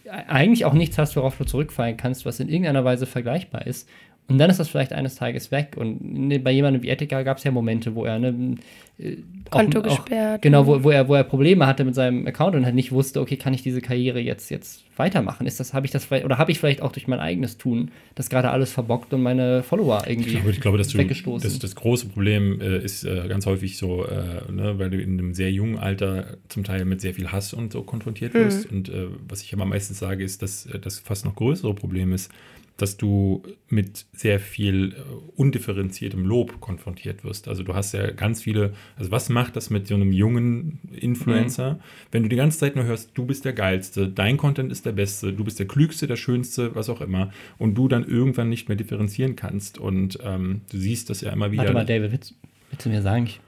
eigentlich 0.09 0.65
auch 0.65 0.73
nichts 0.73 0.97
hast, 0.97 1.15
worauf 1.15 1.37
du 1.37 1.45
zurückfallen 1.45 1.97
kannst, 1.97 2.25
was 2.25 2.39
in 2.39 2.49
irgendeiner 2.49 2.83
Weise 2.83 3.05
vergleichbar 3.05 3.67
ist. 3.67 3.89
Und 4.27 4.38
dann 4.38 4.49
ist 4.49 4.59
das 4.59 4.69
vielleicht 4.69 4.93
eines 4.93 5.15
Tages 5.15 5.51
weg. 5.51 5.75
Und 5.77 6.01
ne, 6.01 6.39
bei 6.39 6.51
jemandem 6.51 6.81
wie 6.81 6.89
Ethiker 6.89 7.23
gab 7.23 7.38
es 7.38 7.43
ja 7.43 7.51
Momente, 7.51 7.93
wo 7.93 8.05
er 8.05 8.19
ne, 8.19 8.55
äh, 8.97 9.17
Konto 9.49 9.79
auch, 9.79 9.86
auch, 9.86 10.05
gesperrt. 10.05 10.41
Genau, 10.41 10.65
wo, 10.65 10.83
wo, 10.83 10.89
er, 10.91 11.07
wo 11.07 11.15
er 11.15 11.23
Probleme 11.23 11.67
hatte 11.67 11.83
mit 11.83 11.93
seinem 11.93 12.25
Account 12.25 12.55
und 12.55 12.65
halt 12.65 12.73
nicht 12.73 12.91
wusste, 12.91 13.19
okay, 13.19 13.36
kann 13.38 13.53
ich 13.53 13.63
diese 13.63 13.81
Karriere 13.81 14.19
jetzt, 14.19 14.49
jetzt 14.49 14.86
weitermachen? 14.95 15.45
Ist 15.45 15.59
das, 15.59 15.73
habe 15.73 15.86
ich 15.86 15.91
das 15.91 16.05
vielleicht, 16.05 16.25
oder 16.25 16.38
habe 16.38 16.51
ich 16.51 16.59
vielleicht 16.59 16.81
auch 16.81 16.91
durch 16.91 17.07
mein 17.07 17.19
eigenes 17.19 17.57
Tun 17.57 17.91
das 18.15 18.29
gerade 18.29 18.51
alles 18.51 18.71
verbockt 18.71 19.13
und 19.13 19.21
meine 19.23 19.62
Follower 19.63 20.03
irgendwie 20.07 20.29
Ich 20.29 20.36
glaube, 20.36 20.51
ich 20.51 20.62
glaube 20.62 20.77
dass 20.77 20.88
du, 20.89 20.97
weggestoßen? 20.99 21.49
das, 21.49 21.59
das 21.59 21.75
große 21.75 22.07
Problem 22.07 22.62
äh, 22.62 22.77
ist 22.77 23.03
äh, 23.03 23.27
ganz 23.27 23.45
häufig 23.45 23.77
so, 23.77 24.05
äh, 24.05 24.51
ne, 24.51 24.79
weil 24.79 24.89
du 24.89 25.01
in 25.01 25.19
einem 25.19 25.33
sehr 25.33 25.51
jungen 25.51 25.77
Alter 25.77 26.38
zum 26.47 26.63
Teil 26.63 26.86
mit 26.86 27.01
sehr 27.01 27.13
viel 27.13 27.31
Hass 27.31 27.53
und 27.53 27.73
so 27.73 27.83
konfrontiert 27.83 28.33
wirst. 28.33 28.71
Und 28.71 28.89
äh, 28.89 29.07
was 29.27 29.41
ich 29.41 29.51
immer 29.51 29.65
meistens 29.65 29.99
sage, 29.99 30.23
ist, 30.23 30.41
dass 30.41 30.65
äh, 30.67 30.79
das 30.79 30.99
fast 30.99 31.25
noch 31.25 31.36
größere 31.36 31.73
Problem 31.73 32.13
ist, 32.13 32.31
dass 32.77 32.97
du 32.97 33.43
mit 33.69 34.05
sehr 34.13 34.39
viel 34.39 34.93
äh, 34.93 34.95
undifferenziertem 35.36 36.25
Lob 36.25 36.59
konfrontiert 36.59 37.23
wirst. 37.23 37.47
Also 37.47 37.62
du 37.63 37.75
hast 37.75 37.93
ja 37.93 38.09
ganz 38.12 38.41
viele, 38.41 38.73
also 38.95 39.12
was 39.12 39.29
macht 39.29 39.55
das 39.55 39.69
mit 39.69 39.88
so 39.88 39.93
einem 39.95 40.12
jungen 40.12 40.79
Influencer, 40.99 41.79
wenn 42.12 42.23
du 42.23 42.29
die 42.29 42.36
ganze 42.36 42.57
Zeit 42.57 42.75
nur 42.75 42.86
hörst, 42.86 43.12
du 43.13 43.25
bist 43.25 43.45
der 43.45 43.53
Geilste, 43.53 44.07
dein 44.09 44.38
Content 44.38 44.71
ist 44.71 44.86
der 44.86 44.91
Beste, 44.93 45.33
du 45.33 45.43
bist 45.43 45.59
der 45.59 45.67
Klügste, 45.67 46.07
der 46.07 46.15
Schönste, 46.15 46.73
was 46.75 46.89
auch 46.89 47.01
immer, 47.01 47.31
und 47.59 47.75
du 47.75 47.88
dann 47.88 48.03
irgendwann 48.07 48.49
nicht 48.49 48.69
mehr 48.69 48.75
differenzieren 48.75 49.36
kannst 49.36 49.77
und 49.77 50.17
ähm, 50.23 50.62
du 50.71 50.77
siehst 50.77 51.09
das 51.09 51.21
ja 51.21 51.31
immer 51.31 51.51
wieder. 51.51 51.63
Warte 51.63 51.73
mal, 51.75 51.86
David, 51.86 52.12
willst, 52.12 52.33
willst 52.71 52.86
du 52.86 52.89
mir 52.89 53.01
sagen, 53.03 53.25
ich, 53.25 53.39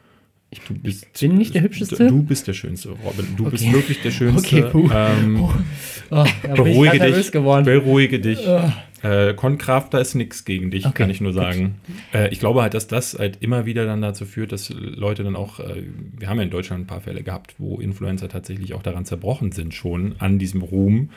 ich 0.51 0.61
bist, 0.61 1.19
bin 1.19 1.35
nicht 1.35 1.55
der 1.55 1.63
Hübscheste? 1.63 2.07
Du 2.07 2.21
bist 2.21 2.47
der 2.47 2.53
Schönste, 2.53 2.89
Robin. 2.89 3.25
Du 3.35 3.49
bist 3.49 3.63
Okay. 3.65 3.73
wirklich 3.73 4.01
der 4.01 4.11
Schönste. 4.19 4.67
Okay, 4.67 4.69
puh. 4.71 4.89
ähm, 4.93 5.49
Oh, 6.11 6.23
ich 6.23 6.41
beruhige 6.53 6.97
grad 6.97 6.99
nervös 7.09 7.25
dich. 7.25 7.31
geworden. 7.31 7.65
Beruhige 7.65 8.19
dich. 8.19 8.39
Äh, 9.05 9.33
Concraft, 9.35 9.89
da 9.91 9.99
ist 9.99 10.15
nichts 10.15 10.45
gegen 10.45 10.71
dich, 10.71 10.85
Okay, 10.85 10.93
kann 10.95 11.09
ich 11.09 11.21
nur 11.21 11.33
sagen. 11.33 11.75
Äh, 12.13 12.29
ich 12.29 12.39
glaube 12.39 12.61
halt, 12.61 12.73
dass 12.73 12.87
das 12.87 13.17
halt 13.19 13.37
immer 13.41 13.65
wieder 13.65 13.85
dann 13.85 14.01
dazu 14.01 14.25
führt, 14.25 14.51
dass 14.51 14.69
Leute 14.69 15.23
dann 15.23 15.35
auch, 15.35 15.59
äh, 15.59 15.83
wir 16.17 16.27
haben 16.29 16.37
ja 16.37 16.43
in 16.43 16.49
Deutschland 16.49 16.83
ein 16.83 16.87
paar 16.87 17.01
Fälle 17.01 17.21
gehabt, 17.23 17.55
wo 17.57 17.79
Influencer 17.79 18.29
tatsächlich 18.29 18.73
auch 18.73 18.83
daran 18.83 19.05
zerbrochen 19.05 19.51
sind 19.51 19.73
schon, 19.73 20.15
an 20.19 20.39
diesem 20.39 20.61
Ruhm 20.61 21.09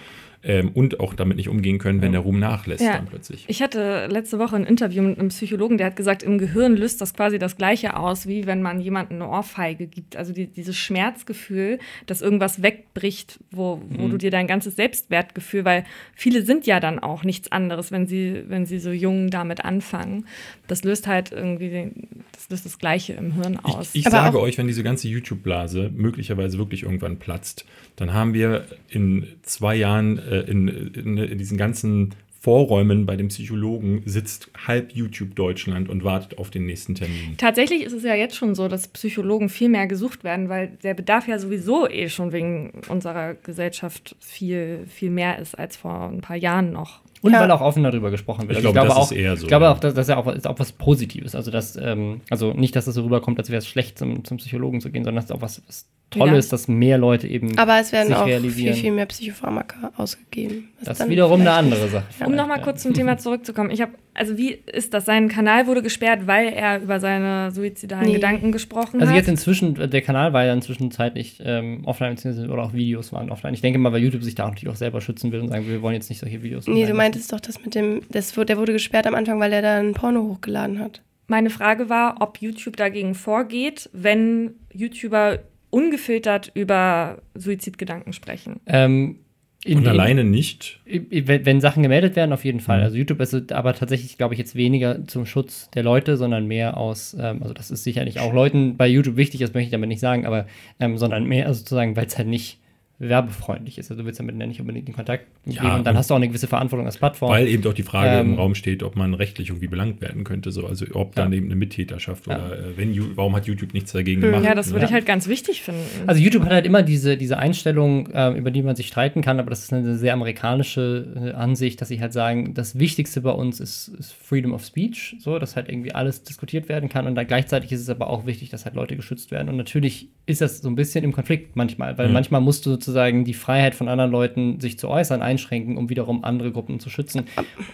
ähm, 0.44 0.70
und 0.72 1.01
auch 1.01 1.14
damit 1.14 1.37
nicht 1.37 1.48
umgehen 1.48 1.79
können, 1.79 2.01
wenn 2.01 2.12
der 2.12 2.20
Ruhm 2.20 2.38
nachlässt 2.38 2.85
Ja. 2.85 2.92
dann 2.92 3.07
plötzlich. 3.07 3.44
Ich 3.48 3.61
hatte 3.61 4.07
letzte 4.07 4.38
Woche 4.38 4.55
ein 4.55 4.64
Interview 4.64 5.03
mit 5.03 5.18
einem 5.18 5.31
Psychologen, 5.31 5.79
der 5.79 5.88
hat 5.88 5.96
gesagt, 5.96 6.22
im 6.22 6.38
Gehirn 6.38 6.77
löst 6.77 7.01
das 7.01 7.12
quasi 7.14 7.40
das 7.40 7.57
Gleiche 7.57 7.96
aus, 7.96 8.29
wie 8.29 8.46
wenn 8.46 8.62
man 8.62 8.81
jemandem 8.81 9.20
eine 9.22 9.31
Ohrfeige 9.31 9.87
gibt. 9.88 10.14
Also 10.16 10.33
die, 10.33 10.46
dieses 10.46 10.77
Schmerzgefühl, 10.77 11.79
dass 12.07 12.20
irgendwas 12.20 12.62
wegbricht, 12.62 13.40
wo, 13.51 13.81
wo 13.88 14.07
Mhm. 14.07 14.11
du 14.11 14.16
dir 14.18 14.31
dein 14.31 14.46
ganzes 14.46 14.77
Selbstwertgefühl, 14.77 15.64
weil 15.64 15.85
viele 16.14 16.42
sind 16.42 16.66
ja 16.66 16.79
dann 16.81 16.98
auch 16.98 17.24
nichts 17.24 17.51
anderes, 17.51 17.78
wenn 17.91 18.07
sie, 18.07 18.43
wenn 18.49 18.67
sie 18.67 18.79
so 18.79 18.91
jung 18.91 19.31
damit 19.31 19.64
anfangen. 19.64 20.27
Das 20.67 20.85
löst 20.85 21.07
halt 21.07 21.33
irgendwie, 21.33 21.71
den, 21.71 21.93
das 22.33 22.49
löst 22.51 22.64
das 22.67 22.79
Gleiche 22.79 23.14
im 23.14 23.33
Hirn 23.35 23.59
aus. 23.62 23.91
Ich, 23.95 24.05
ich 24.07 24.11
sage 24.12 24.38
auch- 24.38 24.43
euch, 24.43 24.59
wenn 24.59 24.67
diese 24.67 24.83
ganze 24.83 25.09
YouTube-Blase 25.09 25.91
möglicherweise 25.95 26.59
wirklich 26.59 26.83
irgendwann 26.83 27.17
platzt, 27.19 27.64
dann 27.97 28.12
haben 28.12 28.35
wir 28.35 28.64
in 28.88 29.27
zwei 29.43 29.77
Jahren 29.77 30.19
äh, 30.19 30.41
in, 30.41 30.69
in, 30.69 31.17
in 31.19 31.38
diesen 31.38 31.57
ganzen 31.57 32.14
Vorräumen 32.41 33.05
bei 33.05 33.17
dem 33.17 33.29
Psychologen 33.29 34.03
sitzt 34.07 34.49
halb 34.67 34.93
YouTube 34.93 35.35
Deutschland 35.35 35.88
und 35.88 36.05
wartet 36.05 36.38
auf 36.38 36.51
den 36.51 36.67
nächsten 36.67 36.95
Termin. 36.95 37.35
Tatsächlich 37.37 37.83
ist 37.83 37.93
es 37.93 38.05
ja 38.05 38.14
jetzt 38.14 38.37
schon 38.37 38.55
so, 38.55 38.69
dass 38.69 38.87
Psychologen 38.88 39.49
viel 39.49 39.69
mehr 39.69 39.88
gesucht 39.88 40.23
werden, 40.23 40.49
weil 40.49 40.69
der 40.85 40.95
Bedarf 40.95 41.27
ja 41.27 41.41
sowieso 41.41 41.88
eh 41.88 42.09
schon 42.09 42.31
wegen 42.31 42.71
unserer 42.88 43.35
Gesellschaft 43.35 44.14
viel, 44.21 44.87
viel 44.87 45.11
mehr 45.11 45.41
ist 45.41 45.59
als 45.59 45.77
vor 45.77 46.09
ein 46.11 46.21
paar 46.21 46.37
Jahren 46.37 46.71
noch. 46.73 47.01
Und 47.22 47.33
Ja. 47.33 47.40
weil 47.40 47.50
auch 47.50 47.61
offen 47.61 47.83
darüber 47.83 48.11
gesprochen 48.11 48.42
wird. 48.42 48.52
Ich 48.52 48.57
Also 48.59 48.72
glaube, 48.72 48.88
das 48.88 48.96
auch, 48.96 49.11
ist 49.11 49.16
eher 49.16 49.37
so, 49.37 49.42
Ich 49.42 49.48
glaube 49.48 49.64
ja. 49.66 49.72
auch, 49.72 49.78
dass 49.81 49.94
das 49.94 50.09
ja 50.09 50.16
auch, 50.16 50.26
ist 50.28 50.46
auch 50.46 50.59
was 50.59 50.72
Positives. 50.72 51.35
Also, 51.35 51.50
dass, 51.50 51.76
ähm, 51.76 52.20
also 52.31 52.52
nicht, 52.52 52.76
dass 52.76 52.87
es 52.87 52.94
so 52.94 53.02
rüberkommt, 53.02 53.38
als 53.38 53.50
wäre 53.50 53.59
es 53.59 53.66
schlecht, 53.66 53.98
zum, 53.98 54.24
zum 54.24 54.37
Psychologen 54.38 54.81
zu 54.81 54.90
gehen, 54.90 55.04
sondern 55.04 55.16
dass 55.22 55.31
es 55.31 55.37
auch 55.37 55.42
was, 55.42 55.62
was 55.66 55.88
Tolles, 56.11 56.47
Ja. 56.47 56.51
dass 56.53 56.68
mehr 56.68 56.97
Leute 56.97 57.27
eben. 57.29 57.59
Aber 57.59 57.79
es 57.81 57.92
werden 57.92 58.09
sich 58.09 58.16
auch 58.16 58.27
realisieren. 58.27 58.73
viel, 58.75 58.83
viel 58.85 58.92
mehr 58.92 59.05
Psychopharmaka 59.07 59.92
ausgegeben. 59.97 60.68
das 60.83 61.01
ist 61.01 61.09
wiederum 61.11 61.40
eine 61.42 61.51
andere 61.53 61.88
Sache. 61.88 62.05
Um 62.07 62.14
vielleicht, 62.16 62.35
nochmal 62.37 62.59
ja. 62.59 62.64
kurz 62.64 62.83
zum 62.83 62.94
Thema 62.94 63.18
zurückzukommen. 63.18 63.71
Ich 63.71 63.83
habe, 63.83 63.92
also 64.14 64.38
wie 64.38 64.53
ist 64.73 64.94
das? 64.94 65.05
Sein 65.05 65.29
Kanal 65.29 65.66
wurde 65.66 65.83
gesperrt, 65.83 66.27
weil 66.27 66.49
er 66.49 66.81
über 66.81 66.99
seine 66.99 67.51
suizidalen 67.51 68.07
Nee. 68.07 68.14
Gedanken 68.14 68.53
gesprochen 68.53 69.01
Also 69.01 69.11
hat. 69.12 69.18
jetzt 69.18 69.29
inzwischen, 69.29 69.75
der 69.75 70.01
Kanal 70.01 70.33
war 70.33 70.44
ja 70.47 70.55
inzwischen 70.55 70.90
zeitlich 70.90 71.42
ähm, 71.44 71.83
offline, 71.85 72.14
beziehungsweise 72.14 72.49
oder 72.49 72.62
auch 72.62 72.73
Videos 72.73 73.12
waren 73.12 73.31
offline. 73.31 73.53
Ich 73.53 73.61
denke 73.61 73.79
mal, 73.79 73.92
weil 73.92 74.03
YouTube 74.03 74.23
sich 74.23 74.35
da 74.35 74.47
natürlich 74.49 74.73
auch 74.73 74.77
selber 74.79 75.03
schützen 75.03 75.31
will 75.31 75.40
und 75.40 75.49
sagen, 75.51 75.68
wir 75.68 75.83
wollen 75.83 75.94
jetzt 75.94 76.09
nicht 76.09 76.21
solche 76.21 76.42
Videos 76.42 76.66
Nee, 76.66 76.75
du 76.75 76.81
lassen. 76.83 76.97
meintest 76.97 77.33
doch 77.35 77.40
das 77.40 77.62
mit 77.62 77.75
dem, 77.75 78.01
das, 78.11 78.35
wurde- 78.37 78.47
der 78.47 78.57
wurde 78.59 78.73
gesperrt 78.73 79.07
am 79.07 79.14
Anfang, 79.14 79.38
weil 79.40 79.53
er 79.53 79.61
da 79.62 79.77
ein 79.79 79.92
Porno 79.92 80.23
hochgeladen 80.23 80.79
hat. 80.79 81.03
Meine 81.27 81.51
Frage 81.51 81.90
war, 81.90 82.16
ob 82.21 82.38
YouTube 82.40 82.77
dagegen 82.77 83.14
vorgeht, 83.14 83.90
wenn 83.92 84.55
YouTuber 84.73 85.40
ungefiltert 85.70 86.50
über 86.54 87.18
Suizidgedanken 87.35 88.12
sprechen. 88.12 88.61
Ähm, 88.66 89.20
in, 89.64 89.78
Und 89.78 89.85
in- 89.85 89.88
alleine 89.90 90.24
nicht. 90.24 90.81
Wenn, 90.87 91.44
wenn 91.44 91.61
Sachen 91.61 91.83
gemeldet 91.83 92.14
werden, 92.16 92.33
auf 92.33 92.44
jeden 92.44 92.61
Fall. 92.61 92.78
Mhm. 92.78 92.85
Also 92.85 92.96
YouTube 92.96 93.20
ist 93.20 93.52
aber 93.52 93.74
tatsächlich, 93.74 94.16
glaube 94.16 94.35
ich, 94.35 94.38
jetzt 94.38 94.54
weniger 94.54 95.04
zum 95.07 95.26
Schutz 95.26 95.68
der 95.70 95.83
Leute, 95.83 96.16
sondern 96.16 96.46
mehr 96.46 96.76
aus, 96.76 97.16
ähm, 97.18 97.42
also 97.42 97.54
das 97.54 97.70
ist 97.70 97.83
sicherlich 97.85 98.20
auch 98.20 98.33
Leuten 98.33 98.76
bei 98.76 98.87
YouTube 98.87 99.16
wichtig, 99.16 99.40
das 99.40 99.52
möchte 99.54 99.66
ich 99.66 99.72
damit 99.72 99.88
nicht 99.88 100.00
sagen, 100.00 100.26
aber 100.26 100.46
ähm, 100.78 100.96
sondern 100.96 101.24
mehr 101.26 101.52
sozusagen, 101.52 101.96
weil 101.96 102.07
es 102.07 102.16
halt 102.16 102.28
nicht 102.28 102.59
werbefreundlich 103.01 103.79
ist. 103.79 103.91
Also 103.91 104.03
du 104.03 104.07
willst 104.07 104.19
damit 104.21 104.35
nicht 104.37 104.61
unbedingt 104.61 104.89
in 104.89 104.95
Kontakt 104.95 105.27
Ja, 105.47 105.63
gehen 105.63 105.71
und 105.71 105.87
dann 105.87 105.95
und- 105.95 105.99
hast 105.99 106.11
du 106.11 106.15
auch 106.15 106.17
eine 106.19 106.29
gewisse 106.29 106.49
Verantwortung 106.49 106.87
als 106.87 106.99
Plattform. 106.99 107.31
Weil 107.31 107.47
eben 107.47 107.63
doch 107.63 107.75
die 107.75 107.83
Frage 107.85 108.19
Ähm, 108.19 108.33
im 108.33 108.35
Raum 108.35 108.55
steht, 108.55 108.83
ob 108.83 108.97
man 108.97 109.15
rechtlich 109.15 109.49
irgendwie 109.51 109.69
belangt 109.69 110.01
werden 110.01 110.25
könnte. 110.25 110.51
So. 110.51 110.67
Also 110.67 110.85
ob 110.95 111.15
dann 111.15 111.33
eben 111.33 111.47
eine 111.47 111.57
Mittäterschaft 111.57 112.27
Ja. 112.27 112.37
oder 112.37 112.59
äh, 112.59 112.77
wenn, 112.77 113.17
warum 113.17 113.37
hat 113.37 113.47
YouTube 113.47 113.73
nichts 113.73 113.93
dagegen 113.93 114.21
gemacht? 114.21 114.45
Ja, 114.45 114.55
das 114.55 114.73
würde 114.73 114.87
ich 114.87 114.93
halt 114.93 115.07
ganz 115.07 115.29
wichtig 115.29 115.63
finden. 115.63 115.81
Also 116.07 116.21
YouTube 116.21 116.45
hat 116.45 116.53
halt 116.53 116.67
immer 116.67 116.83
diese, 116.83 117.17
diese 117.17 117.39
Einstellung, 117.39 118.09
äh, 118.11 118.31
über 118.37 118.51
die 118.51 118.63
man 118.63 118.75
sich 118.77 118.89
streiten 118.89 119.23
kann, 119.23 119.39
aber 119.39 119.51
das 119.51 119.63
ist 119.63 119.73
eine 119.73 119.97
sehr 119.97 120.13
amerikanische 120.15 121.07
äh, 121.17 121.31
Ansicht, 121.33 121.81
dass 121.81 121.89
sie 121.89 122.01
halt 122.01 122.13
sagen, 122.13 122.55
das 122.55 122.79
Wichtigste 122.79 123.21
bei 123.21 123.31
uns 123.31 123.61
ist, 123.61 123.89
ist 123.89 124.13
Freedom 124.13 124.53
of 124.53 124.65
Speech, 124.65 125.17
so, 125.21 125.39
dass 125.39 125.55
halt 125.57 125.69
irgendwie 125.69 125.93
alles 125.95 126.25
diskutiert 126.25 126.69
werden 126.69 126.89
kann 126.89 127.07
und 127.07 127.15
dann 127.15 127.27
gleichzeitig 127.27 127.71
ist 127.73 127.81
es 127.81 127.89
aber 127.91 128.11
auch 128.11 128.27
wichtig, 128.27 128.51
dass 128.51 128.65
halt 128.65 128.75
Leute 128.75 128.97
geschützt 128.97 129.31
werden 129.31 129.49
und 129.49 129.57
natürlich 129.57 130.09
ist 130.27 130.41
das 130.41 130.61
so 130.61 130.69
ein 130.69 130.75
bisschen 130.75 131.05
im 131.05 131.13
Konflikt 131.13 131.55
manchmal, 131.57 131.97
weil 131.97 132.09
Mhm. 132.09 132.15
manchmal 132.15 132.41
musst 132.41 132.67
du 132.67 132.71
sozusagen 132.71 132.88
die 132.92 133.35
Freiheit 133.35 133.74
von 133.74 133.88
anderen 133.88 134.11
Leuten, 134.11 134.61
sich 134.61 134.79
zu 134.79 134.88
äußern, 134.88 135.22
einschränken, 135.22 135.77
um 135.77 135.88
wiederum 135.88 136.24
andere 136.24 136.53
Gruppen 136.53 136.81
zu 136.81 136.90
schützen. 136.90 137.24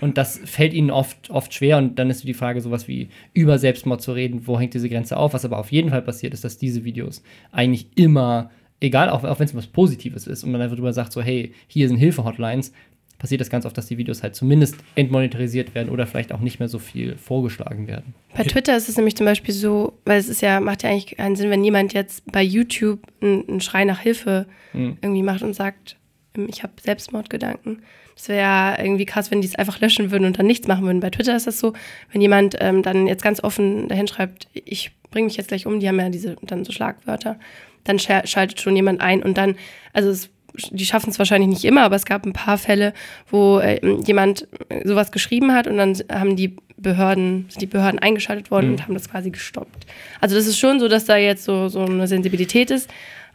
Und 0.01 0.19
das 0.19 0.41
fällt 0.45 0.73
ihnen 0.73 0.91
oft, 0.91 1.31
oft 1.31 1.53
schwer. 1.53 1.79
Und 1.79 1.99
dann 1.99 2.11
ist 2.11 2.25
die 2.25 2.35
Frage 2.35 2.61
sowas 2.61 2.89
wie 2.89 3.09
über 3.33 3.59
Selbstmord 3.59 4.03
zu 4.03 4.13
reden, 4.13 4.47
wo 4.47 4.59
hängt 4.59 4.75
diese 4.75 4.89
Grenze 4.89 5.17
auf, 5.17 5.35
was 5.35 5.45
aber 5.45 5.59
auf 5.59 5.73
jeden 5.73 5.91
Fall 5.91 6.03
passiert 6.03 6.35
ist, 6.35 6.45
dass 6.45 6.59
diese 6.59 6.85
Videos 6.85 7.23
eigentlich 7.53 7.87
immer 7.95 8.51
egal, 8.81 9.09
auch, 9.09 9.25
auch 9.25 9.39
wenn 9.39 9.47
es 9.47 9.55
was 9.55 9.67
Positives 9.67 10.27
ist 10.27 10.45
und 10.45 10.53
man 10.53 10.61
einfach 10.61 10.77
drüber 10.77 10.93
sagt, 10.93 11.13
so, 11.13 11.23
hey, 11.23 11.53
hier 11.69 11.89
sind 11.89 11.97
Hilfe-Hotlines, 11.97 12.73
passiert 13.19 13.41
das 13.41 13.49
ganz 13.51 13.65
oft, 13.67 13.77
dass 13.79 13.87
die 13.87 13.97
Videos 13.99 14.23
halt 14.23 14.35
zumindest 14.35 14.77
entmonetarisiert 14.97 15.75
werden 15.75 15.89
oder 15.89 16.07
vielleicht 16.07 16.33
auch 16.33 16.41
nicht 16.41 16.59
mehr 16.59 16.69
so 16.69 16.79
viel 16.79 17.17
vorgeschlagen 17.17 17.87
werden. 17.87 18.15
Bei 18.37 18.43
Twitter 18.45 18.77
ist 18.77 18.89
es 18.89 18.97
nämlich 18.97 19.17
zum 19.17 19.27
Beispiel 19.27 19.55
so, 19.55 19.95
weil 20.05 20.19
es 20.19 20.29
ist 20.29 20.43
ja, 20.43 20.61
macht 20.61 20.83
ja 20.83 20.91
eigentlich 20.91 21.17
keinen 21.17 21.37
Sinn, 21.37 21.51
wenn 21.51 21.65
jemand 21.65 21.93
jetzt 21.95 22.23
bei 22.31 22.43
YouTube 22.43 23.01
einen, 23.21 23.49
einen 23.49 23.61
Schrei 23.61 23.85
nach 23.85 24.01
Hilfe 24.01 24.47
Mhm. 24.73 24.97
irgendwie 25.03 25.23
macht 25.23 25.43
und 25.43 25.55
sagt, 25.55 25.97
ähm, 26.37 26.49
ich 26.51 26.65
habe 26.65 26.73
Selbstmordgedanken. 26.83 27.83
Das 28.17 28.29
wäre 28.29 28.41
ja 28.41 28.79
irgendwie 28.79 29.05
krass, 29.07 29.31
wenn 29.31 29.41
die 29.41 29.47
es 29.47 29.55
einfach 29.55 29.81
löschen 29.81 30.11
würden 30.11 30.25
und 30.25 30.39
dann 30.39 30.47
nichts 30.47 30.67
machen 30.67 30.85
würden. 30.85 31.01
Bei 31.01 31.11
Twitter 31.11 31.37
ist 31.37 31.47
das 31.47 31.59
so, 31.61 31.73
wenn 32.13 32.21
jemand 32.21 32.57
ähm, 32.61 32.83
dann 32.83 33.07
jetzt 33.07 33.23
ganz 33.23 33.43
offen 33.43 33.89
dahin 33.89 34.07
schreibt, 34.09 34.49
ich 34.53 34.91
bringe 35.11 35.27
mich 35.27 35.37
jetzt 35.37 35.49
gleich 35.49 35.67
um, 35.67 35.79
die 35.81 35.89
haben 35.89 35.99
ja 36.01 36.09
diese 36.11 36.37
dann 36.43 36.65
so 36.65 36.73
Schlagwörter, 36.73 37.39
dann 37.85 37.99
scha- 37.99 38.27
schaltet 38.27 38.61
schon 38.61 38.75
jemand 38.77 39.01
ein 39.01 39.23
und 39.23 39.37
dann, 39.39 39.57
also 39.93 40.11
es, 40.11 40.29
die 40.71 40.87
schaffen 40.87 41.11
es 41.11 41.19
wahrscheinlich 41.19 41.49
nicht 41.49 41.65
immer, 41.65 41.83
aber 41.83 41.97
es 41.97 42.05
gab 42.05 42.25
ein 42.25 42.33
paar 42.33 42.59
Fälle, 42.59 42.93
wo 43.31 43.59
äh, 43.59 43.81
jemand 44.07 44.47
äh, 44.69 44.87
sowas 44.87 45.13
geschrieben 45.13 45.53
hat 45.53 45.67
und 45.67 45.77
dann 45.77 45.97
haben 46.11 46.37
die 46.37 46.57
Behörden, 46.77 47.47
sind 47.49 47.63
die 47.63 47.67
Behörden 47.67 47.99
eingeschaltet 47.99 48.51
worden 48.51 48.71
und 48.71 48.83
haben 48.83 48.95
das 48.95 49.11
quasi 49.11 49.31
gestoppt. 49.31 49.87
Also 50.21 50.35
das 50.37 50.47
ist 50.47 50.59
schon 50.59 50.81
so, 50.81 50.89
dass 50.89 51.05
da 51.05 51.17
jetzt 51.17 51.45
so, 51.45 51.69
so 51.69 51.85
eine 51.85 52.07
Sensibilität 52.07 52.71
ist, 52.71 52.91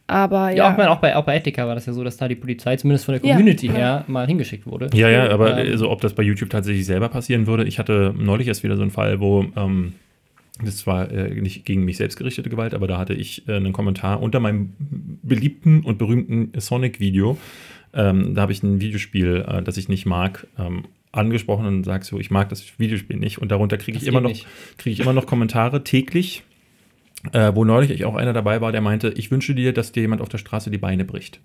aber 0.10 0.50
Ja, 0.50 0.56
ja. 0.56 0.72
auch, 0.72 0.78
mein, 0.78 0.88
auch, 0.88 1.00
bei, 1.00 1.16
auch 1.16 1.24
bei 1.24 1.38
Etika 1.38 1.68
war 1.68 1.76
das 1.76 1.86
ja 1.86 1.94
so, 1.94 2.04
dass 2.04 2.18
da 2.18 2.28
die 2.28 2.36
Polizei 2.36 2.76
zumindest 2.78 3.06
von 3.06 3.14
der 3.14 3.22
Community 3.22 3.68
ja. 3.68 3.74
her 3.74 4.06
mal 4.08 4.26
hingeschickt 4.26 4.66
wurde. 4.66 4.90
Ja, 4.94 5.08
ja, 5.10 5.30
aber 5.30 5.60
Ähm, 5.60 5.72
also, 5.72 5.90
ob 5.90 6.02
das 6.02 6.14
bei 6.14 6.24
YouTube 6.24 6.50
tatsächlich 6.50 6.86
selber 6.86 7.10
passieren 7.10 7.46
würde. 7.48 7.64
Ich 7.66 7.78
hatte 7.80 8.14
neulich 8.18 8.48
erst 8.48 8.64
wieder 8.64 8.76
so 8.76 8.82
einen 8.82 8.92
Fall, 8.92 9.20
wo 9.20 9.46
ähm, 9.56 9.94
das 10.64 10.86
war 10.88 11.12
äh, 11.12 11.40
nicht 11.40 11.64
gegen 11.64 11.86
mich 11.86 11.98
selbst 11.98 12.18
gerichtete 12.18 12.50
Gewalt, 12.50 12.74
aber 12.74 12.88
da 12.88 12.98
hatte 12.98 13.14
ich 13.14 13.48
äh, 13.48 13.56
einen 13.56 13.72
Kommentar 13.72 14.22
unter 14.22 14.40
meinem 14.40 14.74
beliebten 15.30 15.82
und 15.82 15.98
berühmten 15.98 16.52
Sonic-Video. 16.60 17.38
Ähm, 17.94 18.36
da 18.36 18.42
habe 18.42 18.52
ich 18.52 18.62
ein 18.62 18.82
Videospiel, 18.82 19.46
äh, 19.48 19.62
das 19.62 19.78
ich 19.78 19.88
nicht 19.88 20.06
mag, 20.06 20.48
ähm, 20.58 20.84
angesprochen 21.12 21.66
und 21.66 21.84
sage 21.84 22.06
so, 22.06 22.20
ich 22.20 22.30
mag 22.30 22.50
das 22.50 22.78
Videospiel 22.78 23.18
nicht. 23.18 23.40
Und 23.40 23.50
darunter 23.52 23.78
kriege 23.78 23.98
ich 23.98 24.06
immer 24.06 24.22
noch, 24.22 24.34
kriege 24.78 24.94
ich 24.94 25.00
immer 25.00 25.14
noch 25.14 25.26
Kommentare 25.26 25.84
täglich, 25.84 26.44
äh, 27.32 27.52
wo 27.56 27.66
neulich 27.66 28.06
auch 28.06 28.16
einer 28.16 28.34
dabei 28.34 28.62
war, 28.62 28.72
der 28.72 28.82
meinte, 28.82 29.10
ich 29.10 29.32
wünsche 29.32 29.56
dir, 29.56 29.74
dass 29.74 29.92
dir 29.92 30.02
jemand 30.02 30.22
auf 30.22 30.30
der 30.30 30.38
Straße 30.38 30.70
die 30.70 30.78
Beine 30.78 31.06
bricht. 31.06 31.40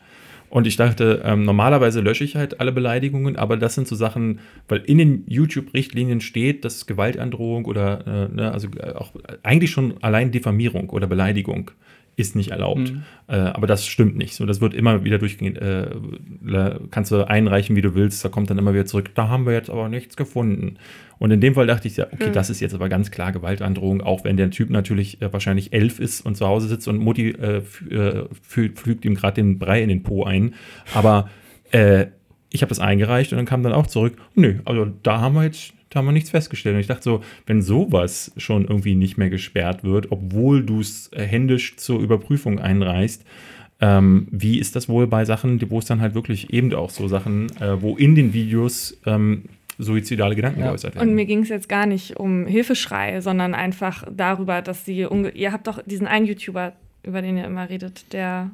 Und 0.50 0.66
ich 0.66 0.76
dachte, 0.76 1.22
ähm, 1.24 1.42
normalerweise 1.42 2.00
lösche 2.00 2.22
ich 2.22 2.36
halt 2.36 2.60
alle 2.60 2.70
Beleidigungen, 2.70 3.36
aber 3.36 3.56
das 3.56 3.74
sind 3.74 3.88
so 3.88 3.96
Sachen, 3.96 4.38
weil 4.68 4.82
in 4.82 4.98
den 4.98 5.24
YouTube-Richtlinien 5.26 6.20
steht, 6.20 6.64
dass 6.64 6.86
Gewaltandrohung 6.86 7.64
oder, 7.64 8.06
äh, 8.06 8.32
ne, 8.32 8.52
also 8.52 8.68
äh, 8.78 8.92
auch 8.92 9.10
eigentlich 9.42 9.72
schon 9.72 9.94
allein 10.02 10.30
Diffamierung 10.30 10.90
oder 10.90 11.08
Beleidigung 11.08 11.72
ist 12.16 12.36
nicht 12.36 12.50
erlaubt. 12.50 12.92
Mhm. 12.92 13.02
Äh, 13.26 13.36
aber 13.36 13.66
das 13.66 13.86
stimmt 13.86 14.16
nicht. 14.16 14.34
So, 14.34 14.46
das 14.46 14.60
wird 14.60 14.74
immer 14.74 15.04
wieder 15.04 15.18
durchgehend, 15.18 15.58
äh, 15.58 15.90
kannst 16.90 17.10
du 17.10 17.26
einreichen, 17.28 17.74
wie 17.76 17.82
du 17.82 17.94
willst, 17.94 18.24
da 18.24 18.28
kommt 18.28 18.50
dann 18.50 18.58
immer 18.58 18.72
wieder 18.72 18.86
zurück, 18.86 19.10
da 19.14 19.28
haben 19.28 19.46
wir 19.46 19.52
jetzt 19.52 19.70
aber 19.70 19.88
nichts 19.88 20.16
gefunden. 20.16 20.76
Und 21.18 21.30
in 21.30 21.40
dem 21.40 21.54
Fall 21.54 21.66
dachte 21.66 21.88
ich 21.88 21.96
ja, 21.96 22.06
okay, 22.12 22.30
das 22.32 22.50
ist 22.50 22.60
jetzt 22.60 22.74
aber 22.74 22.88
ganz 22.88 23.10
klar 23.10 23.32
Gewaltandrohung, 23.32 24.00
auch 24.00 24.24
wenn 24.24 24.36
der 24.36 24.50
Typ 24.50 24.70
natürlich 24.70 25.22
äh, 25.22 25.32
wahrscheinlich 25.32 25.72
elf 25.72 25.98
ist 26.00 26.20
und 26.20 26.36
zu 26.36 26.46
Hause 26.46 26.68
sitzt 26.68 26.86
und 26.88 26.98
Mutti 26.98 27.30
äh, 27.30 27.58
f- 27.58 27.82
äh, 27.90 28.24
pflügt 28.42 29.04
ihm 29.04 29.14
gerade 29.14 29.34
den 29.34 29.58
Brei 29.58 29.82
in 29.82 29.88
den 29.88 30.02
Po 30.02 30.24
ein. 30.24 30.54
Aber 30.92 31.30
äh, 31.70 32.06
ich 32.50 32.62
habe 32.62 32.68
das 32.68 32.78
eingereicht 32.78 33.32
und 33.32 33.38
dann 33.38 33.46
kam 33.46 33.62
dann 33.64 33.72
auch 33.72 33.88
zurück, 33.88 34.16
nö, 34.34 34.60
also 34.64 34.86
da 35.02 35.20
haben 35.20 35.34
wir 35.34 35.44
jetzt, 35.44 35.72
da 35.94 35.98
haben 36.00 36.06
wir 36.06 36.12
nichts 36.12 36.30
festgestellt. 36.30 36.74
Und 36.74 36.80
ich 36.80 36.88
dachte 36.88 37.04
so, 37.04 37.20
wenn 37.46 37.62
sowas 37.62 38.32
schon 38.36 38.64
irgendwie 38.66 38.96
nicht 38.96 39.16
mehr 39.16 39.30
gesperrt 39.30 39.84
wird, 39.84 40.10
obwohl 40.12 40.62
du 40.64 40.80
es 40.80 41.08
äh, 41.12 41.24
händisch 41.24 41.76
zur 41.76 42.00
Überprüfung 42.00 42.58
einreichst, 42.58 43.24
ähm, 43.80 44.26
wie 44.30 44.58
ist 44.58 44.76
das 44.76 44.88
wohl 44.88 45.06
bei 45.06 45.24
Sachen, 45.24 45.60
wo 45.70 45.78
es 45.78 45.84
dann 45.84 46.00
halt 46.00 46.14
wirklich 46.14 46.52
eben 46.52 46.74
auch 46.74 46.90
so 46.90 47.08
Sachen, 47.08 47.46
äh, 47.60 47.80
wo 47.80 47.96
in 47.96 48.14
den 48.14 48.32
Videos 48.32 48.96
ähm, 49.06 49.44
suizidale 49.78 50.34
Gedanken 50.36 50.60
Ja. 50.60 50.68
geäußert 50.68 50.94
werden? 50.94 51.08
Und 51.08 51.14
mir 51.14 51.26
ging 51.26 51.42
es 51.42 51.48
jetzt 51.48 51.68
gar 51.68 51.86
nicht 51.86 52.16
um 52.16 52.46
Hilfeschrei, 52.46 53.20
sondern 53.20 53.54
einfach 53.54 54.04
darüber, 54.10 54.62
dass 54.62 54.84
sie, 54.84 55.06
ihr 55.34 55.52
habt 55.52 55.66
doch 55.66 55.80
diesen 55.86 56.06
einen 56.06 56.26
YouTuber, 56.26 56.72
über 57.02 57.22
den 57.22 57.36
ihr 57.36 57.44
immer 57.44 57.68
redet, 57.68 58.12
der 58.12 58.50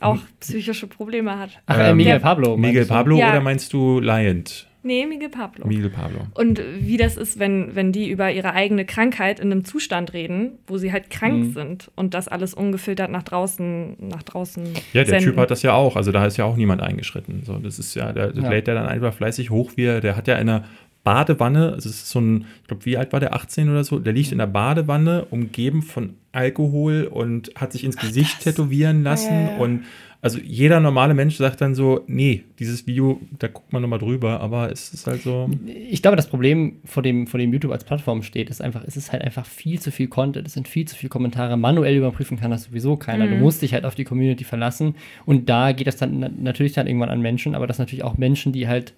auch 0.00 0.18
psychische 0.40 0.86
Probleme 0.88 1.38
hat. 1.38 1.50
Ach, 1.66 1.76
Ähm, 1.78 1.84
äh, 1.86 1.94
Miguel 1.94 2.12
der- 2.14 2.18
Pablo. 2.20 2.56
Miguel 2.56 2.74
meinst 2.80 2.90
du? 2.90 2.94
Pablo 2.94 3.16
Ja. 3.18 3.30
oder 3.30 3.40
meinst 3.40 3.72
du 3.72 4.00
Liant? 4.00 4.66
Nee, 4.82 5.04
Miguel 5.06 5.28
Pablo. 5.28 5.66
Miguel 5.66 5.90
Pablo. 5.90 6.20
Und 6.34 6.60
wie 6.80 6.96
das 6.96 7.16
ist, 7.16 7.38
wenn, 7.38 7.74
wenn 7.74 7.92
die 7.92 8.08
über 8.08 8.30
ihre 8.32 8.54
eigene 8.54 8.84
Krankheit 8.86 9.38
in 9.38 9.52
einem 9.52 9.64
Zustand 9.64 10.12
reden, 10.14 10.52
wo 10.66 10.78
sie 10.78 10.90
halt 10.92 11.10
krank 11.10 11.48
Mhm. 11.48 11.52
sind 11.52 11.90
und 11.96 12.14
das 12.14 12.28
alles 12.28 12.54
ungefiltert 12.54 13.10
nach 13.10 13.22
draußen, 13.22 13.96
nach 14.00 14.22
draußen. 14.22 14.64
Ja, 14.92 15.04
der 15.04 15.06
senden. 15.06 15.24
Typ 15.26 15.36
hat 15.36 15.50
das 15.50 15.62
ja 15.62 15.74
auch. 15.74 15.96
Also 15.96 16.12
da 16.12 16.24
ist 16.26 16.36
ja 16.38 16.44
auch 16.46 16.56
niemand 16.56 16.80
eingeschritten. 16.82 17.42
So, 17.44 17.58
das 17.58 17.78
ist 17.78 17.94
ja, 17.94 18.12
der, 18.12 18.32
das 18.32 18.42
Ja. 18.44 18.50
lädt 18.50 18.66
der 18.68 18.74
dann 18.74 18.86
einfach 18.86 19.12
fleißig 19.12 19.50
hoch, 19.50 19.72
wie 19.76 19.84
er, 19.84 20.00
der 20.00 20.16
hat 20.16 20.26
ja 20.28 20.34
in 20.36 20.48
einer 20.48 20.64
Badewanne, 21.04 21.72
also 21.72 21.88
es 21.88 21.96
ist 21.96 22.10
so 22.10 22.20
ein, 22.20 22.46
ich 22.62 22.68
glaube, 22.68 22.84
wie 22.84 22.96
alt 22.96 23.12
war 23.12 23.20
der, 23.20 23.34
18 23.34 23.70
oder 23.70 23.84
so, 23.84 23.98
der 23.98 24.12
liegt 24.12 24.32
in 24.32 24.38
der 24.38 24.46
Badewanne, 24.46 25.24
umgeben 25.30 25.82
von 25.82 26.14
Alkohol 26.32 27.04
und 27.04 27.52
hat 27.56 27.72
sich 27.72 27.84
ins 27.84 27.96
Gesicht 27.96 28.40
tätowieren 28.40 29.02
lassen 29.02 29.32
Ja, 29.32 29.40
ja, 29.40 29.50
ja. 29.52 29.56
und 29.56 29.84
also 30.22 30.38
jeder 30.38 30.80
normale 30.80 31.14
Mensch 31.14 31.36
sagt 31.36 31.62
dann 31.62 31.74
so, 31.74 32.04
nee, 32.06 32.44
dieses 32.58 32.86
Video, 32.86 33.20
da 33.38 33.48
guckt 33.48 33.72
man 33.72 33.80
nochmal 33.80 33.98
drüber, 33.98 34.40
aber 34.40 34.70
es 34.70 34.92
ist 34.92 35.06
halt 35.06 35.22
so. 35.22 35.48
Ich 35.66 36.02
glaube, 36.02 36.16
das 36.16 36.28
Problem, 36.28 36.76
vor 36.84 37.02
dem, 37.02 37.26
vor 37.26 37.40
dem 37.40 37.50
YouTube 37.52 37.72
als 37.72 37.84
Plattform 37.84 38.22
steht, 38.22 38.50
ist 38.50 38.60
einfach, 38.60 38.84
es 38.86 38.98
ist 38.98 39.12
halt 39.12 39.22
einfach 39.22 39.46
viel 39.46 39.80
zu 39.80 39.90
viel 39.90 40.08
Content, 40.08 40.46
es 40.46 40.52
sind 40.52 40.68
viel 40.68 40.86
zu 40.86 40.94
viele 40.94 41.08
Kommentare. 41.08 41.56
Manuell 41.56 41.96
überprüfen 41.96 42.38
kann 42.38 42.50
das 42.50 42.64
sowieso 42.64 42.96
keiner. 42.96 43.28
Du 43.28 43.36
musst 43.36 43.62
dich 43.62 43.72
halt 43.72 43.86
auf 43.86 43.94
die 43.94 44.04
Community 44.04 44.44
verlassen. 44.44 44.94
Und 45.24 45.48
da 45.48 45.72
geht 45.72 45.86
das 45.86 45.96
dann 45.96 46.18
na 46.18 46.30
natürlich 46.38 46.74
dann 46.74 46.86
irgendwann 46.86 47.08
an 47.08 47.22
Menschen, 47.22 47.54
aber 47.54 47.66
das 47.66 47.78
sind 47.78 47.86
natürlich 47.86 48.04
auch 48.04 48.18
Menschen, 48.18 48.52
die 48.52 48.68
halt 48.68 48.92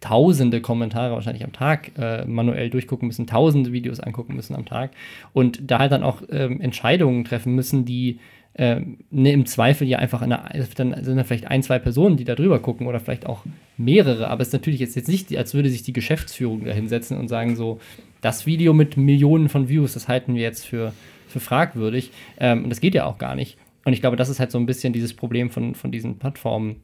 tausende 0.00 0.60
Kommentare 0.60 1.14
wahrscheinlich 1.14 1.44
am 1.44 1.52
Tag 1.52 1.92
äh, 1.98 2.24
manuell 2.24 2.70
durchgucken 2.70 3.06
müssen, 3.06 3.26
tausende 3.26 3.72
Videos 3.72 4.00
angucken 4.00 4.34
müssen 4.34 4.56
am 4.56 4.64
Tag 4.64 4.92
und 5.32 5.70
da 5.70 5.78
halt 5.78 5.92
dann 5.92 6.02
auch 6.02 6.22
ähm, 6.30 6.60
Entscheidungen 6.60 7.24
treffen 7.24 7.54
müssen, 7.54 7.84
die 7.84 8.18
ähm, 8.56 8.98
ne, 9.10 9.32
im 9.32 9.46
Zweifel 9.46 9.86
ja 9.86 9.98
einfach 9.98 10.22
eine, 10.22 10.42
dann 10.74 11.04
sind 11.04 11.16
da 11.16 11.24
vielleicht 11.24 11.46
ein, 11.46 11.62
zwei 11.62 11.78
Personen, 11.78 12.16
die 12.16 12.24
da 12.24 12.34
drüber 12.34 12.58
gucken 12.58 12.86
oder 12.86 12.98
vielleicht 12.98 13.26
auch 13.26 13.44
mehrere, 13.76 14.28
aber 14.28 14.42
es 14.42 14.48
ist 14.48 14.54
natürlich 14.54 14.80
jetzt, 14.80 14.96
jetzt 14.96 15.08
nicht, 15.08 15.36
als 15.36 15.54
würde 15.54 15.70
sich 15.70 15.82
die 15.82 15.92
Geschäftsführung 15.92 16.64
da 16.64 16.72
hinsetzen 16.72 17.16
und 17.16 17.28
sagen 17.28 17.54
so, 17.54 17.78
das 18.22 18.46
Video 18.46 18.72
mit 18.72 18.96
Millionen 18.96 19.48
von 19.48 19.68
Views, 19.68 19.94
das 19.94 20.08
halten 20.08 20.34
wir 20.34 20.42
jetzt 20.42 20.66
für, 20.66 20.92
für 21.28 21.40
fragwürdig 21.40 22.10
ähm, 22.38 22.64
und 22.64 22.70
das 22.70 22.80
geht 22.80 22.94
ja 22.94 23.04
auch 23.04 23.18
gar 23.18 23.34
nicht. 23.34 23.56
Und 23.84 23.92
ich 23.92 24.00
glaube, 24.00 24.16
das 24.16 24.28
ist 24.28 24.40
halt 24.40 24.50
so 24.50 24.58
ein 24.58 24.66
bisschen 24.66 24.92
dieses 24.92 25.14
Problem 25.14 25.50
von, 25.50 25.74
von 25.74 25.90
diesen 25.90 26.18
Plattformen, 26.18 26.76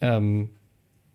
ähm, 0.00 0.50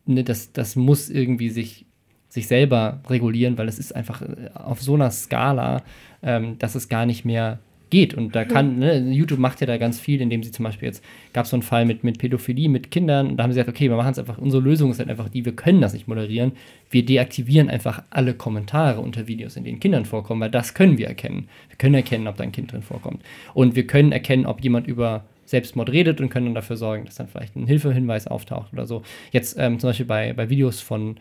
ne, 0.06 0.24
das, 0.24 0.54
das 0.54 0.76
muss 0.76 1.10
irgendwie 1.10 1.50
sich, 1.50 1.86
sich 2.30 2.48
selber 2.48 3.02
regulieren, 3.10 3.58
weil 3.58 3.68
es 3.68 3.80
ist 3.80 3.96
einfach 3.96 4.22
äh, 4.22 4.50
auf 4.54 4.82
so 4.82 4.96
einer 4.96 5.12
Skala, 5.12 5.84
ähm, 6.22 6.58
dass 6.60 6.76
es 6.76 6.90
gar 6.90 7.06
nicht 7.06 7.26
mehr 7.26 7.60
geht. 7.94 8.16
Und 8.16 8.36
da 8.36 8.44
kann, 8.44 8.80
ne, 8.80 8.98
YouTube 9.12 9.38
macht 9.38 9.62
ja 9.62 9.68
da 9.68 9.78
ganz 9.78 10.00
viel, 10.00 10.20
indem 10.20 10.42
sie 10.42 10.52
zum 10.52 10.64
Beispiel 10.64 10.88
jetzt, 10.88 11.04
gab 11.32 11.46
es 11.46 11.52
so 11.52 11.56
einen 11.56 11.62
Fall 11.62 11.86
mit, 11.86 12.04
mit 12.04 12.18
Pädophilie, 12.18 12.68
mit 12.68 12.90
Kindern, 12.90 13.28
und 13.28 13.38
da 13.38 13.44
haben 13.44 13.52
sie 13.52 13.60
gesagt, 13.60 13.70
okay, 13.76 13.88
wir 13.88 13.96
machen 13.96 14.14
es 14.14 14.20
einfach, 14.20 14.40
unsere 14.40 14.64
Lösung 14.64 14.90
ist 14.90 14.98
halt 14.98 15.10
einfach 15.10 15.30
die, 15.30 15.46
wir 15.46 15.56
können 15.56 15.80
das 15.80 15.94
nicht 15.94 16.08
moderieren, 16.08 16.54
wir 16.90 17.06
deaktivieren 17.06 17.70
einfach 17.70 18.02
alle 18.10 18.34
Kommentare 18.34 19.00
unter 19.00 19.28
Videos, 19.28 19.56
in 19.58 19.64
denen 19.64 19.80
Kindern 19.80 20.06
vorkommen, 20.06 20.42
weil 20.42 20.50
das 20.50 20.74
können 20.74 20.98
wir 20.98 21.08
erkennen. 21.08 21.48
Wir 21.70 21.78
können 21.78 21.94
erkennen, 21.94 22.28
ob 22.28 22.36
da 22.36 22.44
ein 22.44 22.52
Kind 22.52 22.72
drin 22.72 22.82
vorkommt. 22.82 23.22
Und 23.54 23.76
wir 23.76 23.86
können 23.86 24.12
erkennen, 24.12 24.48
ob 24.48 24.64
jemand 24.64 24.88
über 24.88 25.26
Selbstmord 25.54 25.92
redet 25.92 26.20
und 26.20 26.30
können 26.30 26.48
dann 26.48 26.56
dafür 26.56 26.78
sorgen, 26.78 27.06
dass 27.06 27.14
dann 27.14 27.28
vielleicht 27.28 27.56
ein 27.56 27.68
Hilfehinweis 27.68 28.26
auftaucht 28.26 28.74
oder 28.74 28.88
so. 28.88 29.04
Jetzt 29.32 29.56
ähm, 29.60 29.80
zum 29.80 29.92
Beispiel 29.92 30.08
bei, 30.08 30.34
bei 30.34 30.50
Videos 30.50 30.82
von, 30.82 31.18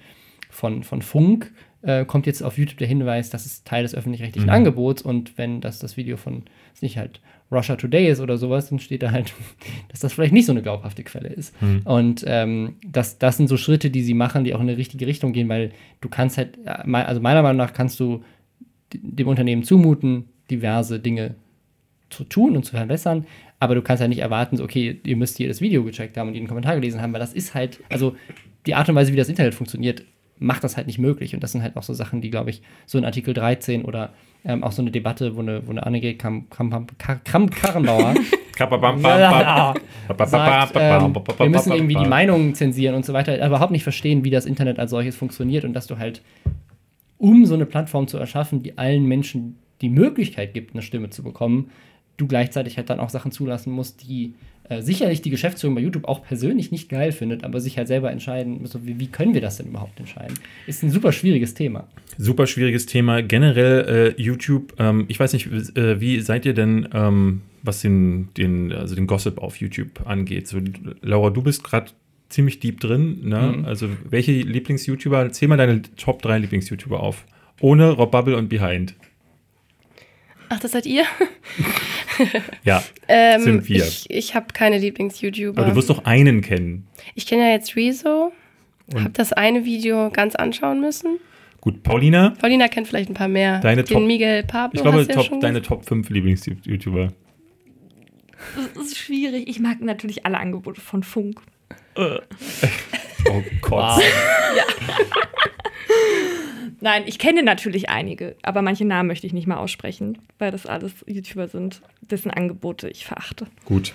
von, 0.48 0.82
von 0.84 1.02
Funk 1.02 1.52
äh, 1.82 2.06
kommt 2.06 2.26
jetzt 2.26 2.42
auf 2.42 2.56
YouTube 2.56 2.78
der 2.78 2.88
Hinweis, 2.88 3.28
das 3.28 3.44
ist 3.44 3.66
Teil 3.66 3.82
des 3.82 3.94
öffentlich-rechtlichen 3.94 4.48
Mhm. 4.48 4.54
Angebots 4.54 5.02
und 5.02 5.36
wenn 5.36 5.60
das 5.60 5.80
das 5.80 5.98
Video 5.98 6.16
von, 6.16 6.44
ist 6.72 6.82
nicht 6.82 6.96
halt 6.96 7.20
Russia 7.50 7.76
Today 7.76 8.08
ist 8.08 8.20
oder 8.20 8.38
sowas, 8.38 8.70
dann 8.70 8.78
steht 8.78 9.02
da 9.02 9.10
halt, 9.10 9.34
dass 9.90 10.00
das 10.00 10.14
vielleicht 10.14 10.32
nicht 10.32 10.46
so 10.46 10.52
eine 10.52 10.62
glaubhafte 10.62 11.02
Quelle 11.02 11.28
ist. 11.28 11.54
Und 11.84 12.24
ähm, 12.26 12.76
das, 12.86 13.18
das 13.18 13.36
sind 13.36 13.48
so 13.48 13.58
Schritte, 13.58 13.90
die 13.90 14.02
sie 14.02 14.14
machen, 14.14 14.44
die 14.44 14.54
auch 14.54 14.60
in 14.60 14.68
die 14.68 14.72
richtige 14.72 15.06
Richtung 15.06 15.34
gehen, 15.34 15.50
weil 15.50 15.72
du 16.00 16.08
kannst 16.08 16.38
halt, 16.38 16.56
äh, 16.64 16.70
also 16.70 17.20
meiner 17.20 17.42
Meinung 17.42 17.58
nach 17.58 17.74
kannst 17.74 18.00
du 18.00 18.24
dem 18.94 19.28
Unternehmen 19.28 19.62
zumuten, 19.62 20.30
diverse 20.50 20.98
Dinge 20.98 21.34
zu 22.12 22.24
tun 22.24 22.56
und 22.56 22.64
zu 22.64 22.76
verbessern, 22.76 23.26
aber 23.62 23.76
du 23.76 23.82
kannst 23.82 24.00
halt 24.00 24.08
nicht 24.08 24.18
erwarten, 24.18 24.56
so, 24.56 24.64
okay, 24.64 24.98
ihr 25.04 25.16
müsst 25.16 25.36
hier 25.36 25.46
das 25.46 25.60
Video 25.60 25.84
gecheckt 25.84 26.16
haben 26.16 26.26
und 26.28 26.34
jeden 26.34 26.48
Kommentar 26.48 26.74
gelesen 26.74 27.00
haben, 27.00 27.12
weil 27.12 27.20
das 27.20 27.32
ist 27.32 27.54
halt, 27.54 27.78
also 27.90 28.16
die 28.66 28.74
Art 28.74 28.88
und 28.88 28.96
Weise, 28.96 29.12
wie 29.12 29.16
das 29.16 29.28
Internet 29.28 29.54
funktioniert, 29.54 30.02
macht 30.40 30.64
das 30.64 30.76
halt 30.76 30.88
nicht 30.88 30.98
möglich. 30.98 31.32
Und 31.34 31.44
das 31.44 31.52
sind 31.52 31.62
halt 31.62 31.76
auch 31.76 31.84
so 31.84 31.94
Sachen, 31.94 32.20
die, 32.20 32.30
glaube 32.30 32.50
ich, 32.50 32.60
so 32.86 32.98
in 32.98 33.04
Artikel 33.04 33.34
13 33.34 33.84
oder 33.84 34.12
ähm, 34.44 34.64
auch 34.64 34.72
so 34.72 34.82
eine 34.82 34.90
Debatte, 34.90 35.36
wo 35.36 35.40
eine, 35.40 35.64
wo 35.64 35.70
eine 35.70 35.86
Annegret 35.86 36.18
Kramp- 36.20 36.50
Kramp- 36.50 36.98
Kramp-Karrenbauer 37.24 38.14
Kapabam, 38.56 39.00
sagt, 40.26 40.72
ähm, 40.80 41.14
wir 41.38 41.50
müssen 41.50 41.70
irgendwie 41.72 41.94
die 41.94 42.00
Meinungen 42.10 42.54
zensieren 42.56 42.96
und 42.96 43.06
so 43.06 43.12
weiter, 43.12 43.34
aber 43.34 43.46
überhaupt 43.46 43.70
nicht 43.72 43.84
verstehen, 43.84 44.24
wie 44.24 44.30
das 44.30 44.44
Internet 44.44 44.80
als 44.80 44.90
solches 44.90 45.14
funktioniert 45.14 45.64
und 45.64 45.72
dass 45.72 45.86
du 45.86 45.98
halt, 45.98 46.20
um 47.18 47.46
so 47.46 47.54
eine 47.54 47.64
Plattform 47.66 48.08
zu 48.08 48.18
erschaffen, 48.18 48.60
die 48.62 48.76
allen 48.76 49.06
Menschen 49.06 49.56
die 49.80 49.88
Möglichkeit 49.88 50.52
gibt, 50.52 50.74
eine 50.74 50.82
Stimme 50.82 51.10
zu 51.10 51.22
bekommen, 51.22 51.70
du 52.16 52.26
gleichzeitig 52.26 52.76
halt 52.76 52.90
dann 52.90 53.00
auch 53.00 53.10
Sachen 53.10 53.32
zulassen 53.32 53.72
musst, 53.72 54.02
die 54.02 54.34
äh, 54.68 54.80
sicherlich 54.80 55.22
die 55.22 55.30
Geschäftsführung 55.30 55.74
bei 55.74 55.80
YouTube 55.80 56.04
auch 56.06 56.22
persönlich 56.22 56.70
nicht 56.70 56.88
geil 56.88 57.12
findet, 57.12 57.44
aber 57.44 57.60
sich 57.60 57.78
halt 57.78 57.88
selber 57.88 58.10
entscheiden, 58.10 58.64
so, 58.64 58.86
wie, 58.86 58.98
wie 59.00 59.08
können 59.08 59.34
wir 59.34 59.40
das 59.40 59.56
denn 59.56 59.66
überhaupt 59.66 59.98
entscheiden? 59.98 60.38
Ist 60.66 60.82
ein 60.82 60.90
super 60.90 61.12
schwieriges 61.12 61.54
Thema. 61.54 61.88
Super 62.16 62.46
schwieriges 62.46 62.86
Thema. 62.86 63.22
Generell 63.22 64.14
äh, 64.16 64.22
YouTube. 64.22 64.74
Ähm, 64.78 65.06
ich 65.08 65.18
weiß 65.18 65.32
nicht, 65.32 65.48
äh, 65.76 66.00
wie 66.00 66.20
seid 66.20 66.46
ihr 66.46 66.54
denn, 66.54 66.88
ähm, 66.94 67.42
was 67.62 67.80
den, 67.80 68.28
den, 68.36 68.72
also 68.72 68.94
den 68.94 69.06
Gossip 69.06 69.38
auf 69.38 69.56
YouTube 69.56 70.06
angeht? 70.06 70.46
So, 70.46 70.58
Laura, 71.00 71.30
du 71.30 71.42
bist 71.42 71.64
gerade 71.64 71.90
ziemlich 72.28 72.60
deep 72.60 72.80
drin. 72.80 73.20
Ne? 73.22 73.54
Mhm. 73.56 73.64
Also, 73.64 73.88
welche 74.08 74.32
Lieblings-YouTuber? 74.32 75.32
Zähl 75.32 75.48
mal 75.48 75.56
deine 75.56 75.82
Top 75.96 76.22
3 76.22 76.38
Lieblings-YouTuber 76.38 77.00
auf. 77.00 77.24
Ohne 77.60 77.90
Rob 77.90 78.10
Bubble 78.10 78.36
und 78.36 78.48
Behind. 78.48 78.94
Ach, 80.54 80.60
das 80.60 80.72
seid 80.72 80.84
ihr? 80.86 81.04
Ja. 82.62 82.84
Ähm, 83.08 83.40
Sind 83.42 83.68
wir. 83.70 83.82
Ich, 83.84 84.04
ich 84.10 84.34
habe 84.34 84.48
keine 84.52 84.76
Lieblings-YouTuber. 84.78 85.62
Aber 85.62 85.70
du 85.70 85.76
wirst 85.76 85.88
doch 85.88 86.04
einen 86.04 86.42
kennen. 86.42 86.86
Ich 87.14 87.24
kenne 87.26 87.46
ja 87.48 87.52
jetzt 87.54 87.74
Rezo. 87.74 88.32
Und- 88.92 89.00
Habe 89.04 89.10
das 89.14 89.32
eine 89.32 89.64
Video 89.64 90.10
ganz 90.10 90.34
anschauen 90.34 90.82
müssen. 90.82 91.18
Gut, 91.62 91.82
Paulina, 91.82 92.34
Paulina 92.38 92.68
kennt 92.68 92.86
vielleicht 92.86 93.08
ein 93.08 93.14
paar 93.14 93.28
mehr. 93.28 93.60
Deine 93.60 93.82
Den 93.82 93.94
Top- 93.94 94.02
Miguel 94.06 94.42
Pablo. 94.42 94.76
ich 94.76 94.82
glaube, 94.82 94.98
hast 94.98 95.06
du 95.08 95.12
ja 95.12 95.16
top, 95.16 95.26
schon 95.26 95.40
deine. 95.40 95.62
Top 95.62 95.86
5 95.86 96.10
Lieblings-YouTuber. 96.10 97.08
Das 98.74 98.84
ist 98.86 98.98
schwierig. 98.98 99.48
Ich 99.48 99.58
mag 99.58 99.80
natürlich 99.80 100.26
alle 100.26 100.38
Angebote 100.38 100.82
von 100.82 101.02
Funk. 101.02 101.40
Oh 103.30 103.40
Gott. 103.60 104.02
Nein, 106.82 107.04
ich 107.06 107.20
kenne 107.20 107.44
natürlich 107.44 107.88
einige, 107.90 108.34
aber 108.42 108.60
manche 108.60 108.84
Namen 108.84 109.06
möchte 109.06 109.24
ich 109.24 109.32
nicht 109.32 109.46
mal 109.46 109.56
aussprechen, 109.58 110.18
weil 110.40 110.50
das 110.50 110.66
alles 110.66 110.92
YouTuber 111.06 111.46
sind, 111.46 111.80
dessen 112.00 112.30
Angebote 112.32 112.88
ich 112.88 113.04
verachte. 113.06 113.46
Gut. 113.64 113.92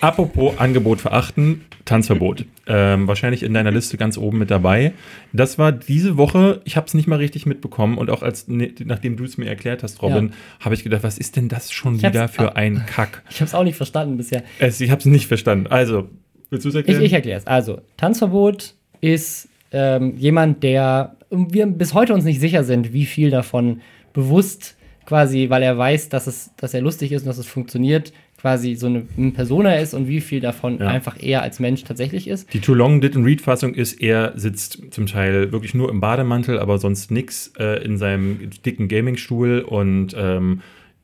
Apropos 0.00 0.56
Angebot 0.58 1.00
verachten, 1.00 1.64
Tanzverbot. 1.84 2.44
ähm, 2.68 3.08
wahrscheinlich 3.08 3.42
in 3.42 3.52
deiner 3.52 3.72
Liste 3.72 3.96
ganz 3.96 4.16
oben 4.16 4.38
mit 4.38 4.52
dabei. 4.52 4.92
Das 5.32 5.58
war 5.58 5.72
diese 5.72 6.16
Woche, 6.16 6.60
ich 6.64 6.76
habe 6.76 6.86
es 6.86 6.94
nicht 6.94 7.08
mal 7.08 7.16
richtig 7.16 7.44
mitbekommen 7.44 7.98
und 7.98 8.08
auch 8.08 8.22
als, 8.22 8.46
ne, 8.46 8.72
nachdem 8.84 9.16
du 9.16 9.24
es 9.24 9.36
mir 9.36 9.46
erklärt 9.48 9.82
hast, 9.82 10.00
Robin, 10.00 10.32
habe 10.60 10.76
ich 10.76 10.84
gedacht, 10.84 11.02
was 11.02 11.18
ist 11.18 11.34
denn 11.34 11.48
das 11.48 11.72
schon 11.72 11.96
Ich 11.96 12.04
wieder 12.04 12.28
für 12.28 12.54
ein 12.54 12.86
Kack? 12.86 13.24
Ich 13.30 13.40
habe 13.40 13.46
es 13.48 13.54
auch 13.54 13.64
nicht 13.64 13.76
verstanden 13.76 14.16
bisher. 14.16 14.44
Es, 14.60 14.80
ich 14.80 14.90
habe 14.92 15.00
es 15.00 15.06
nicht 15.06 15.26
verstanden. 15.26 15.66
Also, 15.66 16.08
willst 16.50 16.64
du 16.64 16.68
es 16.68 16.74
Ich, 16.76 16.78
erklären? 16.78 17.02
ich 17.02 17.12
erkläre 17.12 17.38
es. 17.38 17.46
Also, 17.48 17.80
Tanzverbot 17.96 18.74
ist 19.00 19.48
ähm, 19.72 20.16
jemand, 20.16 20.62
der 20.62 21.16
wir 21.32 21.66
bis 21.66 21.94
heute 21.94 22.14
uns 22.14 22.24
nicht 22.24 22.40
sicher 22.40 22.64
sind, 22.64 22.92
wie 22.92 23.06
viel 23.06 23.30
davon 23.30 23.80
bewusst 24.12 24.76
quasi, 25.06 25.50
weil 25.50 25.62
er 25.62 25.76
weiß, 25.76 26.10
dass, 26.10 26.26
es, 26.26 26.50
dass 26.56 26.74
er 26.74 26.80
lustig 26.80 27.10
ist 27.12 27.22
und 27.22 27.28
dass 27.28 27.38
es 27.38 27.46
funktioniert, 27.46 28.12
quasi 28.40 28.74
so 28.74 28.86
eine, 28.86 29.06
eine 29.16 29.30
Persona 29.30 29.74
ist 29.76 29.94
und 29.94 30.08
wie 30.08 30.20
viel 30.20 30.40
davon 30.40 30.78
Ja. 30.78 30.88
einfach 30.88 31.20
eher 31.20 31.42
als 31.42 31.58
Mensch 31.60 31.84
tatsächlich 31.84 32.28
ist. 32.28 32.52
Die 32.52 32.60
Too 32.60 32.74
Long 32.74 33.00
Did 33.00 33.16
and 33.16 33.24
Read 33.24 33.40
Fassung 33.40 33.74
ist, 33.74 34.00
er 34.00 34.32
sitzt 34.36 34.80
zum 34.90 35.06
Teil 35.06 35.52
wirklich 35.52 35.74
nur 35.74 35.90
im 35.90 36.00
Bademantel, 36.00 36.58
aber 36.58 36.78
sonst 36.78 37.10
nix 37.10 37.52
äh, 37.58 37.82
in 37.84 37.98
seinem 37.98 38.50
dicken 38.64 38.88
Gaming-Stuhl 38.88 39.60
und 39.60 40.14
ähm, 40.16 40.60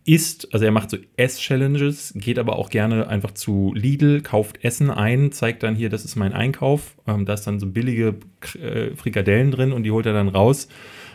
isst, 0.09 0.53
also 0.55 0.65
er 0.65 0.71
macht 0.71 0.91
so 0.91 0.97
Ess-Challenges, 1.17 2.15
geht 2.17 2.39
aber 2.39 2.57
auch 2.59 2.71
gerne 2.71 3.09
einfach 3.09 3.33
zu 3.33 3.73
Lidl, 3.75 4.23
kauft 4.23 4.65
Essen 4.65 4.91
ein, 4.91 5.33
zeigt 5.33 5.63
dann 5.63 5.77
hier, 5.77 5.91
das 5.91 6.05
ist 6.07 6.17
mein 6.17 6.33
Einkauf. 6.33 6.97
Ähm, 7.07 7.27
da 7.27 7.35
ist 7.35 7.47
dann 7.47 7.61
so 7.61 7.67
billige 7.67 8.15
äh, 8.61 8.97
Frikadellen 8.97 9.51
drin 9.51 9.73
und 9.73 9.83
die 9.83 9.91
holt 9.91 10.07
er 10.07 10.15
dann 10.15 10.29
raus. 10.29 10.69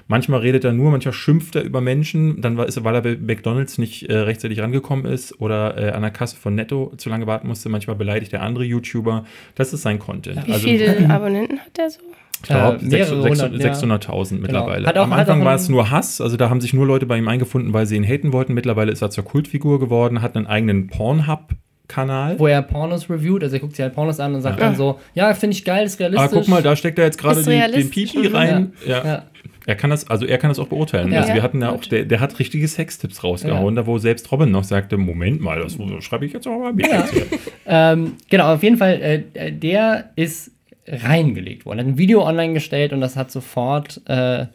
Manchmal 0.08 0.42
redet 0.42 0.64
er 0.64 0.74
nur, 0.74 0.92
manchmal 0.92 1.14
schimpft 1.14 1.56
er 1.56 1.64
über 1.64 1.82
Menschen, 1.82 2.42
dann 2.42 2.60
ist, 2.60 2.84
weil 2.84 2.94
er 2.94 3.02
bei 3.02 3.16
McDonalds 3.16 3.78
nicht 3.78 4.10
äh, 4.10 4.16
rechtzeitig 4.16 4.60
rangekommen 4.60 5.06
ist 5.06 5.40
oder 5.40 5.78
äh, 5.78 5.92
an 5.92 6.02
der 6.02 6.12
Kasse 6.12 6.36
von 6.36 6.54
Netto 6.54 6.94
zu 6.98 7.10
lange 7.10 7.26
warten 7.26 7.48
musste. 7.48 7.70
Manchmal 7.70 7.96
beleidigt 7.96 8.32
er 8.34 8.42
andere 8.42 8.64
YouTuber. 8.66 9.26
Das 9.56 9.74
ist 9.74 9.82
sein 9.82 9.98
Content. 10.00 10.46
Wie 10.46 10.52
Also, 10.52 10.68
viele 10.68 11.10
Abonnenten 11.10 11.60
hat 11.60 11.78
der 11.78 11.90
so? 11.90 12.00
Ich 12.44 12.50
glaube, 12.50 12.80
Äh, 12.82 12.86
mehrere 12.86 13.24
hundert, 13.24 13.54
ja. 13.54 13.72
600.000 13.74 14.40
mittlerweile. 14.42 14.88
Auch- 14.90 15.04
Am 15.04 15.14
Anfang 15.14 15.44
war 15.46 15.56
es 15.56 15.70
nur 15.70 15.90
Hass, 15.90 16.20
also 16.22 16.38
da 16.38 16.50
haben 16.50 16.62
sich 16.62 16.74
nur 16.74 16.86
Leute 16.86 17.06
bei 17.06 17.18
ihm 17.18 17.28
eingefunden, 17.28 17.74
weil 17.74 17.86
sie 17.86 17.96
ihn 17.96 18.04
haten 18.04 18.34
wollten. 18.34 18.54
Mittlerweile 18.54 18.92
ist 18.92 19.02
er 19.02 19.10
zur 19.10 19.24
Kultfigur 19.24 19.80
geworden, 19.80 20.22
hat 20.22 20.36
einen 20.36 20.46
eigenen 20.46 20.88
Pornhub-Kanal. 20.88 22.38
Wo 22.40 22.48
er 22.48 22.62
Pornos 22.62 23.10
reviewt, 23.10 23.44
also 23.44 23.56
er 23.56 23.60
guckt 23.60 23.76
sich 23.76 23.84
halt 23.84 23.96
Pornos 23.96 24.20
an 24.20 24.36
und 24.36 24.42
sagt 24.42 24.62
dann 24.62 24.76
so, 24.76 25.00
ja, 25.14 25.34
finde 25.34 25.56
ich 25.56 25.64
geil, 25.64 25.86
ist 25.86 26.00
realistisch. 26.00 26.30
Ah, 26.32 26.34
guck 26.34 26.48
mal, 26.48 26.62
da 26.62 26.76
steckt 26.76 27.00
er 27.00 27.06
jetzt 27.06 27.18
gerade 27.18 27.42
den, 27.42 27.90
Pipi 27.90 28.28
mhm. 28.30 28.36
rein. 28.36 28.74
Ja. 28.86 29.06
Ja. 29.06 29.24
Er 29.66 29.76
kann 29.76 29.90
das, 29.90 30.10
also 30.10 30.26
er 30.26 30.38
kann 30.38 30.50
das 30.50 30.60
auch 30.60 30.68
beurteilen. 30.68 31.12
Ja. 31.14 31.22
also 31.22 31.34
wir 31.34 31.42
hatten 31.42 31.62
ja 31.62 31.72
auch, 31.72 31.82
der, 31.86 32.04
der 32.04 32.20
hat 32.20 32.38
richtige 32.40 32.68
Sextipps 32.68 33.24
rausgehauen, 33.24 33.76
da 33.76 33.88
wo 33.88 33.98
selbst 33.98 34.30
Robin 34.32 34.52
noch 34.52 34.66
sagte, 34.66 34.98
Moment 34.98 35.40
mal, 35.40 35.62
das 35.62 35.78
schreibe 36.04 36.26
ich 36.26 36.34
jetzt 36.34 36.48
auch 36.48 36.60
mal 36.60 36.74
mit. 36.74 36.88
Ja. 36.88 37.06
Ähm, 37.66 38.16
genau, 38.30 38.54
auf 38.54 38.62
jeden 38.62 38.76
Fall, 38.78 39.24
äh, 39.34 39.52
der 39.54 40.10
ist 40.18 40.52
reingelegt 40.88 41.66
worden. 41.66 41.80
Er 41.80 41.86
hat 41.86 41.92
ein 41.94 41.98
Video 41.98 42.26
online 42.28 42.54
gestellt 42.54 42.94
und 42.94 43.02
das 43.02 43.16
hat 43.16 43.32
sofort 43.32 44.02
äh, 44.08 44.48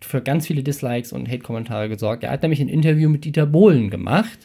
für 0.00 0.20
ganz 0.22 0.46
viele 0.46 0.62
Dislikes 0.62 1.12
und 1.12 1.28
Hate-Kommentare 1.28 1.88
gesorgt. 1.88 2.24
Er 2.24 2.30
hat 2.30 2.42
nämlich 2.42 2.60
ein 2.60 2.68
Interview 2.68 3.08
mit 3.08 3.24
Dieter 3.24 3.46
Bohlen 3.46 3.90
gemacht, 3.90 4.38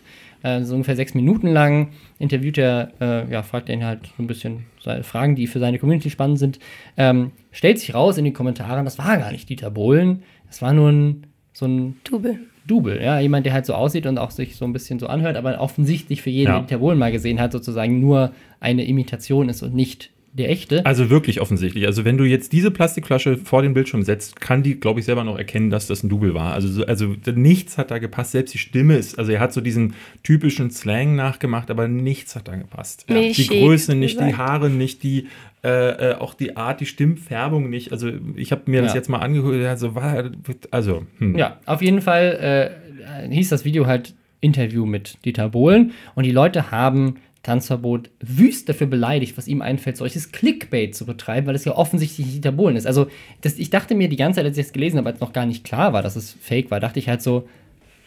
äh, 0.43 0.61
so 0.63 0.73
ungefähr 0.76 0.95
sechs 0.95 1.13
Minuten 1.13 1.47
lang. 1.47 1.89
Interviewt 2.19 2.57
er, 2.57 2.91
äh, 2.99 3.32
ja, 3.32 3.41
fragt 3.41 3.69
er 3.69 3.76
ihn 3.76 3.86
halt 3.86 4.01
so 4.17 4.23
ein 4.23 4.28
bisschen 4.28 4.65
seine 4.84 5.03
Fragen, 5.03 5.36
die 5.36 5.47
für 5.47 5.59
seine 5.59 5.80
Community 5.80 6.09
spannend 6.09 6.39
sind. 6.39 6.59
Ähm, 6.97 7.32
stellt 7.51 7.80
sich 7.80 7.93
raus 7.95 8.17
in 8.17 8.26
den 8.26 8.34
Kommentaren, 8.34 8.86
das 8.86 8.97
war 8.99 9.17
gar 9.17 9.32
nicht 9.32 9.49
Dieter 9.49 9.71
Bohlen, 9.71 10.23
das 10.47 10.61
war 10.61 10.73
nur 10.73 10.91
ein, 10.91 11.28
so 11.53 11.65
ein 11.65 11.95
Double. 12.03 12.38
Double, 12.67 12.99
ja, 13.01 13.19
jemand, 13.19 13.45
der 13.45 13.53
halt 13.53 13.65
so 13.67 13.76
aussieht 13.76 14.07
und 14.07 14.17
auch 14.17 14.32
sich 14.32 14.55
so 14.55 14.65
ein 14.65 14.73
bisschen 14.73 14.97
so 14.99 15.05
anhört, 15.07 15.38
aber 15.38 15.59
offensichtlich 15.61 16.21
für 16.23 16.32
jeden, 16.32 16.47
Ja. 16.47 16.53
der 16.59 16.61
Dieter 16.67 16.80
Bohlen 16.80 16.97
mal 16.99 17.11
gesehen 17.11 17.39
hat, 17.39 17.51
sozusagen 17.51 17.99
nur 17.99 18.32
eine 18.59 18.86
Imitation 18.86 19.49
ist 19.49 19.61
und 19.63 19.73
nicht 19.76 20.09
der 20.38 20.49
echte. 20.49 20.86
Also 20.86 21.09
wirklich 21.09 21.39
offensichtlich. 21.39 21.86
Also 21.88 22.03
wenn 22.03 22.17
du 22.17 22.25
jetzt 22.25 22.51
diese 22.51 22.69
Plastikflasche 22.69 23.38
vor 23.38 23.61
den 23.61 23.73
Bildschirm 23.73 24.03
setzt, 24.03 24.41
kann 24.41 24.63
die, 24.63 24.79
glaube 24.79 24.99
ich, 24.99 25.05
selber 25.05 25.23
noch 25.23 25.38
erkennen, 25.38 25.69
dass 25.69 25.88
das 25.88 26.03
ein 26.03 26.09
Double 26.09 26.33
war. 26.33 26.53
Also, 26.53 26.67
so- 26.67 26.86
also 26.86 27.15
nichts 27.33 27.77
hat 27.77 27.89
da 27.89 27.99
gepasst. 27.99 28.31
Selbst 28.33 28.53
die 28.53 28.57
Stimme 28.57 28.97
ist, 28.97 29.17
also 29.17 29.31
er 29.31 29.39
hat 29.39 29.53
so 29.53 29.61
diesen 29.61 29.93
typischen 30.23 30.71
Slang 30.71 31.15
nachgemacht, 31.15 31.71
aber 31.71 31.88
nichts 31.88 32.36
hat 32.36 32.47
da 32.49 32.55
gepasst. 32.55 33.05
Die 33.07 33.13
Milchig 33.13 33.47
Größe 33.49 33.95
nicht, 33.95 34.19
die 34.19 34.25
gesagt. 34.25 34.38
Haare 34.38 34.69
nicht, 34.69 35.03
die 35.03 35.27
äh, 35.63 36.11
äh, 36.11 36.15
auch 36.15 36.33
die 36.33 36.57
Art, 36.57 36.79
die 36.81 36.86
Stimmfärbung 36.86 37.69
nicht. 37.69 37.91
Also 37.91 38.11
ich 38.36 38.51
habe 38.51 38.63
mir 38.69 38.81
das 38.81 38.91
Ja. 38.91 38.97
jetzt 38.97 39.09
mal 39.09 39.19
angehört. 39.19 39.65
Also 39.65 39.95
war, 39.95 40.29
also 40.69 41.05
hm. 41.17 41.38
Ja, 41.38 41.59
auf 41.65 41.81
jeden 41.81 42.01
Fall 42.01 42.75
äh, 43.23 43.29
hieß 43.33 43.49
das 43.49 43.65
Video 43.65 43.88
halt 43.88 44.13
Interview 44.41 44.86
mit 44.86 45.17
Dieter 45.25 45.49
Bohlen 45.49 45.93
und 46.13 46.25
die 46.25 46.31
Leute 46.31 46.69
haben 46.71 47.15
Tanzverbot 47.46 48.10
wüst 48.20 48.68
dafür 48.68 48.88
beleidigt, 48.88 49.38
was 49.38 49.48
ihm 49.48 49.62
einfällt, 49.62 49.98
solches 49.98 50.32
Clickbait 50.32 50.96
zu 50.96 51.06
betreiben, 51.06 51.46
weil 51.46 51.56
es 51.56 51.64
ja 51.64 51.76
offensichtlich 51.76 52.26
nicht 52.26 52.58
Bohlen 52.58 52.76
ist. 52.76 52.88
Also 52.88 53.08
das, 53.41 53.60
ich 53.60 53.70
dachte 53.70 53.93
mir 53.93 54.10
die 54.10 54.16
ganze 54.16 54.38
Zeit, 54.38 54.46
als 54.46 54.58
ich 54.58 54.66
das 54.66 54.74
gelesen 54.74 54.98
habe, 54.98 55.10
als 55.10 55.20
noch 55.20 55.32
gar 55.32 55.46
nicht 55.46 55.64
klar 55.64 55.93
war, 55.93 56.02
dass 56.02 56.16
es 56.16 56.36
fake 56.41 56.72
war, 56.72 56.80
dachte 56.80 56.98
ich 56.98 57.08
halt 57.08 57.22
so, 57.22 57.48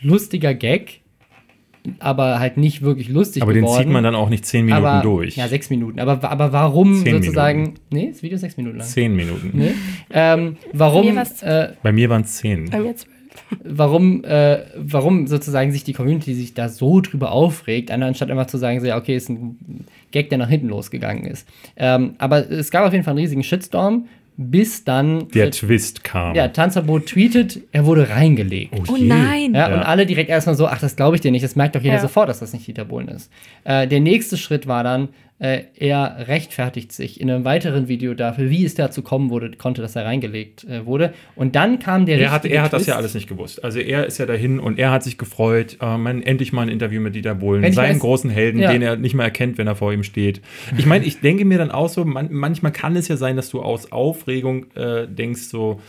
lustiger 0.01 0.55
Gag, 0.55 1.03
aber 2.01 2.41
halt 2.41 2.57
nicht 2.57 2.83
wirklich 2.83 3.09
lustig 3.09 3.43
Aber 3.43 3.53
den 3.53 3.63
geworden. 3.63 3.85
zieht 3.85 3.93
man 3.93 4.03
dann 4.03 4.17
auch 4.17 4.29
nicht 4.29 4.45
zehn 4.45 4.67
Minuten 4.67 4.85
aber, 4.85 5.03
durch. 5.03 5.37
Ja, 5.37 5.47
sechs 5.47 5.71
Minuten. 5.71 6.01
Aber, 6.01 6.23
aber 6.29 6.53
warum 6.53 7.05
Zehn 7.05 7.23
sozusagen. 7.23 7.75
Nee, 7.91 8.09
das 8.11 8.23
Video 8.23 8.35
ist 8.35 8.41
sechs 8.41 8.57
Minuten 8.57 8.79
lang. 8.79 8.87
Zehn 8.87 9.15
Minuten. 9.15 9.53
Nee? 9.55 9.75
Ähm, 10.11 10.57
warum, 10.73 11.15
Bei 11.15 11.25
mir 11.25 11.43
äh, 11.43 11.73
Bei 11.83 11.93
mir 11.93 12.11
waren 12.11 12.23
es 12.23 12.37
zehn. 12.37 12.69
Bei 12.71 12.81
mir 12.81 12.97
zwölf. 12.97 13.18
Warum, 13.65 14.25
äh, 14.25 14.59
warum 14.77 15.27
sozusagen 15.27 15.73
sich 15.73 15.85
die 15.85 15.93
Community 15.93 16.35
sich 16.35 16.55
da 16.55 16.69
so 16.69 17.01
drüber 17.01 17.33
aufregt, 17.33 17.91
anstatt 17.91 18.31
einfach 18.31 18.47
zu 18.47 18.59
sagen, 18.59 18.81
so, 18.81 18.87
ja, 18.87 18.97
okay, 18.97 19.17
ist 19.17 19.29
ein 19.29 19.85
Gag, 20.11 20.29
der 20.31 20.39
nach 20.39 20.49
hinten 20.49 20.69
losgegangen 20.69 21.25
ist. 21.25 21.47
Ähm, 21.77 22.15
aber 22.19 22.51
es 22.51 22.71
gab 22.71 22.87
auf 22.87 22.93
jeden 22.93 23.05
Fall 23.05 23.13
einen 23.13 23.21
riesigen 23.21 23.43
Shitstorm. 23.43 24.07
bis 24.41 24.85
dann 24.85 25.29
Der 25.31 25.47
äh, 25.49 25.51
Twist 25.51 26.05
kam. 26.05 26.37
ja, 26.37 26.47
Tanzverbot 26.47 27.07
tweetet, 27.07 27.61
er 27.73 27.85
wurde 27.87 28.09
reingelegt. 28.09 28.73
Oh 28.89 28.97
je. 28.97 29.07
nein. 29.09 29.53
Ja, 29.55 29.69
Ja. 29.69 29.75
und 29.77 29.83
alle 29.83 30.07
direkt 30.07 30.31
erstmal 30.31 30.55
so, 30.55 30.69
ach, 30.69 30.79
das 30.81 30.95
glaube 30.95 31.17
ich 31.17 31.21
dir 31.23 31.33
nicht. 31.33 31.43
Das 31.45 31.57
merkt 31.57 31.75
doch 31.75 31.83
jeder 31.83 31.97
Ja. 31.97 32.01
sofort, 32.01 32.29
dass 32.29 32.39
das 32.39 32.53
nicht 32.53 32.65
Dieter 32.67 32.85
Bohlen 32.85 33.09
ist. 33.09 33.31
Äh, 33.65 33.89
der 33.89 33.99
nächste 34.01 34.37
Schritt 34.37 34.69
war 34.69 34.85
dann, 34.85 35.09
äh, 35.41 35.63
er 35.77 36.27
rechtfertigt 36.27 36.91
sich 36.93 37.21
in 37.21 37.31
einem 37.31 37.45
weiteren 37.45 37.87
Video 37.87 38.15
dafür, 38.15 38.51
wie 38.51 38.65
es 38.65 38.75
dazu 38.75 39.03
kommen 39.03 39.31
wurde, 39.31 39.53
konnte, 39.53 39.81
dass 39.83 39.95
er 39.95 40.05
reingelegt 40.05 40.65
äh, 40.65 40.85
wurde. 40.85 41.15
Und 41.37 41.55
dann 41.55 41.79
kam 41.79 42.07
der 42.07 42.19
Er 42.19 42.33
hat, 42.33 42.45
er 42.45 42.63
hat 42.63 42.73
das 42.73 42.81
Twist. 42.83 42.89
ja 42.89 42.97
alles 42.97 43.15
nicht 43.15 43.29
gewusst. 43.29 43.63
Also 43.63 43.79
er 43.79 44.07
ist 44.07 44.19
ja 44.19 44.27
dahin 44.27 44.59
und 44.59 44.79
er 44.79 44.91
hat 44.91 45.05
sich 45.05 45.17
gefreut, 45.17 45.77
äh, 45.81 45.97
man, 45.97 46.23
endlich 46.23 46.53
mal 46.53 46.63
ein 46.63 46.69
Interview 46.69 47.01
mit 47.01 47.15
Dieter 47.15 47.37
Bohlen, 47.37 47.63
Wenn 47.63 47.71
ich 47.71 47.77
seinen 47.77 48.01
großen 48.01 48.31
Helden, 48.31 48.61
Ja. 48.61 48.73
den 48.73 48.83
er 48.83 48.97
nicht 48.97 49.15
mehr 49.15 49.27
erkennt, 49.27 49.59
wenn 49.59 49.69
er 49.69 49.77
vor 49.77 49.93
ihm 49.93 50.03
steht. 50.03 50.41
Ich 50.77 50.87
meine, 50.87 51.05
ich 51.05 51.21
denke 51.21 51.45
mir 51.45 51.59
dann 51.59 51.71
auch 51.71 51.89
so, 51.89 52.05
man, 52.05 52.29
manchmal 52.33 52.73
kann 52.73 52.97
es 52.97 53.07
ja 53.09 53.17
sein, 53.17 53.37
dass 53.37 53.49
du 53.51 53.63
aus 53.63 53.93
Aufregung 53.93 54.67
äh, 54.75 55.07
denkst 55.07 55.43
so, 55.43 55.81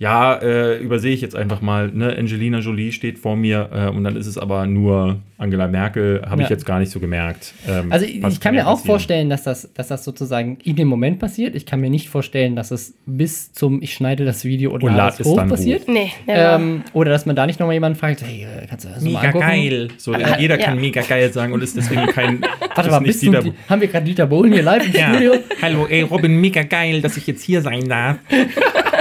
ja, 0.00 0.34
äh, 0.36 0.78
übersehe 0.78 1.12
ich 1.12 1.20
jetzt 1.20 1.36
einfach 1.36 1.60
mal, 1.60 1.88
ne? 1.92 2.16
Angelina 2.18 2.60
Jolie 2.60 2.90
steht 2.90 3.18
vor 3.18 3.36
mir 3.36 3.68
äh, 3.70 3.88
und 3.94 4.02
dann 4.02 4.16
ist 4.16 4.26
es 4.26 4.38
aber 4.38 4.64
nur 4.66 5.18
Angela 5.36 5.68
Merkel, 5.68 6.22
habe 6.26 6.40
ich 6.40 6.48
Ja. 6.48 6.54
jetzt 6.54 6.64
gar 6.64 6.78
nicht 6.78 6.90
so 6.90 7.00
gemerkt. 7.00 7.52
Ähm, 7.68 7.92
Also 7.92 8.06
ich, 8.06 8.24
ich 8.24 8.40
kann 8.40 8.54
mir 8.54 8.66
auch 8.66 8.76
passieren. 8.76 8.86
vorstellen, 8.86 9.28
dass 9.30 9.42
das, 9.42 9.70
dass 9.74 9.88
das 9.88 10.02
sozusagen 10.04 10.56
in 10.64 10.76
dem 10.76 10.88
Moment 10.88 11.18
passiert. 11.18 11.54
Ich 11.54 11.66
kann 11.66 11.80
mir 11.82 11.90
nicht 11.90 12.08
vorstellen, 12.08 12.56
dass 12.56 12.70
es 12.70 12.94
bis 13.04 13.52
zum 13.52 13.82
ich 13.82 13.92
schneide 13.92 14.24
das 14.24 14.46
Video 14.46 14.70
und, 14.70 14.82
Und 14.82 14.94
lade 14.96 15.10
lad 15.12 15.20
es 15.20 15.26
hoch 15.26 15.46
passiert. 15.46 15.86
Nee. 15.86 16.10
Ähm, 16.26 16.82
oder 16.94 17.10
dass 17.10 17.26
man 17.26 17.36
da 17.36 17.46
nicht 17.46 17.60
nochmal 17.60 17.74
jemanden 17.74 17.98
fragt, 17.98 18.22
hey, 18.22 18.44
äh, 18.44 18.66
kannst 18.66 18.86
du 18.86 18.88
das 18.88 19.04
noch 19.04 19.12
mal 19.12 19.18
Mega 19.18 19.28
angucken? 19.28 19.46
geil. 19.46 19.88
So, 19.98 20.14
jeder 20.38 20.58
ja. 20.58 20.64
kann 20.64 20.80
mega 20.80 21.02
geil 21.02 21.30
sagen 21.30 21.52
und 21.52 21.62
ist 21.62 21.76
deswegen 21.76 22.06
kein. 22.06 22.40
Warte 22.74 22.80
ist 22.88 22.90
mal, 22.90 23.00
bist 23.00 23.22
du, 23.22 23.32
Dieter- 23.32 23.52
haben 23.68 23.80
wir 23.82 23.88
gerade 23.88 24.06
Dieter 24.06 24.26
Bohlen 24.26 24.50
hier 24.54 24.62
live 24.62 24.86
im 24.86 24.92
Ja. 24.98 25.10
Studio? 25.12 25.34
Hallo, 25.60 25.86
ey, 25.90 26.00
Robin, 26.02 26.40
mega 26.40 26.62
geil, 26.62 27.02
dass 27.02 27.18
ich 27.18 27.26
jetzt 27.26 27.42
hier 27.42 27.60
sein 27.60 27.86
darf. 27.86 28.16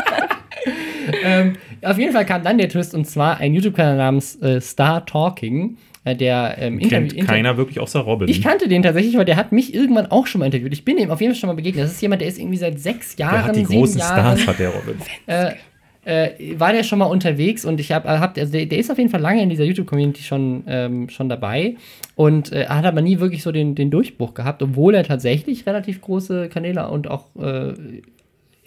ähm, 1.23 1.53
auf 1.81 1.97
jeden 1.97 2.13
Fall 2.13 2.25
kam 2.25 2.43
dann 2.43 2.57
der 2.57 2.69
Twist 2.69 2.93
und 2.95 3.05
zwar 3.05 3.37
ein 3.37 3.53
YouTube-Kanal 3.53 3.97
namens 3.97 4.41
äh, 4.41 4.59
Star 4.61 5.05
Talking, 5.05 5.77
äh, 6.05 6.15
der 6.15 6.55
ähm, 6.59 6.79
Kennt 6.79 6.91
Interview- 6.91 7.19
Inter- 7.19 7.33
keiner 7.33 7.57
wirklich 7.57 7.79
außer 7.79 7.99
Robin. 7.99 8.27
Ich 8.29 8.41
kannte 8.41 8.67
den 8.67 8.83
tatsächlich, 8.83 9.17
weil 9.17 9.25
der 9.25 9.35
hat 9.35 9.51
mich 9.51 9.73
irgendwann 9.73 10.07
auch 10.07 10.27
schon 10.27 10.39
mal 10.39 10.45
interviewt. 10.45 10.73
Ich 10.73 10.85
bin 10.85 10.97
ihm 10.97 11.11
auf 11.11 11.21
jeden 11.21 11.33
Fall 11.33 11.39
schon 11.39 11.47
mal 11.47 11.55
begegnet. 11.55 11.83
Das 11.85 11.91
ist 11.91 12.01
jemand, 12.01 12.21
der 12.21 12.27
ist 12.29 12.39
irgendwie 12.39 12.57
seit 12.57 12.79
sechs 12.79 13.17
Jahren, 13.17 13.33
der 13.35 13.43
hat 13.45 13.55
die 13.55 13.63
großen 13.63 13.99
Jahren, 13.99 14.37
Stars, 14.37 14.47
hat 14.47 14.59
der 14.59 14.69
Robin. 14.69 14.95
äh, 15.27 15.51
äh, 16.05 16.57
war 16.57 16.71
der 16.71 16.83
schon 16.83 16.97
mal 16.97 17.05
unterwegs 17.05 17.65
und 17.65 17.79
ich 17.79 17.91
habe, 17.91 18.07
hab, 18.19 18.37
also 18.37 18.51
der, 18.51 18.65
der 18.65 18.79
ist 18.79 18.89
auf 18.89 18.97
jeden 18.97 19.09
Fall 19.09 19.19
lange 19.19 19.43
in 19.43 19.49
dieser 19.49 19.65
YouTube-Community 19.65 20.23
schon, 20.23 20.63
ähm, 20.65 21.09
schon 21.09 21.27
dabei 21.27 21.75
und 22.15 22.51
äh, 22.53 22.67
hat 22.67 22.85
aber 22.85 23.01
nie 23.01 23.19
wirklich 23.19 23.43
so 23.43 23.51
den, 23.51 23.75
den 23.75 23.91
Durchbruch 23.91 24.33
gehabt, 24.33 24.63
obwohl 24.63 24.95
er 24.95 25.03
tatsächlich 25.03 25.65
relativ 25.67 25.99
große 26.01 26.47
Kanäle 26.47 26.87
und 26.89 27.09
auch 27.09 27.25
äh, 27.37 27.73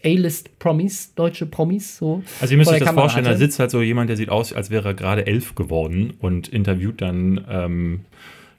A-List-Promis, 0.04 1.14
deutsche 1.14 1.46
Promis, 1.46 1.96
so. 1.98 2.22
Also 2.40 2.52
ihr 2.54 2.58
müsst 2.58 2.70
euch 2.70 2.78
das 2.78 2.86
Kamera 2.88 3.02
vorstellen, 3.04 3.24
da 3.24 3.30
hatte. 3.30 3.38
sitzt 3.40 3.58
halt 3.58 3.70
so 3.70 3.82
jemand, 3.82 4.08
der 4.10 4.16
sieht 4.16 4.28
aus, 4.30 4.52
als 4.52 4.70
wäre 4.70 4.88
er 4.90 4.94
gerade 4.94 5.26
elf 5.26 5.54
geworden 5.54 6.14
und 6.20 6.48
interviewt 6.48 7.00
dann 7.00 7.44
ähm, 7.48 8.00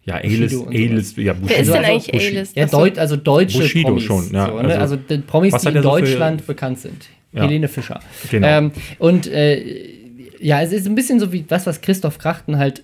ja, 0.06 0.16
A-List, 0.16 0.56
Bushido 0.66 0.92
A-List, 0.94 1.18
ja, 1.18 1.34
Wer 1.42 1.50
ist 1.52 1.60
also- 1.60 1.74
denn 1.74 1.82
also 1.86 1.94
eigentlich 1.94 2.12
Bushi- 2.14 2.38
A-List? 2.38 2.56
Ja. 2.58 2.66
Deut, 2.66 2.98
also 3.00 3.16
deutsche 3.16 3.60
Bushido 3.60 3.88
Promis. 3.90 4.04
schon, 4.04 4.32
ja, 4.34 4.48
so, 4.48 4.54
ne? 4.54 4.60
also- 4.62 4.80
also, 4.80 4.96
die 4.98 5.18
Promis, 5.20 5.54
die 5.56 5.68
in 5.70 5.76
er 5.76 5.84
so 5.84 5.90
für- 5.96 6.02
Deutschland 6.02 6.48
bekannt 6.48 6.80
sind. 6.80 7.10
Ja. 7.32 7.44
Helene 7.44 7.68
Fischer. 7.68 8.00
Genau. 8.30 8.48
Ähm, 8.48 8.72
und 9.00 9.28
äh, 9.28 9.88
ja, 10.40 10.62
es 10.62 10.72
ist 10.72 10.86
ein 10.88 10.94
bisschen 10.96 11.20
so 11.20 11.32
wie 11.32 11.42
das, 11.44 11.66
was 11.66 11.82
Christoph 11.82 12.18
Krachten 12.20 12.58
halt 12.58 12.84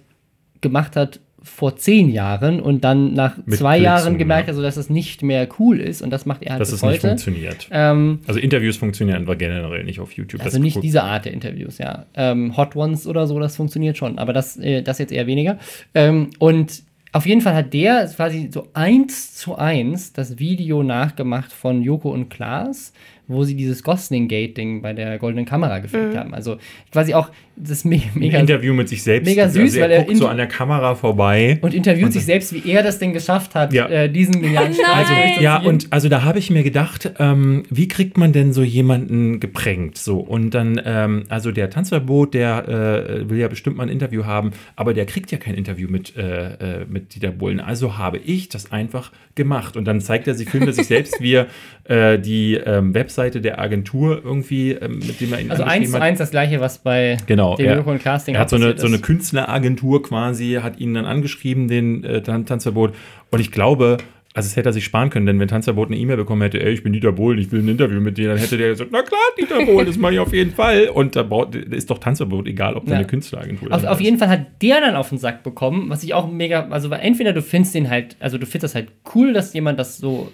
gemacht 0.62 0.96
hat 0.96 1.20
vor 1.44 1.78
zehn 1.78 2.10
Jahren 2.10 2.60
und 2.60 2.84
dann 2.84 3.14
nach 3.14 3.38
Mit 3.46 3.58
zwei 3.58 3.78
Blitzen, 3.78 3.84
Jahren 3.84 4.18
gemerkt 4.18 4.48
ja. 4.48 4.52
hat, 4.52 4.56
so, 4.56 4.62
dass 4.62 4.78
es 4.78 4.90
nicht 4.90 5.24
mehr 5.24 5.48
cool 5.60 5.80
ist 5.80 6.02
und 6.02 6.10
das 6.10 6.26
macht 6.26 6.44
er 6.44 6.52
halt 6.52 6.62
dass 6.62 6.72
es 6.72 6.82
nicht 6.82 6.92
heute. 6.94 7.08
funktioniert. 7.08 7.68
Ähm, 7.72 8.20
Also 8.28 8.40
Interviews 8.40 8.78
funktionieren 8.78 9.24
aber 9.24 9.36
generell 9.36 9.84
nicht 9.84 10.00
auf 10.00 10.12
YouTube. 10.14 10.44
also 10.44 10.60
nicht 10.60 10.82
diese 10.84 11.04
Art 11.04 11.26
der 11.26 11.34
Interviews, 11.34 11.78
ja. 11.78 12.06
Ähm, 12.16 12.56
Hot 12.58 12.76
Ones 12.76 13.08
oder 13.08 13.28
so, 13.28 13.40
das 13.40 13.56
funktioniert 13.56 13.98
schon, 13.98 14.18
aber 14.20 14.34
das, 14.34 14.58
äh, 14.58 14.82
das 14.82 15.00
jetzt 15.00 15.12
eher 15.12 15.28
weniger. 15.28 15.58
Ähm, 15.94 16.30
und 16.40 16.84
auf 17.12 17.26
jeden 17.26 17.42
Fall 17.42 17.56
hat 17.56 17.74
der 17.74 18.08
quasi 18.16 18.50
so 18.54 18.68
eins 18.74 19.34
zu 19.36 19.56
eins 19.56 20.14
das 20.14 20.38
Video 20.38 20.84
nachgemacht 20.84 21.52
von 21.52 21.82
Joko 21.82 22.10
und 22.12 22.30
Klaas, 22.30 22.94
wo 23.30 23.44
sie 23.44 23.56
dieses 23.56 23.84
Gosling-Gate-Ding 23.84 24.82
bei 24.82 24.94
der 24.94 25.18
Goldenen 25.20 25.46
Kamera 25.46 25.80
gefilmt 25.80 26.18
haben. 26.18 26.34
Also 26.34 26.58
quasi 26.92 27.14
auch 27.14 27.30
das 27.56 27.86
me 27.86 27.96
ein 27.96 28.02
mega 28.16 28.40
Interview 28.40 28.74
mit 28.74 28.90
sich 28.90 29.04
selbst. 29.04 29.28
mega 29.28 29.48
süß, 29.50 29.60
also 29.62 29.78
er 29.78 29.84
weil 29.84 29.92
er 29.92 30.04
guckt 30.04 30.18
so 30.18 30.28
an 30.28 30.38
der 30.38 30.48
Kamera 30.48 30.96
vorbei. 30.96 31.60
und 31.62 31.74
interviewt 31.74 32.12
sich 32.14 32.26
selbst, 32.26 32.54
wie 32.54 32.72
er 32.72 32.84
das 32.84 33.00
denn 33.00 33.14
geschafft 33.14 33.54
hat, 33.54 33.74
Ja. 33.74 33.88
äh, 33.88 34.10
diesen 34.10 34.42
genialen 34.42 34.72
nein. 34.72 35.06
durchzuziehen. 35.08 35.44
Ja, 35.44 35.58
und 35.62 35.88
also 35.92 36.10
da 36.10 36.24
habe 36.24 36.40
ich 36.40 36.50
mir 36.50 36.64
gedacht, 36.64 37.12
ähm, 37.20 37.64
wie 37.70 37.88
kriegt 37.88 38.18
man 38.18 38.32
denn 38.34 38.54
so 38.54 38.64
jemanden 38.64 39.40
geprägt? 39.40 39.98
So, 39.98 40.18
und 40.20 40.52
dann, 40.56 40.82
ähm, 40.84 41.24
also 41.30 41.52
der 41.52 41.70
Tanzverbot, 41.70 42.34
der 42.34 42.68
äh, 42.68 43.30
will 43.30 43.38
ja 43.38 43.48
bestimmt 43.48 43.78
mal 43.78 43.84
ein 43.84 43.90
Interview 43.90 44.26
haben, 44.26 44.52
aber 44.76 44.94
der 44.94 45.06
kriegt 45.06 45.32
ja 45.32 45.38
kein 45.38 45.54
Interview 45.54 45.90
mit, 45.90 46.16
äh, 46.18 46.82
äh, 46.82 46.86
mit 46.90 47.14
Dieter 47.14 47.32
Bohlen. 47.32 47.60
Also 47.60 47.98
habe 47.98 48.18
ich 48.18 48.50
das 48.50 48.72
einfach 48.72 49.12
gemacht. 49.36 49.78
Und 49.78 49.86
dann 49.86 50.02
zeigt 50.02 50.28
er 50.28 50.34
sich, 50.34 50.50
filmt 50.50 50.68
er 50.68 50.74
sich 50.74 50.88
selbst, 50.88 51.22
wie 51.22 51.34
er 51.36 51.48
äh, 51.84 52.20
die 52.20 52.56
ähm, 52.56 52.94
Webseite 53.20 53.42
der 53.42 53.60
Agentur 53.60 54.22
irgendwie, 54.24 54.72
ähm, 54.72 55.00
mit 55.00 55.20
dem 55.20 55.34
er 55.34 55.42
ihn 55.42 55.52
also 55.52 55.64
eins 55.64 55.92
zu 55.92 56.02
eins 56.02 56.20
das 56.20 56.32
gleiche, 56.32 56.60
was 56.62 56.78
bei 56.80 57.18
Genau, 57.28 57.56
dem 57.58 57.66
er- 57.68 57.86
und 57.86 58.00
Klaas 58.00 58.24
Ding 58.26 58.36
Er 58.36 58.42
hat 58.42 58.50
so 58.50 58.56
eine, 58.56 58.78
so 58.78 58.88
eine 58.88 58.96
ist. 58.96 59.04
Künstleragentur 59.04 60.02
quasi, 60.04 60.60
hat 60.62 60.80
ihn 60.80 60.94
dann 60.94 61.06
angeschrieben, 61.06 61.68
den 61.68 62.04
äh, 62.04 62.22
Tan- 62.22 62.46
Tanzverbot. 62.46 62.94
Und 63.32 63.40
ich 63.42 63.52
glaube, 63.52 63.98
also 64.34 64.48
es 64.48 64.56
hätte 64.56 64.70
er 64.70 64.74
sich 64.74 64.86
sparen 64.86 65.10
können, 65.10 65.26
denn 65.26 65.40
wenn 65.40 65.48
Tanzverbot 65.48 65.88
eine 65.90 65.98
E-Mail 65.98 66.16
bekommen 66.18 66.42
hätte, 66.44 66.62
ey, 66.64 66.72
ich 66.72 66.84
bin 66.84 66.94
Dieter 66.94 67.12
Bohlen, 67.12 67.40
ich 67.40 67.52
will 67.52 67.62
ein 67.62 67.68
Interview 67.68 68.00
mit 68.00 68.18
dir, 68.18 68.30
dann 68.30 68.38
hätte 68.38 68.58
der 68.58 68.70
gesagt, 68.70 68.92
na 68.94 69.02
klar, 69.02 69.20
Dieter 69.40 69.66
Bohlen, 69.66 69.86
das 69.88 69.98
mache 69.98 70.14
ich 70.14 70.20
auf 70.20 70.32
jeden 70.34 70.52
Fall. 70.52 70.88
Und 70.94 71.16
da 71.16 71.28
ist 71.72 71.90
doch 71.90 71.98
Tanzverbot 71.98 72.48
egal, 72.48 72.76
ob 72.76 72.88
Ja. 72.88 72.96
eine 72.96 73.06
Künstleragentur 73.06 73.68
Auf, 73.68 73.70
dahinter 73.72 73.92
auf 73.92 74.00
ist. 74.00 74.06
jeden 74.06 74.18
Fall 74.18 74.30
hat 74.30 74.46
der 74.62 74.80
dann 74.82 74.96
auf 74.96 75.10
den 75.10 75.18
Sack 75.18 75.44
bekommen, 75.44 75.90
was 75.90 76.04
ich 76.04 76.14
auch 76.14 76.32
mega, 76.32 76.68
also 76.70 76.90
entweder 76.92 77.34
du 77.34 77.42
findest 77.42 77.76
den 77.76 77.90
halt, 77.90 78.16
also 78.20 78.38
du 78.38 78.46
findest 78.46 78.64
das 78.64 78.76
halt 78.76 78.90
cool, 79.16 79.34
dass 79.34 79.54
jemand 79.54 79.78
das 79.80 79.98
so 79.98 80.32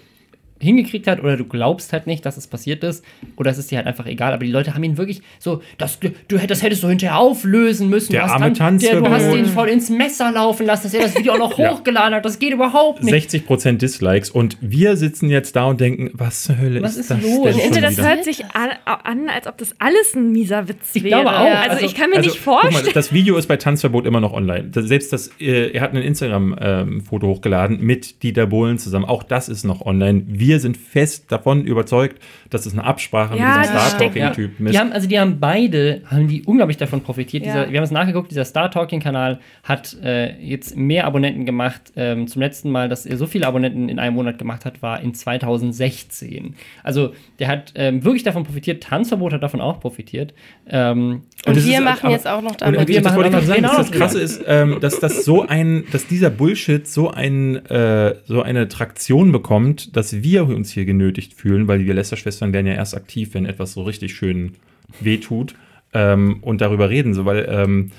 hingekriegt 0.60 1.06
hat 1.06 1.20
oder 1.22 1.36
du 1.36 1.44
glaubst 1.44 1.92
halt 1.92 2.06
nicht, 2.06 2.24
dass 2.24 2.36
es 2.36 2.46
passiert 2.46 2.82
ist 2.84 3.04
oder 3.36 3.50
es 3.50 3.58
ist 3.58 3.70
dir 3.70 3.76
halt 3.78 3.86
einfach 3.86 4.06
egal, 4.06 4.32
aber 4.32 4.44
die 4.44 4.50
Leute 4.50 4.74
haben 4.74 4.82
ihn 4.84 4.96
wirklich 4.96 5.20
so, 5.38 5.62
das, 5.78 6.00
du, 6.00 6.10
du 6.28 6.38
hättest 6.38 6.62
du 6.82 6.88
hinterher 6.88 7.18
auflösen 7.18 7.88
müssen, 7.90 8.12
Der 8.12 8.22
du 8.22 8.26
hast 8.28 8.32
arme 8.42 8.52
dann, 8.52 8.78
der, 8.78 9.00
du 9.00 9.08
hast 9.08 9.34
ihn 9.34 9.46
voll 9.46 9.68
ins 9.68 9.90
Messer 9.90 10.32
laufen 10.32 10.66
lassen, 10.66 10.84
dass 10.84 10.94
er 10.94 11.02
das 11.02 11.16
Video 11.16 11.34
auch 11.34 11.38
noch 11.38 11.58
Ja. 11.58 11.72
hochgeladen 11.72 12.14
hat, 12.14 12.24
das 12.24 12.38
geht 12.38 12.52
überhaupt 12.52 13.02
nicht. 13.02 13.30
60% 13.30 13.78
Dislikes 13.78 14.30
und 14.30 14.56
wir 14.60 14.96
sitzen 14.96 15.30
jetzt 15.30 15.56
da 15.56 15.64
und 15.66 15.80
denken, 15.80 16.10
was 16.14 16.44
zur 16.44 16.58
Hölle 16.58 16.82
Was 16.82 16.92
ist, 16.96 17.00
ist 17.02 17.10
das 17.10 17.22
los? 17.22 17.44
denn 17.44 17.52
schon 17.52 17.60
Ente, 17.62 17.80
das 17.80 18.00
hört 18.02 18.24
sich 18.24 18.44
an, 18.46 18.70
an, 18.84 19.28
als 19.28 19.46
ob 19.46 19.58
das 19.58 19.74
alles 19.78 20.14
ein 20.14 20.32
mieser 20.32 20.68
Witz 20.68 20.90
Ich 20.94 21.02
wäre. 21.04 21.22
glaube 21.22 21.36
auch. 21.36 21.44
Also, 21.44 21.70
Also- 21.70 21.86
ich 21.86 21.94
kann 21.94 22.10
mir 22.10 22.16
Also, 22.16 22.28
nicht 22.30 22.44
guck 22.44 22.54
vorstellen. 22.60 22.84
Mal, 22.86 22.92
das 22.92 23.12
Video 23.12 23.36
ist 23.36 23.46
bei 23.46 23.56
Tanzverbot 23.56 24.06
immer 24.06 24.20
noch 24.20 24.32
online. 24.32 24.64
Das, 24.72 24.86
selbst 24.86 25.12
das, 25.12 25.28
äh, 25.40 25.70
er 25.72 25.80
hat 25.82 25.92
ein 25.94 26.02
Instagram-Foto 26.02 27.26
hochgeladen 27.26 27.80
mit 27.80 28.22
Dieter 28.22 28.46
Bohlen 28.46 28.78
zusammen. 28.78 29.04
Auch 29.04 29.22
das 29.22 29.48
ist 29.48 29.64
noch 29.64 29.84
online. 29.84 30.24
Wir 30.46 30.60
sind 30.60 30.76
fest 30.76 31.32
davon 31.32 31.64
überzeugt, 31.64 32.22
dass 32.50 32.66
es 32.66 32.72
eine 32.72 32.84
Absprache 32.84 33.36
Ja, 33.36 33.56
mit 33.58 33.66
die 33.66 33.72
diesem 33.72 33.88
Star 33.88 33.98
Talking-Typen 33.98 34.66
Die 34.66 34.72
ist. 34.72 34.78
haben, 34.78 34.92
also 34.92 35.08
die 35.08 35.18
haben 35.18 35.40
beide, 35.40 36.02
haben 36.06 36.28
die 36.28 36.42
unglaublich 36.44 36.76
davon 36.76 37.00
profitiert. 37.00 37.44
Ja. 37.44 37.52
Dieser, 37.52 37.72
wir 37.72 37.78
haben 37.78 37.84
es 37.84 37.90
nachgeguckt, 37.90 38.30
dieser 38.30 38.44
Star 38.44 38.70
Talking-Kanal 38.70 39.40
hat 39.64 39.96
äh, 40.02 40.38
jetzt 40.40 40.76
mehr 40.76 41.06
Abonnenten 41.06 41.44
gemacht. 41.46 41.92
Ähm, 41.96 42.28
zum 42.28 42.42
letzten 42.42 42.70
Mal, 42.70 42.88
dass 42.88 43.06
er 43.06 43.16
so 43.16 43.26
viele 43.26 43.46
Abonnenten 43.46 43.88
in 43.88 43.98
einem 43.98 44.14
Monat 44.14 44.38
gemacht 44.38 44.64
hat, 44.64 44.82
war 44.82 45.00
in 45.00 45.14
2016. 45.14 46.54
Also 46.82 47.12
der 47.38 47.48
hat 47.48 47.72
ähm, 47.74 48.04
wirklich 48.04 48.22
davon 48.22 48.44
profitiert. 48.44 48.82
Tanzverbot 48.82 49.32
hat 49.32 49.42
davon 49.42 49.60
auch 49.60 49.80
profitiert. 49.80 50.32
Ähm, 50.68 51.22
Und 51.46 51.56
das 51.56 51.64
wir 51.64 51.80
machen 51.80 52.10
jetzt 52.10 52.26
auch 52.26 52.42
noch 52.42 52.52
Und, 52.52 52.62
damit. 52.62 52.80
und 52.80 52.88
wir 52.88 53.00
das 53.00 53.14
machen 53.14 53.32
noch 53.32 53.42
sagen, 53.42 53.62
genau 53.62 53.76
das 53.76 53.90
Krasse 53.90 54.20
ist, 54.20 54.42
ähm, 54.46 54.78
dass 54.80 54.98
das 54.98 55.24
so 55.24 55.46
ein, 55.46 55.84
dass 55.92 56.06
dieser 56.06 56.30
Bullshit 56.30 56.86
so 56.86 57.10
ein, 57.10 57.64
äh, 57.66 58.16
so 58.26 58.42
eine 58.42 58.68
Traktion 58.68 59.32
bekommt, 59.32 59.96
dass 59.96 60.22
wir 60.22 60.48
uns 60.48 60.72
hier 60.72 60.84
genötigt 60.84 61.34
fühlen, 61.34 61.68
weil 61.68 61.84
wir 61.84 61.94
Lästerschwestern 61.94 62.52
werden 62.52 62.66
ja 62.66 62.74
erst 62.74 62.96
aktiv, 62.96 63.34
wenn 63.34 63.46
etwas 63.46 63.72
so 63.72 63.82
richtig 63.82 64.14
schön 64.14 64.54
wehtut 65.00 65.54
ähm, 65.94 66.38
und 66.40 66.60
darüber 66.60 66.90
reden, 66.90 67.14
so 67.14 67.24
weil 67.24 67.46
ähm, 67.48 67.92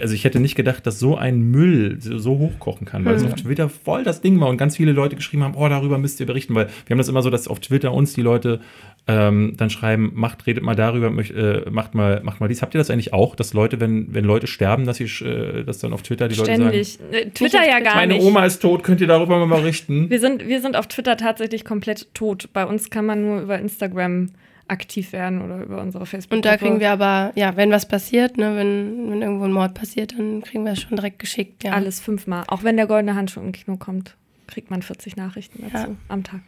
also 0.00 0.14
ich 0.14 0.24
hätte 0.24 0.40
nicht 0.40 0.54
gedacht, 0.54 0.86
dass 0.86 0.98
so 0.98 1.16
ein 1.16 1.40
Müll 1.40 1.96
so, 2.00 2.18
so 2.18 2.38
hochkochen 2.38 2.86
kann, 2.86 3.04
weil 3.04 3.14
es 3.14 3.24
auf 3.24 3.34
Twitter 3.34 3.68
voll 3.68 4.04
das 4.04 4.20
Ding 4.20 4.40
war 4.40 4.48
und 4.48 4.56
ganz 4.56 4.76
viele 4.76 4.92
Leute 4.92 5.16
geschrieben 5.16 5.44
haben, 5.44 5.54
oh, 5.54 5.68
darüber 5.68 5.98
müsst 5.98 6.18
ihr 6.20 6.26
berichten, 6.26 6.54
weil 6.54 6.66
wir 6.66 6.94
haben 6.94 6.98
das 6.98 7.08
immer 7.08 7.22
so, 7.22 7.30
dass 7.30 7.48
auf 7.48 7.60
Twitter 7.60 7.92
uns 7.92 8.12
die 8.12 8.22
Leute 8.22 8.60
ähm, 9.08 9.54
dann 9.56 9.68
schreiben, 9.68 10.12
macht, 10.14 10.46
redet 10.46 10.62
mal 10.62 10.76
darüber, 10.76 11.10
möcht, 11.10 11.32
äh, 11.32 11.64
macht 11.70 11.94
mal, 11.94 12.20
macht 12.22 12.40
mal 12.40 12.46
dies. 12.46 12.62
Habt 12.62 12.74
ihr 12.74 12.78
das 12.78 12.88
eigentlich 12.88 13.12
auch, 13.12 13.34
dass 13.34 13.52
Leute, 13.52 13.80
wenn, 13.80 14.14
wenn 14.14 14.24
Leute 14.24 14.46
sterben, 14.46 14.86
dass 14.86 14.98
sie, 14.98 15.04
äh, 15.04 15.64
dass 15.64 15.78
dann 15.78 15.92
auf 15.92 16.02
Twitter 16.02 16.28
die 16.28 16.36
Leute 16.36 16.54
Ständig. 16.54 16.98
Äh, 17.10 17.30
Twitter 17.30 17.66
ja 17.66 17.80
gar 17.80 17.94
sagen, 17.94 17.96
meine 17.96 18.14
nicht. 18.14 18.24
Oma 18.24 18.46
ist 18.46 18.60
tot, 18.62 18.84
könnt 18.84 19.00
ihr 19.00 19.08
darüber 19.08 19.44
mal 19.44 19.60
berichten? 19.60 20.08
Wir 20.08 20.20
sind, 20.20 20.46
wir 20.46 20.60
sind 20.60 20.76
auf 20.76 20.86
Twitter 20.86 21.16
tatsächlich 21.16 21.64
komplett 21.64 22.14
tot. 22.14 22.50
Bei 22.52 22.64
uns 22.64 22.90
kann 22.90 23.04
man 23.04 23.22
nur 23.22 23.40
über 23.40 23.58
Instagram 23.58 24.30
aktiv 24.68 25.12
werden 25.12 25.42
oder 25.42 25.62
über 25.62 25.82
unsere 25.82 26.06
facebook 26.06 26.36
Und 26.36 26.44
da 26.44 26.56
kriegen 26.56 26.78
wir 26.78 26.92
aber, 26.92 27.32
ja, 27.34 27.56
wenn 27.56 27.70
was 27.72 27.86
passiert, 27.86 28.38
ne, 28.38 28.56
wenn, 28.56 29.10
wenn 29.10 29.20
irgendwo 29.20 29.44
ein 29.44 29.52
Mord 29.52 29.74
passiert, 29.74 30.16
dann 30.16 30.42
kriegen 30.42 30.64
wir 30.64 30.72
es 30.72 30.80
schon 30.80 30.96
direkt 30.96 31.18
geschickt, 31.18 31.64
ja. 31.64 31.72
alles 31.72 32.00
fünfmal. 32.00 32.44
Auch 32.46 32.62
wenn 32.62 32.76
der 32.76 32.86
goldene 32.86 33.16
Handschuh 33.16 33.40
im 33.40 33.52
Kino 33.52 33.76
kommt, 33.76 34.16
kriegt 34.46 34.70
man 34.70 34.82
40 34.82 35.16
Nachrichten 35.16 35.62
dazu 35.62 35.90
Ja. 35.90 35.96
am 36.08 36.22
Tag. 36.22 36.40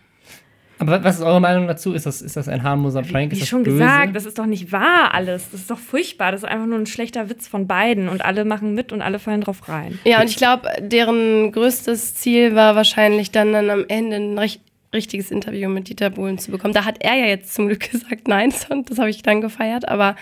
Aber 0.78 1.04
was 1.04 1.16
ist 1.16 1.22
eure 1.22 1.40
Meinung 1.40 1.66
dazu? 1.66 1.92
Ist 1.92 2.06
das, 2.06 2.20
ist 2.20 2.36
das 2.36 2.48
ein 2.48 2.62
harmloser 2.62 3.02
Prank? 3.02 3.30
Wie 3.30 3.34
ist 3.36 3.42
das 3.42 3.48
schon 3.48 3.62
böse? 3.62 3.78
gesagt, 3.78 4.16
das 4.16 4.26
ist 4.26 4.38
doch 4.38 4.46
nicht 4.46 4.72
wahr 4.72 5.14
alles. 5.14 5.50
Das 5.50 5.60
ist 5.60 5.70
doch 5.70 5.78
furchtbar. 5.78 6.32
Das 6.32 6.42
ist 6.42 6.48
einfach 6.48 6.66
nur 6.66 6.78
ein 6.78 6.86
schlechter 6.86 7.30
Witz 7.30 7.46
von 7.46 7.66
beiden 7.66 8.08
und 8.08 8.24
alle 8.24 8.44
machen 8.44 8.74
mit 8.74 8.92
und 8.92 9.02
alle 9.02 9.18
fallen 9.18 9.40
drauf 9.40 9.68
rein. 9.68 9.98
Ja, 10.04 10.20
und 10.20 10.28
ich 10.28 10.36
glaube, 10.36 10.68
deren 10.80 11.52
größtes 11.52 12.14
Ziel 12.16 12.54
war 12.54 12.74
wahrscheinlich 12.74 13.30
dann, 13.30 13.52
dann 13.52 13.70
am 13.70 13.84
Ende 13.88 14.16
ein 14.16 14.38
recht, 14.38 14.60
richtiges 14.92 15.30
Interview 15.30 15.68
mit 15.68 15.88
Dieter 15.88 16.10
Bohlen 16.10 16.38
zu 16.38 16.50
bekommen. 16.50 16.74
Da 16.74 16.84
hat 16.84 16.96
er 17.00 17.14
ja 17.16 17.26
jetzt 17.26 17.54
zum 17.54 17.68
Glück 17.68 17.90
gesagt 17.90 18.28
nein 18.28 18.52
und 18.68 18.90
das 18.90 18.98
habe 18.98 19.10
ich 19.10 19.22
dann 19.22 19.40
gefeiert, 19.40 19.88
aber 19.88 20.16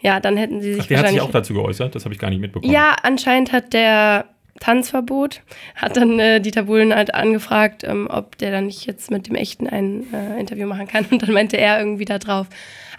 ja, 0.00 0.18
dann 0.18 0.36
hätten 0.36 0.60
sie 0.60 0.74
sich 0.74 0.82
Ach, 0.82 0.86
der 0.88 0.98
hat 0.98 1.08
sich 1.08 1.20
auch 1.20 1.30
dazu 1.30 1.54
geäußert, 1.54 1.94
das 1.94 2.04
habe 2.04 2.12
ich 2.14 2.20
gar 2.20 2.28
nicht 2.30 2.40
mitbekommen. 2.40 2.72
ja, 2.72 2.96
anscheinend 3.02 3.52
hat 3.52 3.72
der 3.72 4.26
Tanzverbot, 4.62 5.42
hat 5.74 5.96
dann 5.96 6.18
äh, 6.20 6.40
Dieter 6.40 6.62
Bohlen 6.64 6.94
halt 6.94 7.14
angefragt, 7.14 7.82
ähm, 7.82 8.06
ob 8.08 8.38
der 8.38 8.52
dann 8.52 8.66
nicht 8.66 8.86
jetzt 8.86 9.10
mit 9.10 9.26
dem 9.26 9.34
Echten 9.34 9.66
ein 9.66 10.06
äh, 10.14 10.38
Interview 10.38 10.68
machen 10.68 10.86
kann. 10.86 11.04
Und 11.10 11.20
dann 11.22 11.32
meinte 11.32 11.56
er 11.56 11.80
irgendwie 11.80 12.04
da 12.04 12.18
drauf, 12.20 12.46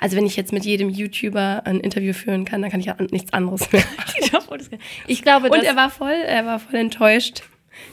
also 0.01 0.18
wenn 0.18 0.26
ich 0.26 0.36
jetzt 0.36 0.51
mit 0.51 0.66
jedem 0.66 0.89
YouTuber 0.89 1.61
ein 1.66 1.80
Interview 1.80 2.11
führen 2.11 2.43
kann, 2.43 2.61
dann 2.61 2.70
kann 2.70 2.82
ich 2.82 2.88
ja 2.88 2.95
an- 2.95 3.07
nichts 3.11 3.32
anderes 3.32 3.72
mehr. 3.72 3.82
Ich 5.07 5.22
glaube, 5.24 5.49
Und 5.49 5.64
er 5.64 5.76
war 5.78 5.89
voll, 5.89 6.11
er 6.28 6.45
war 6.45 6.59
voll 6.59 6.76
enttäuscht, 6.80 7.43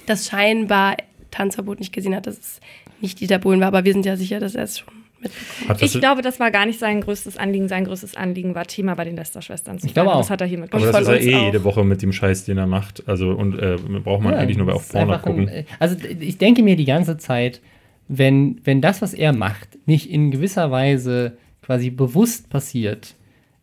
dass 0.07 0.29
scheinbar 0.29 0.97
Tanzverbot 1.31 1.79
nicht 1.79 1.93
gesehen 1.93 2.15
hat, 2.17 2.27
dass 2.27 2.39
es 2.39 2.61
nicht 3.01 3.21
Dieter 3.21 3.39
Bohlen 3.39 3.61
war, 3.61 3.69
aber 3.69 3.85
wir 3.85 3.93
sind 3.93 4.05
ja 4.05 4.17
sicher, 4.17 4.41
dass 4.41 4.55
er 4.57 4.65
es 4.65 4.81
schon 4.81 4.93
ich 5.81 5.93
glaube, 6.01 6.23
das 6.23 6.41
war 6.41 6.51
gar 6.51 6.67
nicht 6.67 6.79
sein 6.79 7.01
größtes 7.01 7.37
Anliegen. 7.37 7.69
Sein 7.69 7.85
größtes 7.85 8.17
Anliegen 8.17 8.55
war 8.55 8.65
Thema 8.67 8.95
bei 8.95 9.05
den 9.05 9.17
Lester-Schwestern 9.17 9.79
zu 9.79 9.87
Ich 9.87 9.95
glaube 9.95 10.13
auch. 10.13 10.19
Das 10.19 10.31
hat 10.31 10.41
er 10.41 10.47
hiermit 10.47 10.73
aber 10.73 10.81
gemacht. 10.87 10.95
das 10.95 11.03
ist 11.03 11.09
ja 11.09 11.15
uns 11.17 11.27
eh 11.27 11.35
auch. 11.37 11.45
jede 11.47 11.65
Woche 11.65 11.85
mit 11.85 12.03
dem 12.03 12.13
Scheiß, 12.13 12.45
den 12.45 12.59
er 12.59 12.67
macht. 12.67 13.07
Also 13.09 13.31
und 13.33 13.59
äh, 13.59 13.77
braucht 14.03 14.23
man 14.23 14.33
Ja, 14.33 14.39
eigentlich 14.41 14.57
nur 14.57 14.67
das 14.67 14.77
auf 14.77 14.89
Porno 14.89 15.13
einfach 15.13 15.27
ein- 15.27 15.47
gucken. 15.47 15.65
also 15.79 15.97
ich 16.21 16.39
denke 16.39 16.63
mir 16.63 16.77
die 16.77 16.85
ganze 16.87 17.19
Zeit, 17.19 17.61
wenn, 18.09 18.61
wenn 18.65 18.81
das, 18.81 19.03
was 19.03 19.15
er 19.15 19.33
macht, 19.33 19.69
nicht 19.87 20.11
in 20.11 20.31
gewisser 20.31 20.71
Weise 20.71 21.37
quasi 21.63 21.91
bewusst 21.91 22.51
passiert, 22.51 23.15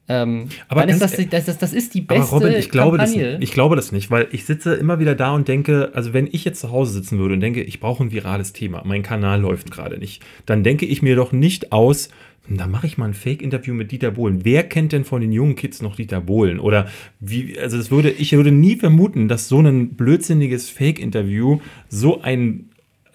ähm, 0.10 0.49
Aber 0.68 0.82
dann 0.82 0.89
ist 0.89 1.01
das, 1.01 1.18
das, 1.30 1.45
das, 1.45 1.58
das 1.58 1.74
ist 1.74 1.93
die 1.93 2.05
Aber 2.08 2.20
beste 2.20 2.36
Robin, 2.36 2.53
ich 2.53 2.70
glaube, 2.70 2.97
das, 2.97 3.12
Kampagne. 3.12 3.38
ich 3.41 3.51
glaube 3.51 3.76
das 3.76 3.91
nicht, 3.91 4.10
weil 4.10 4.28
ich 4.32 4.45
sitze 4.45 4.74
immer 4.76 4.99
wieder 4.99 5.16
da 5.16 5.34
und 5.34 5.47
denke, 5.47 5.91
also 5.93 6.14
wenn 6.14 6.28
ich 6.32 6.45
jetzt 6.45 6.62
zu 6.62 6.72
Hause 6.72 6.93
sitzen 6.93 7.20
würde 7.20 7.34
und 7.34 7.41
denke, 7.41 7.62
ich 7.62 7.80
brauche 7.80 8.03
ein 8.03 8.12
virales 8.12 8.53
Thema, 8.53 8.84
mein 8.86 9.03
Kanal 9.03 9.41
läuft 9.41 9.72
gerade 9.72 9.97
nicht, 9.97 10.24
dann 10.45 10.64
denke 10.64 10.86
ich 10.86 11.01
mir 11.01 11.16
doch 11.16 11.32
nicht 11.32 11.72
aus, 11.72 12.10
da 12.49 12.68
mache 12.68 12.88
ich 12.88 12.97
mal 12.97 13.05
ein 13.05 13.14
Fake-Interview 13.14 13.74
mit 13.74 13.91
Dieter 13.91 14.12
Bohlen. 14.12 14.45
Wer 14.45 14.64
kennt 14.64 14.93
denn 14.93 15.03
von 15.03 15.20
den 15.22 15.32
jungen 15.32 15.55
Kids 15.55 15.82
noch 15.82 15.97
Dieter 15.97 16.22
Bohlen? 16.22 16.60
Oder 16.60 16.88
wie, 17.20 17.60
also 17.60 17.78
das 17.78 17.91
würde, 17.91 18.10
ich 18.10 18.32
würde 18.32 18.51
nie 18.51 18.78
vermuten, 18.78 19.28
dass 19.28 19.49
so 19.49 19.60
ein 19.60 19.89
blödsinniges 19.89 20.70
Fake-Interview 20.70 21.60
so 21.89 22.22
ein, 22.22 22.66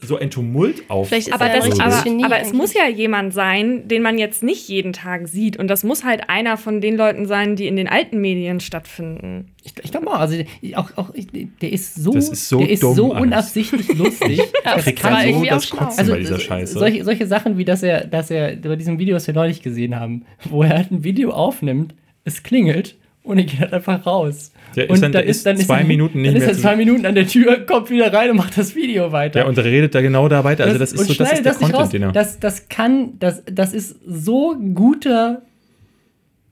so 0.04 0.16
ein 0.18 0.30
Tumult 0.30 0.82
auf. 0.90 1.08
Vielleicht 1.08 1.28
ist 1.28 1.32
Aber, 1.34 1.46
er 1.46 1.60
das, 1.60 1.78
aber, 1.80 2.24
aber 2.24 2.40
es 2.40 2.52
muss 2.52 2.74
ja 2.74 2.88
jemand 2.88 3.32
sein, 3.32 3.86
den 3.86 4.02
man 4.02 4.18
jetzt 4.18 4.42
nicht 4.42 4.68
jeden 4.68 4.92
Tag 4.92 5.28
sieht. 5.28 5.56
Und 5.56 5.68
das 5.68 5.84
muss 5.84 6.02
halt 6.04 6.28
einer 6.28 6.56
von 6.56 6.80
den 6.80 6.96
Leuten 6.96 7.26
sein, 7.26 7.54
die 7.54 7.68
in 7.68 7.76
den 7.76 7.86
alten 7.88 8.20
Medien 8.20 8.58
stattfinden. 8.60 9.52
Ich, 9.62 9.74
ich 9.82 9.90
glaube 9.92 10.08
auch, 10.08 10.18
also 10.18 10.36
auch, 10.74 10.90
auch 10.96 11.14
ich- 11.14 11.28
der 11.60 11.72
ist 11.72 11.94
so, 11.94 12.10
Das 12.12 12.28
ist 12.28 12.48
so 12.48 12.58
der 12.58 12.70
ist 12.70 12.82
dumm 12.82 12.94
so 12.96 13.12
alles. 13.12 13.22
unabsichtlich 13.26 13.94
lustig. 13.94 14.40
das 14.64 14.84
kriegt 14.84 14.98
kann 15.00 15.32
so 15.32 15.44
das. 15.44 15.70
Kotzen 15.70 15.98
Also 16.00 16.12
bei 16.12 16.18
dieser 16.18 16.34
so- 16.34 16.40
Scheiße. 16.40 16.78
Solche, 16.78 17.04
solche 17.04 17.26
Sachen 17.28 17.56
wie, 17.58 17.64
dass 17.64 17.82
er, 17.84 18.04
dass 18.06 18.30
er 18.30 18.56
bei 18.56 18.74
diesem 18.76 18.98
Video, 18.98 19.14
das 19.14 19.26
wir 19.28 19.34
neulich 19.34 19.62
gesehen 19.62 19.94
haben, 19.98 20.24
wo 20.50 20.64
er 20.64 20.70
halt 20.70 20.90
ein 20.90 21.04
Video 21.04 21.30
aufnimmt, 21.30 21.94
es 22.24 22.42
klingelt 22.42 22.96
und 23.22 23.38
er 23.38 23.44
geht 23.44 23.60
halt 23.60 23.72
einfach 23.72 24.04
raus. 24.04 24.52
Ist 24.76 24.90
und 24.90 25.00
dann- 25.02 25.12
der 25.12 25.24
ist 25.24 25.42
zwei 25.42 25.78
er- 25.80 25.84
Minuten 25.84 26.22
nicht 26.22 26.34
dann 26.34 26.42
ist 26.42 26.48
er 26.48 26.54
zwei 26.58 26.76
Minuten 26.76 27.06
an 27.06 27.14
der 27.14 27.26
Tür, 27.26 27.60
kommt 27.66 27.90
wieder 27.90 28.12
rein 28.12 28.30
und 28.30 28.36
macht 28.36 28.56
das 28.58 28.74
Video 28.74 29.12
weiter. 29.12 29.40
ja, 29.40 29.46
und 29.46 29.58
redet 29.58 29.94
da 29.94 30.00
genau 30.00 30.28
da 30.28 30.44
weiter. 30.44 30.64
Also 30.64 30.78
das, 30.78 30.92
ist 30.92 31.00
und 31.00 31.06
so, 31.08 31.14
das 31.14 31.32
ist 31.32 31.44
der 31.44 31.52
das 31.52 31.58
Content, 31.58 31.78
raus. 31.78 31.90
den 31.90 32.02
er. 32.02 32.12
Das, 32.12 32.40
das 32.40 32.68
kann, 32.68 33.18
das, 33.18 33.42
das 33.50 33.72
ist 33.74 33.96
so 34.06 34.56
guter, 34.74 35.42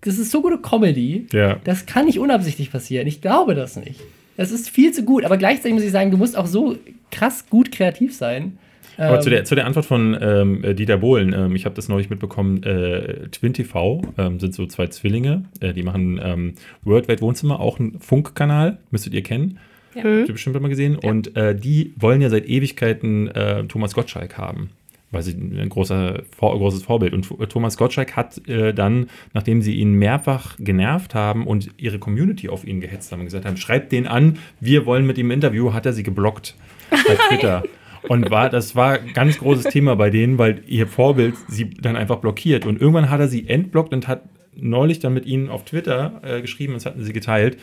das 0.02 0.18
ist 0.18 0.30
so 0.30 0.42
gute 0.42 0.58
Comedy. 0.58 1.26
Ja. 1.32 1.58
Das 1.64 1.86
kann 1.86 2.06
nicht 2.06 2.18
unabsichtlich 2.18 2.70
passieren. 2.70 3.06
Ich 3.06 3.20
glaube 3.20 3.54
das 3.54 3.76
nicht. 3.76 4.00
Das 4.36 4.50
ist 4.50 4.70
viel 4.70 4.92
zu 4.92 5.02
gut. 5.02 5.24
Aber 5.24 5.36
gleichzeitig 5.36 5.74
muss 5.74 5.82
ich 5.82 5.90
sagen, 5.90 6.10
du 6.10 6.16
musst 6.16 6.36
auch 6.36 6.46
so 6.46 6.76
krass 7.10 7.44
gut 7.50 7.70
kreativ 7.72 8.14
sein. 8.14 8.56
Aber 9.00 9.16
Ähm, 9.16 9.22
zu, 9.22 9.30
der, 9.30 9.44
zu 9.44 9.54
der 9.54 9.66
Antwort 9.66 9.86
von 9.86 10.16
ähm, 10.20 10.62
äh, 10.62 10.74
Dieter 10.74 10.98
Bohlen, 10.98 11.32
ähm, 11.32 11.56
ich 11.56 11.64
habe 11.64 11.74
das 11.74 11.88
neulich 11.88 12.10
mitbekommen, 12.10 12.62
äh, 12.62 13.28
Twin 13.28 13.54
TV 13.54 14.02
ähm, 14.18 14.38
sind 14.38 14.54
so 14.54 14.66
zwei 14.66 14.88
Zwillinge, 14.88 15.44
äh, 15.60 15.72
die 15.72 15.82
machen 15.82 16.20
ähm, 16.22 16.54
Worldwide 16.84 17.22
Wohnzimmer, 17.22 17.60
auch 17.60 17.78
ein 17.78 17.98
Funkkanal, 17.98 18.76
müsstet 18.90 19.14
ihr 19.14 19.22
kennen. 19.22 19.58
Ja. 19.94 20.04
Habt 20.04 20.28
ihr 20.28 20.32
bestimmt 20.32 20.60
mal 20.60 20.68
gesehen. 20.68 20.96
Und 20.96 21.34
äh, 21.34 21.54
die 21.54 21.94
wollen 21.96 22.20
ja 22.20 22.28
seit 22.28 22.46
Ewigkeiten 22.46 23.28
äh, 23.28 23.64
Thomas 23.64 23.94
Gottschalk 23.94 24.36
haben. 24.36 24.70
Weil 25.12 25.22
sie 25.22 25.32
ein 25.32 25.68
großer, 25.68 26.22
vor, 26.36 26.56
großes 26.56 26.84
Vorbild. 26.84 27.14
Und 27.14 27.28
äh, 27.40 27.46
Thomas 27.46 27.76
Gottschalk 27.76 28.14
hat 28.14 28.46
äh, 28.46 28.72
dann, 28.72 29.08
nachdem 29.32 29.62
sie 29.62 29.74
ihn 29.74 29.94
mehrfach 29.94 30.56
genervt 30.58 31.14
haben 31.14 31.46
und 31.46 31.70
ihre 31.78 31.98
Community 31.98 32.48
auf 32.48 32.64
ihn 32.64 32.80
gehetzt 32.80 33.10
haben 33.10 33.20
und 33.20 33.26
gesagt 33.26 33.46
haben, 33.46 33.56
schreibt 33.56 33.90
den 33.90 34.06
an, 34.06 34.38
wir 34.60 34.86
wollen 34.86 35.06
mit 35.06 35.18
ihm 35.18 35.28
ein 35.28 35.32
Interview, 35.32 35.72
hat 35.72 35.86
er 35.86 35.94
sie 35.94 36.04
geblockt 36.04 36.54
bei 36.90 37.16
Twitter. 37.28 37.64
Und 38.08 38.30
war, 38.30 38.48
das 38.48 38.74
war 38.74 39.00
ein 39.00 39.12
ganz 39.12 39.38
großes 39.38 39.72
Thema 39.72 39.96
bei 39.96 40.10
denen, 40.10 40.38
weil 40.38 40.62
ihr 40.66 40.86
Vorbild 40.86 41.34
sie 41.48 41.70
dann 41.70 41.96
einfach 41.96 42.16
blockiert. 42.16 42.66
Und 42.66 42.80
irgendwann 42.80 43.10
hat 43.10 43.20
er 43.20 43.28
sie 43.28 43.48
entblockt 43.48 43.92
und 43.92 44.08
hat 44.08 44.22
neulich 44.54 44.98
dann 44.98 45.14
mit 45.14 45.26
ihnen 45.26 45.48
auf 45.48 45.64
Twitter 45.64 46.20
äh, 46.22 46.40
geschrieben, 46.40 46.74
das 46.74 46.86
hatten 46.86 47.02
sie 47.02 47.12
geteilt. 47.12 47.58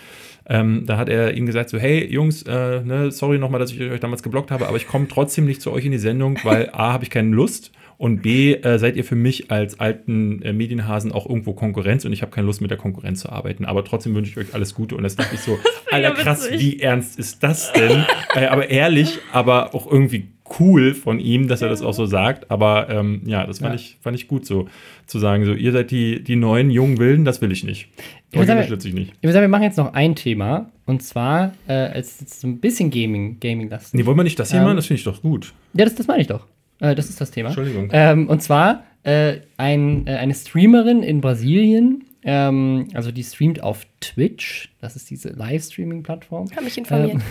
Ähm, 0.48 0.86
da 0.86 0.98
hat 0.98 1.10
er 1.10 1.34
ihnen 1.34 1.46
gesagt: 1.46 1.70
So, 1.70 1.78
hey 1.78 2.06
Jungs, 2.06 2.44
äh, 2.44 2.82
ne, 2.82 3.12
sorry 3.12 3.38
nochmal, 3.38 3.60
dass 3.60 3.72
ich 3.72 3.82
euch 3.82 4.00
damals 4.00 4.24
geblockt 4.24 4.52
habe, 4.52 4.68
aber 4.68 4.78
ich 4.78 4.88
komme 4.88 5.08
trotzdem 5.08 5.46
nicht 5.46 5.62
zu 5.62 5.72
euch 5.72 5.86
in 5.86 5.92
die 5.92 5.98
Sendung, 5.98 6.40
weil 6.44 6.70
A, 6.72 6.94
habe 6.94 7.04
ich 7.04 7.10
keine 7.10 7.36
Lust 7.36 7.72
und 7.98 8.22
B, 8.22 8.54
äh, 8.54 8.78
seid 8.78 8.95
ihr 8.95 9.04
für 9.04 9.16
mich 9.16 9.50
als 9.50 9.80
alten 9.80 10.41
äh, 10.43 10.54
Medienhasen 10.54 11.12
auch 11.12 11.28
irgendwo 11.28 11.54
Konkurrenz 11.54 12.06
und 12.06 12.14
ich 12.14 12.22
habe 12.22 12.32
keine 12.32 12.45
Lust 12.45 12.62
mit 12.62 12.70
der 12.70 12.78
Konkurrenz 12.78 13.22
zu 13.22 13.30
arbeiten. 13.30 13.66
Aber 13.66 13.84
trotzdem 13.84 14.14
wünsche 14.14 14.32
ich 14.32 14.38
euch 14.38 14.54
alles 14.54 14.76
Gute. 14.76 14.95
Und 14.95 15.04
das 15.04 15.16
dachte 15.16 15.34
ich 15.34 15.41
so, 15.41 15.58
Alter, 15.91 16.12
krass, 16.12 16.48
wie 16.52 16.80
ernst 16.80 17.18
ist 17.18 17.41
das 17.41 17.74
denn? 17.74 18.06
äh, 18.36 18.45
aber 18.45 18.70
ehrlich, 18.70 19.18
aber 19.32 19.74
auch 19.74 19.91
irgendwie 19.91 20.28
cool 20.60 20.93
von 20.93 21.20
ihm, 21.20 21.48
dass 21.48 21.62
er 21.62 21.70
das 21.70 21.82
auch 21.82 21.93
so 21.93 22.06
sagt. 22.06 22.52
Aber 22.52 22.88
ähm, 22.89 23.22
ja, 23.26 23.45
das 23.48 23.60
fand, 23.60 23.72
Ja. 23.74 23.76
ich, 23.76 23.98
fand 24.02 24.16
ich 24.16 24.28
gut 24.28 24.45
so 24.45 24.68
zu 25.08 25.18
sagen, 25.20 25.43
so 25.45 25.54
ihr 25.54 25.72
seid 25.72 25.89
die, 25.91 26.24
die 26.24 26.36
neuen 26.36 26.70
jungen 26.70 27.00
Wilden, 27.00 27.26
das 27.26 27.41
will 27.41 27.52
ich 27.52 27.64
nicht. 27.64 27.89
Ich 28.30 28.36
würde 28.38 28.48
sagen, 28.48 28.62
ich 28.62 28.93
nicht. 28.93 29.14
Ich 29.18 29.24
würde 29.24 29.34
sagen, 29.34 29.43
wir 29.43 29.48
machen 29.50 29.64
jetzt 29.64 29.78
noch 29.78 29.93
ein 29.93 30.16
Thema. 30.16 30.70
Und 30.86 31.02
zwar, 31.02 31.54
äh, 31.68 31.74
als 31.74 32.20
jetzt 32.20 32.41
so 32.41 32.48
ein 32.48 32.60
bisschen 32.60 32.91
Gaming, 32.91 33.39
Gaming 33.39 33.70
lastig. 33.70 34.00
Nee, 34.00 34.06
wollen 34.06 34.18
wir 34.18 34.24
nicht 34.24 34.38
das 34.39 34.52
hier 34.52 34.60
Ähm, 34.60 34.66
machen? 34.66 34.76
Das 34.78 34.86
finde 34.86 35.00
ich 35.00 35.04
doch 35.04 35.22
gut. 35.22 35.54
Ja, 35.74 35.84
das, 35.86 35.95
das 35.95 36.08
meine 36.08 36.22
ich 36.22 36.28
doch. 36.28 36.45
Äh, 36.80 36.96
das 36.96 37.10
ist 37.10 37.20
das 37.22 37.32
Thema. 37.32 37.50
Entschuldigung. 37.50 37.90
Ähm, 37.92 38.28
und 38.30 38.42
zwar 38.42 38.84
äh, 39.04 39.38
ein, 39.58 40.06
äh, 40.08 40.12
eine 40.16 40.34
Streamerin 40.36 41.04
in 41.04 41.22
Brasilien, 41.22 42.04
ähm, 42.24 42.90
also 42.94 43.12
die 43.12 43.24
streamt 43.24 43.64
auf 43.64 43.86
Twitch, 44.02 44.70
das 44.82 44.96
ist 44.96 45.10
diese 45.10 45.30
Livestreaming-Plattform. 45.30 46.50
Kann 46.50 46.64
mich 46.66 46.78
informieren. 46.78 47.22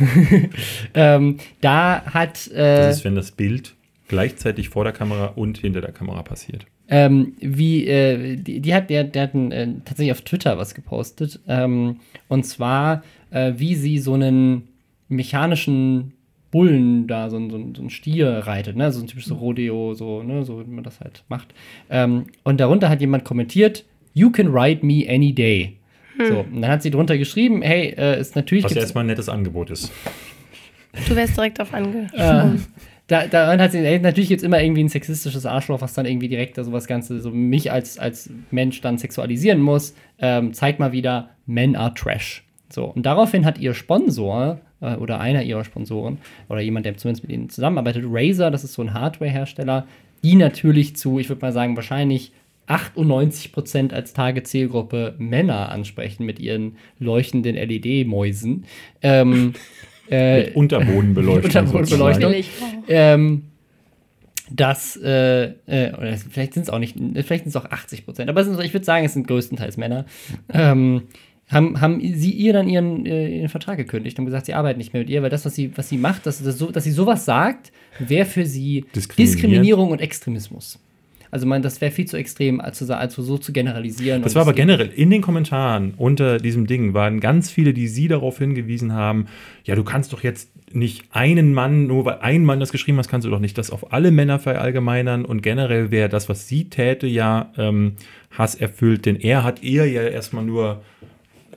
Ähm, 0.95 1.37
da 1.61 2.03
hat 2.07 2.49
äh, 2.49 2.77
Das 2.87 2.99
ist, 2.99 3.05
wenn 3.05 3.15
das 3.15 3.31
Bild 3.33 3.75
gleichzeitig 4.09 4.69
vor 4.71 4.85
der 4.85 4.93
Kamera 4.93 5.27
und 5.37 5.59
hinter 5.59 5.81
der 5.81 5.93
Kamera 5.93 6.23
passiert. 6.23 6.67
ähm, 6.89 7.35
wie 7.41 7.87
äh, 7.87 8.37
die, 8.37 8.61
die 8.61 8.75
hat, 8.75 8.89
der, 8.89 9.05
der 9.05 9.25
hat 9.25 9.35
ein, 9.35 9.53
äh, 9.53 9.67
tatsächlich 9.85 10.13
auf 10.13 10.23
Twitter 10.23 10.57
was 10.59 10.75
gepostet. 10.75 11.41
Ähm, 11.49 11.97
und 12.29 12.45
zwar, 12.45 13.03
äh, 13.31 13.55
wie 13.57 13.75
sie 13.75 13.99
so 13.99 14.15
einen 14.15 14.69
mechanischen 15.09 16.13
Bullen 16.57 17.07
da, 17.07 17.29
so, 17.29 17.37
ein- 17.37 17.51
so, 17.51 17.57
ein- 17.59 17.75
so 17.75 17.83
ein 17.83 17.91
Stier 17.91 18.29
reitet, 18.47 18.77
ne? 18.77 18.91
So 18.93 19.01
ein 19.01 19.07
typisches 19.07 19.33
Rodeo, 19.39 19.93
so, 19.95 20.23
ne? 20.23 20.45
So 20.45 20.67
wie 20.67 20.71
man 20.71 20.85
das 20.85 21.01
halt 21.01 21.23
macht. 21.29 21.53
Ähm, 21.91 22.27
und 22.45 22.59
darunter 22.61 22.89
hat 22.89 23.01
jemand 23.01 23.25
kommentiert, 23.25 23.85
You 24.15 24.31
can 24.31 24.49
ride 24.57 24.85
me 24.87 25.05
any 25.07 25.35
day. 25.35 25.77
So, 26.19 26.39
und 26.51 26.63
dann 26.63 26.71
hat 26.71 26.81
sie 26.83 26.91
drunter 26.91 27.19
geschrieben, 27.19 27.61
hey, 27.61 27.89
äh, 27.99 28.19
ist 28.19 28.35
natürlich 28.37 28.65
Was 28.65 28.73
ja 28.73 28.81
erstmal 28.81 29.05
ein 29.05 29.09
nettes 29.09 29.29
Angebot 29.29 29.69
ist. 29.69 29.93
Du 31.09 31.15
wärst 31.15 31.37
direkt 31.37 31.61
auf 31.61 31.75
ange. 31.75 32.07
äh, 32.15 32.57
da, 33.07 33.59
hat 33.59 33.73
sie, 33.73 33.79
ey, 33.85 33.99
natürlich 34.01 34.31
gibt 34.31 34.41
es 34.41 34.43
immer 34.45 34.63
irgendwie 34.63 34.83
ein 34.83 34.89
sexistisches 34.89 35.45
Arschloch, 35.45 35.83
was 35.83 35.93
dann 35.93 36.07
irgendwie 36.07 36.29
direkt 36.29 36.57
da 36.57 36.65
sowas 36.65 36.87
Ganze, 36.87 37.21
so 37.21 37.31
mich 37.31 37.71
als, 37.71 37.99
als 37.99 38.31
Mensch 38.51 38.81
dann 38.81 38.97
sexualisieren 38.97 39.61
muss. 39.61 39.95
Ähm, 40.19 40.55
zeigt 40.55 40.81
mal 40.81 40.93
wieder, 40.93 41.29
Men 41.45 41.77
are 41.77 41.93
trash. 41.93 42.43
So, 42.71 42.87
und 42.87 43.05
daraufhin 43.05 43.45
hat 43.45 43.59
ihr 43.59 43.75
Sponsor 43.75 44.61
äh, 44.81 44.97
oder 44.97 45.21
einer 45.21 45.43
ihrer 45.43 45.65
Sponsoren 45.65 46.19
oder 46.49 46.61
jemand, 46.61 46.87
der 46.87 46.97
zumindest 46.97 47.25
mit 47.25 47.33
ihnen 47.33 47.49
zusammenarbeitet, 47.49 48.05
Razer, 48.07 48.51
das 48.51 48.65
ist 48.65 48.75
so 48.75 48.83
ein 48.83 48.95
Hardware-Hersteller, 48.95 49.87
die 50.23 50.35
natürlich 50.35 50.97
zu, 50.97 51.19
ich 51.19 51.29
würde 51.29 51.43
mal 51.43 51.53
sagen, 51.53 51.77
wahrscheinlich 51.77 52.33
98% 52.69 53.93
als 53.93 54.13
Target-Zielgruppe 54.13 55.15
Männer 55.19 55.71
ansprechen 55.71 56.27
mit 56.27 56.41
ihren 56.41 56.77
leuchtenden 56.99 57.55
LED-Mäusen. 57.55 58.65
Ähm, 59.03 59.55
äh, 60.11 60.51
Unterbodenbeleuchtung. 60.53 61.45
Unterbodenbeleuchtung. 61.45 62.31
Billig. 62.31 62.51
ähm, 62.89 63.43
dass, 64.51 64.97
äh, 64.97 65.45
äh, 65.67 65.93
oder 65.97 66.17
vielleicht 66.17 66.55
sind 66.55 66.65
es 66.65 66.71
auch 66.71 66.79
nicht, 66.79 66.97
vielleicht 66.97 67.45
sind 67.45 67.49
es 67.49 67.57
auch 67.57 67.65
80 67.65 68.05
Prozent, 68.05 68.31
aber 68.31 68.41
es 68.41 68.47
sind, 68.47 68.61
ich 68.63 68.73
würde 68.73 68.87
sagen, 68.87 69.05
es 69.05 69.13
sind 69.13 69.27
größtenteils 69.27 69.77
Männer, 69.77 70.07
ähm, 70.53 71.03
haben, 71.49 71.81
haben 71.81 72.01
sie 72.01 72.33
ihr 72.33 72.53
dann 72.53 72.69
ihren, 72.69 73.07
äh, 73.07 73.39
ihren 73.39 73.49
Vertrag 73.49 73.77
gekündigt 73.77 74.19
und 74.19 74.25
gesagt, 74.25 74.47
sie 74.47 74.55
arbeiten 74.55 74.79
nicht 74.79 74.93
mehr 74.93 75.03
mit 75.03 75.11
ihr, 75.11 75.23
weil 75.23 75.31
das, 75.31 75.45
was 75.45 75.55
sie, 75.55 75.77
was 75.77 75.89
sie 75.89 75.99
macht, 75.99 76.27
dass, 76.27 76.43
dass, 76.43 76.59
so, 76.59 76.71
dass 76.71 76.85
sie 76.85 76.91
sowas 76.91 77.25
sagt, 77.25 77.73
wäre 77.99 78.27
für 78.27 78.45
sie. 78.45 78.85
Diskriminierung 78.95 79.91
und 79.91 80.01
Extremismus. 80.01 80.79
Also 81.31 81.47
man, 81.47 81.63
das 81.63 81.81
wäre 81.81 81.91
viel 81.91 82.07
zu 82.07 82.17
extrem, 82.17 82.61
als, 82.61 82.89
als 82.91 83.15
so 83.15 83.39
zu 83.39 83.53
generalisieren. 83.53 84.23
Das 84.23 84.35
war 84.35 84.43
aber 84.43 84.55
generell 84.55 84.89
in 84.89 85.11
den 85.11 85.23
Kommentaren 85.23 85.95
unter 85.97 86.39
diesem 86.39 86.67
Ding 86.67 86.95
waren 86.95 87.21
ganz 87.21 87.51
viele, 87.51 87.75
die 87.75 87.89
sie 87.89 88.09
darauf 88.09 88.39
hingewiesen 88.39 88.93
haben, 88.93 89.27
ja, 89.65 89.75
du 89.75 89.85
kannst 89.85 90.13
doch 90.13 90.23
jetzt 90.23 90.51
nicht 90.73 91.05
einen 91.11 91.53
Mann, 91.53 91.87
nur 91.87 92.05
weil 92.05 92.19
ein 92.21 92.45
Mann 92.45 92.61
das 92.61 92.73
geschrieben 92.73 92.99
hat, 92.99 93.09
kannst 93.09 93.27
du 93.27 93.31
doch 93.31 93.39
nicht 93.41 93.59
das 93.59 93.71
auf 93.71 93.93
alle 93.93 94.11
Männer 94.11 94.39
verallgemeinern 94.39 95.25
und 95.25 95.43
generell 95.43 95.91
wäre 95.91 96.09
das, 96.09 96.29
was 96.29 96.49
sie 96.49 96.71
täte, 96.71 97.07
ja 97.07 97.53
ähm, 97.57 97.93
Hass 98.31 98.55
erfüllt, 98.55 99.07
denn 99.07 99.17
er 99.17 99.45
hat 99.45 99.63
ihr 99.63 99.87
ja 99.91 100.03
erstmal 100.03 100.45
nur 100.45 100.83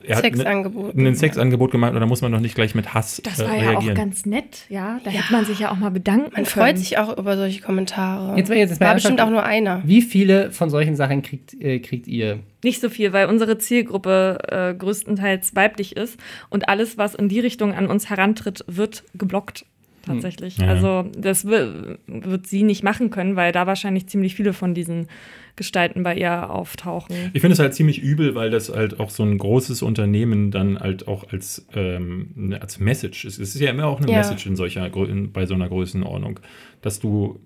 er 0.04 0.16
hat 0.16 0.22
Sexangebot. 0.24 0.94
ne- 0.94 1.08
ein 1.08 1.14
Sexangebot 1.14 1.70
gemacht 1.70 1.94
und 1.94 2.00
da 2.00 2.06
muss 2.06 2.22
man 2.22 2.32
doch 2.32 2.40
nicht 2.40 2.54
gleich 2.54 2.74
mit 2.74 2.94
Hass 2.94 3.20
Das 3.24 3.40
äh, 3.40 3.44
war 3.44 3.54
ja 3.56 3.62
auch 3.62 3.70
reagieren. 3.72 3.94
ganz 3.96 4.26
nett, 4.26 4.64
ja. 4.68 5.00
Da 5.04 5.10
Ja. 5.10 5.20
hätte 5.20 5.32
man 5.32 5.44
sich 5.44 5.58
ja 5.60 5.70
auch 5.70 5.76
mal 5.76 5.90
bedanken 5.90 6.24
Man 6.32 6.32
können. 6.32 6.46
freut 6.46 6.78
sich 6.78 6.98
auch 6.98 7.16
über 7.18 7.36
solche 7.36 7.60
Kommentare. 7.60 8.36
Jetzt, 8.36 8.50
jetzt, 8.50 8.80
War 8.80 8.94
bestimmt 8.94 9.20
auch 9.20 9.30
nur 9.30 9.42
einer. 9.44 9.82
Wie 9.84 10.02
viele 10.02 10.50
von 10.52 10.70
solchen 10.70 10.96
Sachen 10.96 11.22
kriegt, 11.22 11.54
äh, 11.60 11.78
kriegt 11.80 12.06
ihr? 12.06 12.40
Nicht 12.62 12.80
so 12.80 12.88
viel, 12.88 13.12
weil 13.12 13.26
unsere 13.26 13.58
Zielgruppe 13.58 14.38
äh, 14.48 14.74
größtenteils 14.74 15.54
weiblich 15.56 15.96
ist 15.96 16.18
und 16.50 16.68
alles, 16.68 16.98
was 16.98 17.14
in 17.14 17.28
die 17.28 17.40
Richtung 17.40 17.72
an 17.74 17.86
uns 17.86 18.10
herantritt, 18.10 18.64
wird 18.66 19.04
geblockt. 19.14 19.64
Tatsächlich. 20.06 20.56
Ja. 20.56 20.66
Also, 20.66 21.04
das 21.16 21.44
wi- 21.46 21.96
wird 22.06 22.46
sie 22.46 22.62
nicht 22.62 22.82
machen 22.82 23.10
können, 23.10 23.36
weil 23.36 23.52
da 23.52 23.66
wahrscheinlich 23.66 24.06
ziemlich 24.06 24.34
viele 24.34 24.54
von 24.54 24.72
diesen 24.72 25.08
Gestalten 25.56 26.02
bei 26.02 26.14
ihr 26.16 26.50
auftauchen. 26.50 27.30
Ich 27.32 27.40
finde 27.40 27.54
es 27.54 27.58
halt 27.58 27.74
ziemlich 27.74 28.00
übel, 28.00 28.34
weil 28.34 28.50
das 28.50 28.68
halt 28.68 29.00
auch 29.00 29.10
so 29.10 29.22
ein 29.22 29.38
großes 29.38 29.82
Unternehmen 29.82 30.50
dann 30.50 30.78
halt 30.78 31.08
auch 31.08 31.30
als, 31.32 31.66
ähm, 31.74 32.54
als 32.60 32.78
Message 32.80 33.24
ist. 33.24 33.38
Es 33.38 33.54
ist 33.54 33.60
ja 33.60 33.70
immer 33.70 33.86
auch 33.86 34.00
eine 34.00 34.10
Ja. 34.10 34.18
Message 34.18 34.46
in 34.46 34.56
solcher, 34.56 34.86
in, 35.08 35.32
bei 35.32 35.46
so 35.46 35.54
einer 35.54 35.68
Größenordnung, 35.68 36.40
dass 36.82 37.00
du 37.00 37.40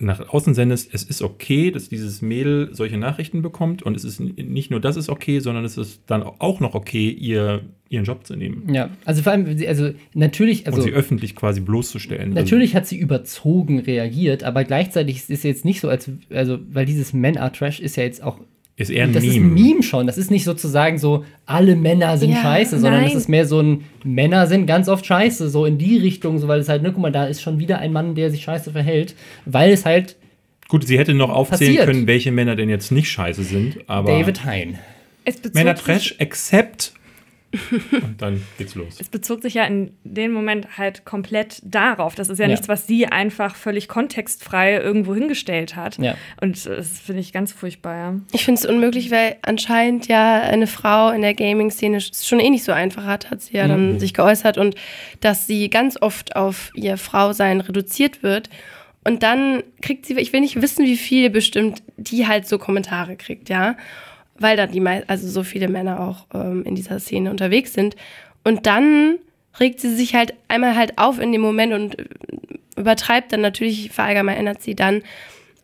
nach 0.00 0.28
außen 0.28 0.54
sendest, 0.54 0.92
es 0.92 1.02
ist 1.02 1.22
okay, 1.22 1.70
dass 1.70 1.88
dieses 1.88 2.22
Mädel 2.22 2.70
solche 2.72 2.98
Nachrichten 2.98 3.42
bekommt 3.42 3.82
und 3.82 3.96
es 3.96 4.04
ist 4.04 4.20
nicht 4.20 4.70
nur 4.70 4.80
das 4.80 4.96
ist 4.96 5.08
okay, 5.08 5.40
sondern 5.40 5.64
es 5.64 5.76
ist 5.76 6.02
dann 6.06 6.22
auch 6.22 6.60
noch 6.60 6.74
okay, 6.74 7.10
ihr 7.10 7.62
ihren 7.88 8.04
Job 8.04 8.26
zu 8.26 8.34
nehmen 8.34 8.72
Ja, 8.74 8.90
also 9.04 9.22
vor 9.22 9.32
allem, 9.32 9.46
also 9.66 9.90
natürlich, 10.14 10.66
also 10.66 10.78
und 10.78 10.84
sie 10.84 10.92
öffentlich 10.92 11.36
quasi 11.36 11.60
bloßzustellen. 11.60 12.32
Natürlich 12.32 12.74
hat 12.74 12.86
sie 12.86 12.98
überzogen 12.98 13.78
reagiert, 13.78 14.42
aber 14.42 14.64
gleichzeitig 14.64 15.18
ist 15.18 15.30
es 15.30 15.42
jetzt 15.44 15.64
nicht 15.64 15.80
so, 15.80 15.88
als, 15.88 16.10
also, 16.30 16.58
weil 16.68 16.84
dieses 16.84 17.12
Men 17.12 17.38
are 17.38 17.52
Trash 17.52 17.78
ist 17.80 17.96
ja 17.96 18.02
jetzt 18.02 18.22
auch, 18.22 18.40
ist 18.76 18.90
eher 18.90 19.04
ein 19.04 19.12
das 19.14 19.24
ist 19.24 19.32
Meme. 19.34 19.46
ein 19.46 19.54
Meme 19.54 19.82
schon. 19.82 20.06
Das 20.06 20.18
ist 20.18 20.30
nicht 20.30 20.44
sozusagen 20.44 20.98
so, 20.98 21.24
alle 21.46 21.76
Männer 21.76 22.18
sind 22.18 22.30
Ja, 22.32 22.42
scheiße, 22.42 22.78
sondern 22.78 23.00
nein. 23.02 23.10
es 23.10 23.16
ist 23.16 23.28
mehr 23.28 23.46
so 23.46 23.60
ein, 23.60 23.84
Männer 24.04 24.46
sind 24.46 24.66
ganz 24.66 24.88
oft 24.88 25.06
scheiße, 25.06 25.48
so 25.48 25.64
in 25.64 25.78
die 25.78 25.96
Richtung, 25.96 26.38
so, 26.38 26.46
weil 26.48 26.60
es 26.60 26.68
halt, 26.68 26.82
ne, 26.82 26.92
guck 26.92 27.00
mal, 27.00 27.10
da 27.12 27.24
ist 27.26 27.40
schon 27.40 27.58
wieder 27.58 27.78
ein 27.78 27.92
Mann, 27.92 28.14
der 28.14 28.30
sich 28.30 28.42
scheiße 28.44 28.72
verhält, 28.72 29.14
weil 29.46 29.70
es 29.72 29.84
halt 29.86 30.16
Gut, 30.68 30.84
sie 30.86 30.98
hätte 30.98 31.14
noch 31.14 31.30
aufzählen 31.30 31.76
Passiert. 31.76 31.86
können, 31.86 32.06
welche 32.08 32.32
Männer 32.32 32.56
denn 32.56 32.68
jetzt 32.68 32.90
nicht 32.90 33.08
scheiße 33.08 33.44
sind, 33.44 33.78
aber 33.86 34.10
David 34.10 34.44
Hein. 34.44 34.78
Männer 35.54 35.74
Trash, 35.76 36.16
except 36.18 36.92
und 38.02 38.20
dann 38.22 38.42
geht's 38.58 38.74
los. 38.74 38.96
es 39.00 39.08
bezog 39.08 39.42
sich 39.42 39.54
ja 39.54 39.64
in 39.64 39.92
dem 40.04 40.32
Moment 40.32 40.78
halt 40.78 41.04
komplett 41.04 41.60
darauf. 41.64 42.14
Das 42.14 42.28
ist 42.28 42.38
ja, 42.38 42.44
Ja. 42.46 42.50
nichts, 42.50 42.68
was 42.68 42.86
sie 42.86 43.06
einfach 43.06 43.54
völlig 43.56 43.88
kontextfrei 43.88 44.74
irgendwo 44.76 45.14
hingestellt 45.14 45.76
hat. 45.76 45.98
Ja. 45.98 46.14
Und 46.40 46.66
das 46.66 46.98
finde 47.00 47.20
ich 47.20 47.32
ganz 47.32 47.52
furchtbar, 47.52 47.96
ja. 47.96 48.20
Ich 48.32 48.44
finde 48.44 48.60
es 48.60 48.66
unmöglich, 48.66 49.10
weil 49.10 49.36
anscheinend 49.42 50.06
ja 50.08 50.40
eine 50.40 50.66
Frau 50.66 51.10
in 51.10 51.22
der 51.22 51.34
Gaming-Szene 51.34 51.96
es 51.96 52.26
schon 52.26 52.40
eh 52.40 52.50
nicht 52.50 52.64
so 52.64 52.72
einfach 52.72 53.04
hat, 53.04 53.30
hat 53.30 53.42
sie 53.42 53.56
ja 53.56 53.68
dann 53.68 53.98
sich 54.00 54.14
geäußert 54.14 54.58
und 54.58 54.74
dass 55.20 55.46
sie 55.46 55.70
ganz 55.70 56.00
oft 56.00 56.36
auf 56.36 56.70
ihr 56.74 56.96
Frausein 56.96 57.60
reduziert 57.60 58.22
wird. 58.22 58.50
Und 59.04 59.22
dann 59.22 59.62
kriegt 59.82 60.04
sie, 60.06 60.14
ich 60.18 60.32
will 60.32 60.40
nicht 60.40 60.60
wissen, 60.60 60.84
wie 60.84 60.96
viel 60.96 61.30
bestimmt 61.30 61.82
die 61.96 62.26
halt 62.26 62.48
so 62.48 62.58
Kommentare 62.58 63.16
kriegt, 63.16 63.48
ja. 63.48 63.76
Weil 64.38 64.56
da 64.56 64.66
die 64.66 64.80
mei- 64.80 65.04
also 65.06 65.28
so 65.28 65.42
viele 65.42 65.68
Männer 65.68 66.00
auch 66.00 66.26
ähm, 66.34 66.64
in 66.64 66.74
dieser 66.74 66.98
Szene 67.00 67.30
unterwegs 67.30 67.72
sind. 67.72 67.96
Und 68.44 68.66
dann 68.66 69.16
regt 69.58 69.80
sie 69.80 69.94
sich 69.94 70.14
halt 70.14 70.34
einmal 70.48 70.76
halt 70.76 70.98
auf 70.98 71.18
in 71.18 71.32
dem 71.32 71.40
Moment 71.40 71.72
und 71.72 71.98
äh, 71.98 72.04
übertreibt 72.76 73.32
dann 73.32 73.40
natürlich, 73.40 73.90
verallgemeinert 73.90 74.62
sie 74.62 74.74
dann 74.74 75.02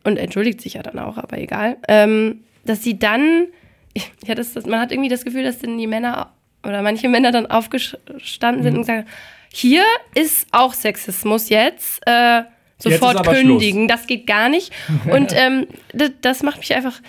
und 0.03 0.17
entschuldigt 0.17 0.61
sich 0.61 0.73
ja 0.73 0.81
dann 0.83 0.99
auch, 0.99 1.17
aber 1.17 1.37
egal, 1.37 1.77
ähm, 1.87 2.41
dass 2.65 2.83
sie 2.83 2.97
dann, 2.97 3.45
ja, 4.25 4.35
das, 4.35 4.53
das, 4.53 4.65
man 4.65 4.79
hat 4.79 4.91
irgendwie 4.91 5.09
das 5.09 5.23
Gefühl, 5.23 5.43
dass 5.43 5.59
dann 5.59 5.77
die 5.77 5.87
Männer 5.87 6.31
oder 6.65 6.81
manche 6.81 7.07
Männer 7.09 7.31
dann 7.31 7.45
aufgestanden 7.45 8.63
sind 8.63 8.73
und 8.75 8.81
gesagt, 8.81 9.07
hier 9.53 9.83
ist 10.15 10.47
auch 10.51 10.73
Sexismus 10.73 11.49
jetzt, 11.49 12.01
äh, 12.07 12.39
Jetzt 12.83 12.99
sofort 12.99 13.17
aber 13.17 13.33
kündigen, 13.33 13.87
das 13.87 14.07
geht 14.07 14.27
gar 14.27 14.49
nicht. 14.49 14.73
Und 15.09 15.31
ähm, 15.37 15.67
das, 15.93 16.11
das 16.21 16.43
macht 16.43 16.57
mich 16.57 16.73
einfach, 16.75 16.99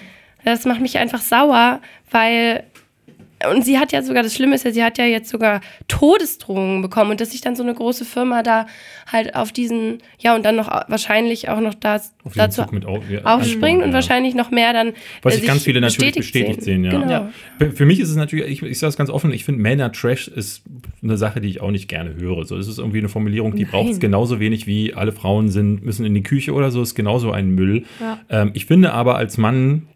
das 0.44 0.64
macht 0.64 0.80
mich 0.80 0.98
einfach 0.98 1.20
sauer, 1.20 1.80
weil 2.10 2.64
und 3.52 3.64
sie 3.64 3.78
hat 3.78 3.92
ja 3.92 4.02
sogar, 4.02 4.22
das 4.22 4.34
Schlimme 4.34 4.54
ist 4.54 4.64
ja, 4.64 4.72
sie 4.72 4.82
hat 4.82 4.98
ja 4.98 5.04
jetzt 5.04 5.28
sogar 5.28 5.60
Todesdrohungen 5.88 6.82
bekommen 6.82 7.12
und 7.12 7.20
dass 7.20 7.32
sich 7.32 7.40
dann 7.40 7.56
so 7.56 7.62
eine 7.62 7.74
große 7.74 8.04
Firma 8.04 8.42
da 8.42 8.66
halt 9.10 9.34
auf 9.34 9.52
diesen, 9.52 9.98
ja, 10.18 10.34
und 10.34 10.44
dann 10.44 10.56
noch 10.56 10.68
wahrscheinlich 10.88 11.48
auch 11.48 11.60
noch 11.60 11.74
da, 11.74 11.96
Auf 11.96 12.32
diesen 12.32 12.38
dazu 12.38 12.62
auf, 12.62 13.10
ja, 13.10 13.22
aufspringen 13.24 13.82
und 13.82 13.88
ja. 13.88 13.94
wahrscheinlich 13.94 14.34
noch 14.34 14.50
mehr 14.50 14.72
dann. 14.72 14.92
Was 15.22 15.34
äh, 15.34 15.38
sich 15.38 15.46
ganz 15.46 15.64
viele 15.64 15.80
natürlich 15.80 16.14
bestätigt 16.14 16.62
sehen, 16.62 16.84
ja. 16.84 16.90
Genau. 16.90 17.10
Ja. 17.10 17.30
Für- 17.74 17.84
mich 17.84 18.00
ist 18.00 18.08
es 18.10 18.16
natürlich, 18.16 18.46
ich, 18.46 18.62
ich 18.62 18.78
sage 18.78 18.90
es 18.90 18.96
ganz 18.96 19.10
offen, 19.10 19.32
ich 19.32 19.44
finde 19.44 19.60
Männer 19.60 19.92
Trash 19.92 20.28
ist 20.28 20.62
eine 21.02 21.16
Sache, 21.16 21.40
die 21.40 21.48
ich 21.48 21.60
auch 21.60 21.70
nicht 21.70 21.88
gerne 21.88 22.14
höre. 22.14 22.44
So, 22.46 22.56
es 22.56 22.66
ist 22.66 22.78
irgendwie 22.78 22.98
eine 22.98 23.08
Formulierung, 23.08 23.54
die 23.56 23.66
braucht 23.66 23.90
es 23.90 24.00
genauso 24.00 24.40
wenig 24.40 24.66
wie 24.66 24.94
alle 24.94 25.12
Frauen 25.12 25.50
sind, 25.50 25.84
müssen 25.84 26.06
in 26.06 26.14
die 26.14 26.22
Küche 26.22 26.52
oder 26.52 26.70
so, 26.70 26.80
ist 26.80 26.94
genauso 26.94 27.30
ein 27.30 27.50
Müll. 27.50 27.84
Ja. 28.00 28.20
Ähm, 28.30 28.52
ich 28.54 28.66
finde 28.66 28.92
aber 28.92 29.16
als 29.16 29.36
Mann 29.36 29.86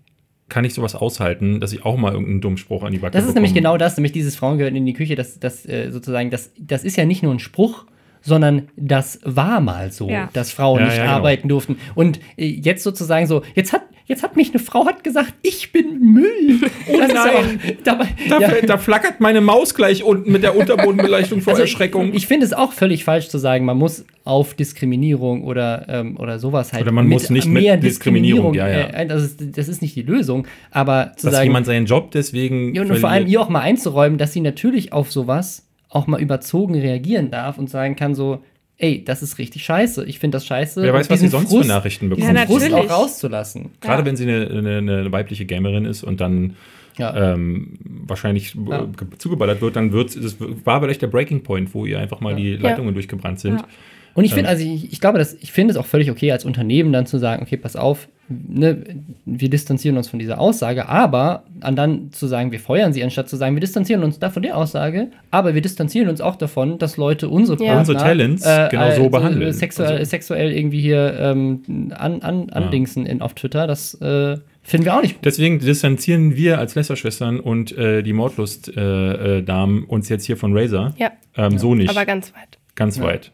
kann 0.49 0.65
ich 0.65 0.75
sowas 0.75 0.95
aushalten, 0.95 1.61
dass 1.61 1.73
ich 1.73 1.85
auch 1.85 1.97
mal 1.97 2.13
irgendeinen 2.13 2.41
dummen 2.41 2.57
Spruch 2.59 2.83
an 2.83 2.93
die 2.93 2.99
Backe 2.99 3.13
Das 3.13 3.25
ist 3.27 3.35
nämlich 3.35 3.53
bekomme. 3.53 3.73
genau 3.73 3.79
das, 3.79 3.97
nämlich 3.97 4.13
dieses 4.13 4.37
Frauen 4.37 4.59
gehören 4.59 4.77
in 4.77 4.87
die 4.87 4.95
Küche, 4.95 5.15
das, 5.15 5.39
das 5.39 5.67
äh, 5.67 5.91
sozusagen, 5.91 6.31
das, 6.31 6.53
das 6.59 6.85
ist 6.85 6.97
ja 6.97 7.05
nicht 7.05 7.23
nur 7.23 7.33
ein 7.35 7.39
Spruch, 7.39 7.85
sondern 8.23 8.69
das 8.77 9.21
war 9.25 9.61
mal 9.61 9.91
so, 9.93 10.09
Ja. 10.09 10.29
dass 10.33 10.53
Frauen 10.53 10.81
Ja, 10.81 10.87
nicht 10.87 10.97
ja, 10.97 11.05
genau. 11.05 11.17
arbeiten 11.17 11.49
durften. 11.49 11.77
Und 11.95 12.21
äh, 12.37 12.47
jetzt 12.47 12.83
sozusagen 12.83 13.27
so, 13.27 13.43
jetzt 13.55 13.73
hat, 13.73 13.83
jetzt 14.07 14.23
hat 14.23 14.37
mich 14.37 14.51
eine 14.51 14.59
Frau 14.59 14.87
hat 14.87 15.05
gesagt, 15.05 15.35
ich 15.43 15.73
bin 15.73 16.01
Müll. 16.13 16.61
Oh 16.91 16.99
das 16.99 17.13
ja 17.13 17.25
auch, 17.25 17.45
dabei, 17.85 18.09
Da, 18.31 18.41
ja. 18.41 18.49
da 18.67 18.79
flackert 18.79 19.21
meine 19.21 19.43
Maus 19.43 19.75
gleich 19.75 20.03
unten 20.03 20.33
mit 20.33 20.43
der 20.43 20.57
Unterbodenbeleuchtung 20.57 21.43
vor 21.43 21.53
Also 21.53 21.63
Erschreckung. 21.63 22.09
Ich, 22.09 22.15
ich 22.17 22.27
finde 22.27 22.47
es 22.47 22.55
auch 22.55 22.73
völlig 22.73 23.05
falsch 23.05 23.29
zu 23.29 23.37
sagen, 23.37 23.67
man 23.67 23.77
muss 23.77 24.07
auf 24.25 24.55
Diskriminierung 24.55 25.45
oder, 25.45 25.87
ähm, 25.89 26.17
oder 26.19 26.39
sowas 26.39 26.73
halt. 26.73 26.83
Oder 26.83 26.93
man 26.93 27.07
muss 27.09 27.29
nicht 27.31 27.47
mit 27.47 27.83
Diskriminierung, 27.83 28.55
ja, 28.55 28.69
ja. 28.69 28.87
Äh, 28.89 29.07
das, 29.07 29.23
ist, 29.23 29.57
das 29.59 29.69
ist 29.69 29.83
nicht 29.83 29.97
die 29.97 30.03
Lösung. 30.03 30.47
Aber 30.71 31.13
zu 31.17 31.27
dass 31.27 31.35
sagen, 31.37 31.47
jemand 31.49 31.67
seinen 31.67 31.87
Job 31.87 32.11
deswegen 32.11 32.75
ja, 32.75 32.83
und 32.83 32.97
vor 32.97 33.11
allem 33.11 33.27
ihr 33.27 33.41
auch 33.41 33.49
mal 33.51 33.61
einzuräumen, 33.61 34.17
dass 34.19 34.33
sie 34.33 34.41
natürlich 34.41 34.93
auf 34.93 35.13
sowas 35.13 35.68
auch 35.89 36.07
mal 36.07 36.21
überzogen 36.21 36.75
reagieren 36.75 37.31
darf 37.31 37.59
und 37.59 37.71
sagen 37.71 37.97
kann 37.97 38.15
so, 38.15 38.43
ey, 38.77 39.05
das 39.05 39.23
ist 39.23 39.39
richtig 39.39 39.65
scheiße. 39.65 40.05
Ich 40.05 40.19
finde 40.19 40.37
das 40.37 40.47
scheiße. 40.47 40.83
Wer 40.83 40.93
weiß, 40.95 41.11
was 41.11 41.21
sie 41.21 41.29
sonst 41.29 41.51
Frust, 41.51 41.63
für 41.63 41.69
Nachrichten 41.69 42.09
bekommt. 42.11 42.33
Ja, 42.37 42.47
Frust 42.47 42.73
auch 42.73 42.91
rauszulassen. 42.91 43.71
Gerade 43.81 44.03
Ja. 44.03 44.07
wenn 44.07 44.17
sie 44.17 44.25
eine, 44.25 44.47
eine, 44.49 44.77
eine 44.79 45.13
weibliche 45.13 45.47
Gamerin 45.47 45.85
ist 45.85 46.03
und 46.05 46.21
dann 46.21 46.55
Ja. 46.99 47.33
ähm, 47.35 47.79
wahrscheinlich 48.07 48.55
Ja. 48.55 48.83
äh, 48.83 48.87
ge- 48.87 49.09
zugeballert 49.19 49.61
wird, 49.61 49.77
dann 49.77 49.93
wird 49.93 50.15
es 50.17 50.37
war 50.65 50.81
vielleicht 50.81 51.03
der 51.03 51.07
Breaking 51.09 51.43
Point, 51.43 51.75
wo 51.75 51.87
ihr 51.87 51.99
einfach 51.99 52.21
mal 52.21 52.37
die 52.37 52.57
Leitungen 52.57 52.95
durchgebrannt 52.95 53.41
sind. 53.41 53.57
Ja. 53.61 53.67
Und 54.15 54.25
ich 54.25 54.35
finde, 54.35 54.51
also 54.51 54.65
ich, 54.65 54.93
ich 54.93 55.01
glaube, 55.01 55.19
dass 55.19 55.35
ich 55.35 55.53
finde 55.53 55.73
es 55.73 55.77
auch 55.77 55.87
völlig 55.87 56.11
okay, 56.11 56.33
als 56.33 56.45
Unternehmen 56.45 56.93
dann 56.93 57.07
zu 57.07 57.19
sagen, 57.19 57.43
okay, 57.43 57.57
pass 57.57 57.77
auf, 57.77 58.09
ne, 58.29 58.83
wir 59.25 59.51
distanzieren 59.51 59.97
uns 59.97 60.09
von 60.09 60.19
dieser 60.19 60.39
Aussage, 60.41 60.89
aber 60.89 61.45
an 61.61 61.77
dann 61.77 62.13
zu 62.13 62.27
sagen, 62.27 62.53
wir 62.53 62.61
feuern 62.61 62.93
sie, 62.93 63.03
anstatt 63.03 63.29
zu 63.29 63.37
sagen, 63.37 63.55
wir 63.57 63.61
distanzieren 63.61 64.03
uns 64.05 64.19
da 64.19 64.31
von 64.31 64.43
der 64.43 64.57
Aussage, 64.57 65.09
aber 65.31 65.55
wir 65.55 65.61
distanzieren 65.63 66.09
uns 66.09 66.21
auch 66.21 66.37
davon, 66.37 66.79
dass 66.79 66.97
Leute 66.97 67.29
unsere 67.29 67.59
Ja. 67.59 67.75
Partner, 67.75 67.81
Unsere 67.81 67.99
Talents 67.99 68.49
genau 68.71 68.91
so 68.93 69.09
behandeln. 69.11 69.53
Sexuell, 69.53 69.99
Also- 69.99 70.05
sexuell 70.11 70.53
irgendwie 70.53 70.81
hier 70.81 71.15
ähm, 71.19 71.93
an, 71.97 72.23
an, 72.23 72.51
andingsen 72.51 73.07
in, 73.07 73.23
auf 73.23 73.35
Twitter, 73.35 73.67
das 73.67 73.95
äh, 74.01 74.37
finden 74.63 74.85
wir 74.85 74.95
auch 74.97 75.03
nicht 75.03 75.15
gut. 75.17 75.25
Deswegen 75.25 75.59
distanzieren 75.59 76.37
wir 76.37 76.59
als 76.59 76.75
Lästerschwestern 76.75 77.41
und 77.41 77.77
äh, 77.79 78.03
die 78.03 78.13
Mordlust-Damen 78.13 79.39
äh, 79.39 79.43
Damen 79.43 79.85
uns 79.85 80.09
jetzt 80.11 80.25
hier 80.27 80.37
von 80.37 80.57
Razer. 80.57 80.95
Ja, 80.99 81.13
Ähm, 81.37 81.57
So 81.59 81.75
nicht. 81.75 81.89
aber 81.91 82.05
ganz 82.05 82.33
weit. 82.35 82.59
ganz 82.75 83.01
weit. 83.01 83.33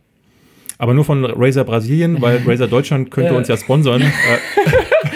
Aber 0.77 0.93
nur 0.93 1.05
von 1.05 1.25
Razer 1.25 1.63
Brasilien, 1.65 2.21
weil 2.21 2.41
Razer 2.47 2.67
Deutschland 2.67 3.11
könnte 3.11 3.33
Ja. 3.33 3.37
uns 3.39 3.49
ja 3.49 3.57
sponsern. 3.57 4.03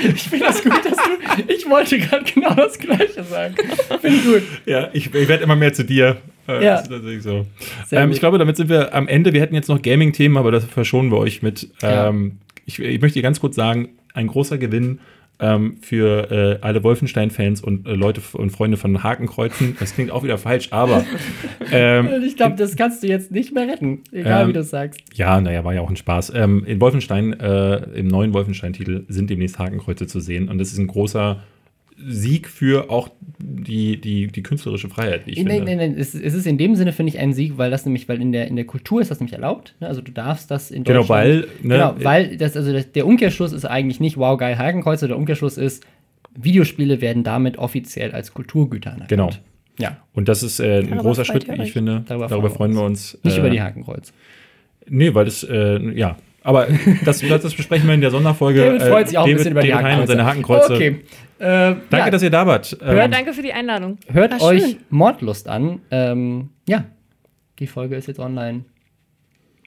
Ich 0.02 0.22
finde 0.22 0.46
das 0.46 0.62
gut, 0.62 0.72
dass 0.84 0.96
du, 0.96 1.52
ich 1.52 1.68
wollte 1.68 1.98
gerade 1.98 2.24
genau 2.32 2.54
das 2.54 2.78
Gleiche 2.78 3.22
sagen. 3.24 3.54
Finde 4.00 4.16
ich 4.16 4.24
gut. 4.24 4.42
ja, 4.66 4.88
ich, 4.92 5.12
ich 5.14 5.28
werde 5.28 5.42
immer 5.44 5.56
mehr 5.56 5.72
zu 5.72 5.84
dir. 5.84 6.16
Äh, 6.46 6.64
Ja. 6.64 6.82
so. 7.20 7.46
Ähm, 7.92 8.10
ich 8.10 8.20
glaube, 8.20 8.38
damit 8.38 8.56
sind 8.56 8.68
wir 8.68 8.94
am 8.94 9.08
Ende. 9.08 9.32
Wir 9.32 9.40
hätten 9.40 9.54
jetzt 9.54 9.68
noch 9.68 9.82
Gaming-Themen, 9.82 10.36
aber 10.36 10.50
das 10.50 10.64
verschonen 10.64 11.10
wir 11.10 11.18
euch 11.18 11.42
mit. 11.42 11.68
Ja. 11.82 12.08
Ähm, 12.08 12.38
ich, 12.66 12.78
ich 12.78 13.00
möchte 13.00 13.18
dir 13.18 13.22
ganz 13.22 13.40
kurz 13.40 13.56
sagen, 13.56 13.90
ein 14.14 14.26
großer 14.26 14.58
Gewinn 14.58 15.00
ähm, 15.40 15.76
für 15.80 16.30
äh, 16.30 16.58
alle 16.62 16.82
Wolfenstein-Fans 16.82 17.60
und 17.62 17.86
äh, 17.86 17.92
Leute 17.94 18.20
und 18.32 18.50
Freunde 18.50 18.76
von 18.76 19.02
Hakenkreuzen. 19.02 19.76
Das 19.78 19.94
klingt 19.94 20.10
auch 20.10 20.24
wieder 20.24 20.38
falsch, 20.38 20.68
aber 20.72 21.04
ähm, 21.72 22.08
Ich 22.26 22.36
glaube, 22.36 22.56
das 22.56 22.76
kannst 22.76 23.02
du 23.02 23.06
jetzt 23.06 23.30
nicht 23.30 23.54
mehr 23.54 23.68
retten, 23.68 24.02
egal 24.12 24.42
Ähm, 24.42 24.48
wie 24.48 24.52
du 24.52 24.60
es 24.60 24.70
sagst. 24.70 25.00
ja, 25.14 25.40
naja, 25.40 25.64
war 25.64 25.74
ja 25.74 25.80
auch 25.80 25.90
ein 25.90 25.96
Spaß. 25.96 26.32
Ähm, 26.34 26.64
in 26.66 26.80
Wolfenstein, 26.80 27.38
äh, 27.38 27.76
im 27.94 28.08
neuen 28.08 28.34
Wolfenstein-Titel, 28.34 29.04
sind 29.08 29.30
demnächst 29.30 29.58
Hakenkreuze 29.58 30.06
zu 30.06 30.20
sehen 30.20 30.48
und 30.48 30.58
das 30.58 30.72
ist 30.72 30.78
ein 30.78 30.86
großer 30.88 31.42
Sieg 32.06 32.48
für 32.48 32.90
auch 32.90 33.08
die, 33.38 34.00
die, 34.00 34.28
die 34.28 34.42
künstlerische 34.42 34.88
Freiheit, 34.88 35.26
wie 35.26 35.32
ich 35.32 35.38
Nein, 35.44 35.56
finde. 35.58 35.76
nein, 35.76 35.90
nein, 35.92 35.98
es, 35.98 36.14
es 36.14 36.34
ist 36.34 36.46
in 36.46 36.58
dem 36.58 36.74
Sinne, 36.76 36.92
finde 36.92 37.12
ich, 37.12 37.18
ein 37.18 37.32
Sieg, 37.32 37.58
weil 37.58 37.70
das 37.70 37.84
nämlich, 37.84 38.08
weil 38.08 38.20
in 38.20 38.32
der, 38.32 38.46
in 38.48 38.56
der 38.56 38.64
Kultur 38.66 39.00
ist 39.00 39.10
das 39.10 39.18
nämlich 39.20 39.32
erlaubt. 39.34 39.74
Ne? 39.80 39.88
Also 39.88 40.00
du 40.00 40.12
darfst 40.12 40.50
das 40.50 40.70
in 40.70 40.84
Genau, 40.84 41.00
Deutschland. 41.00 41.20
weil, 41.24 41.36
ne, 41.62 41.74
genau, 41.74 41.94
weil 42.02 42.36
das, 42.36 42.56
also 42.56 42.72
das, 42.72 42.92
der 42.92 43.06
Umkehrschluss 43.06 43.52
ist 43.52 43.64
eigentlich 43.64 44.00
nicht, 44.00 44.16
wow, 44.16 44.38
geil, 44.38 44.56
Hakenkreuze. 44.58 45.08
Der 45.08 45.16
Umkehrschluss 45.16 45.56
ist, 45.58 45.84
Videospiele 46.40 47.00
werden 47.00 47.24
damit 47.24 47.58
offiziell 47.58 48.12
als 48.12 48.32
Kulturgüter 48.32 48.90
anerkannt. 48.90 49.08
Genau. 49.10 49.30
Ja, 49.80 49.98
Und 50.12 50.28
das 50.28 50.42
ist 50.42 50.58
äh, 50.60 50.78
ein 50.80 50.86
Darüber 50.86 51.02
großer 51.02 51.24
Schritt, 51.24 51.48
wie 51.48 51.62
ich 51.62 51.72
finde. 51.72 52.04
Darüber 52.06 52.26
Darüber, 52.28 52.50
freuen 52.50 52.72
wir 52.74 52.80
wir 52.80 52.86
uns. 52.86 53.18
nicht 53.22 53.36
äh, 53.36 53.40
über 53.40 53.50
die 53.50 53.60
Hakenkreuz. 53.62 54.12
Nee, 54.88 55.14
weil 55.14 55.24
das, 55.24 55.44
äh, 55.44 55.78
ja. 55.96 56.16
Aber 56.42 56.66
das, 57.04 57.20
das 57.20 57.54
besprechen 57.54 57.86
wir 57.86 57.94
in 57.94 58.00
der 58.00 58.10
Sonderfolge. 58.10 58.60
David 58.64 58.82
freut 58.82 59.08
sich 59.08 59.18
auch 59.18 59.26
ein 59.26 59.34
bisschen 59.34 59.52
über 59.52 59.62
die 59.62 59.68
David 59.68 59.84
Hein 59.84 60.00
und 60.00 60.08
Hakenkreuze. 60.08 60.12
seine 60.12 60.26
Hakenkreuze. 60.26 60.74
Okay. 60.74 60.96
Äh, 61.38 61.44
Danke, 61.90 61.96
ja, 61.96 62.10
dass 62.10 62.22
ihr 62.22 62.30
da 62.30 62.46
wart. 62.46 62.76
Ja, 62.80 63.04
Ähm, 63.04 63.10
danke 63.10 63.32
für 63.32 63.42
die 63.42 63.52
Einladung. 63.52 63.98
hört 64.08 64.32
War 64.32 64.42
euch 64.42 64.62
schön. 64.62 64.76
Mordlust 64.90 65.48
an. 65.48 65.80
Ähm, 65.90 66.50
ja, 66.68 66.84
die 67.58 67.66
Folge 67.66 67.96
ist 67.96 68.08
jetzt 68.08 68.18
online. 68.20 68.64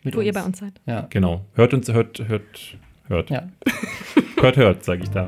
Mit 0.03 0.15
Wo 0.15 0.21
ihr 0.21 0.33
bei 0.33 0.43
uns 0.43 0.57
seid. 0.59 0.73
Ja. 0.85 1.07
Genau. 1.09 1.45
Hört 1.53 1.73
uns, 1.73 1.87
hört, 1.91 2.27
hört, 2.27 2.77
hört. 3.07 3.29
ja. 3.29 3.43
Hört, 4.41 4.57
hört, 4.57 4.83
sage 4.83 5.03
ich 5.03 5.09
da. 5.11 5.27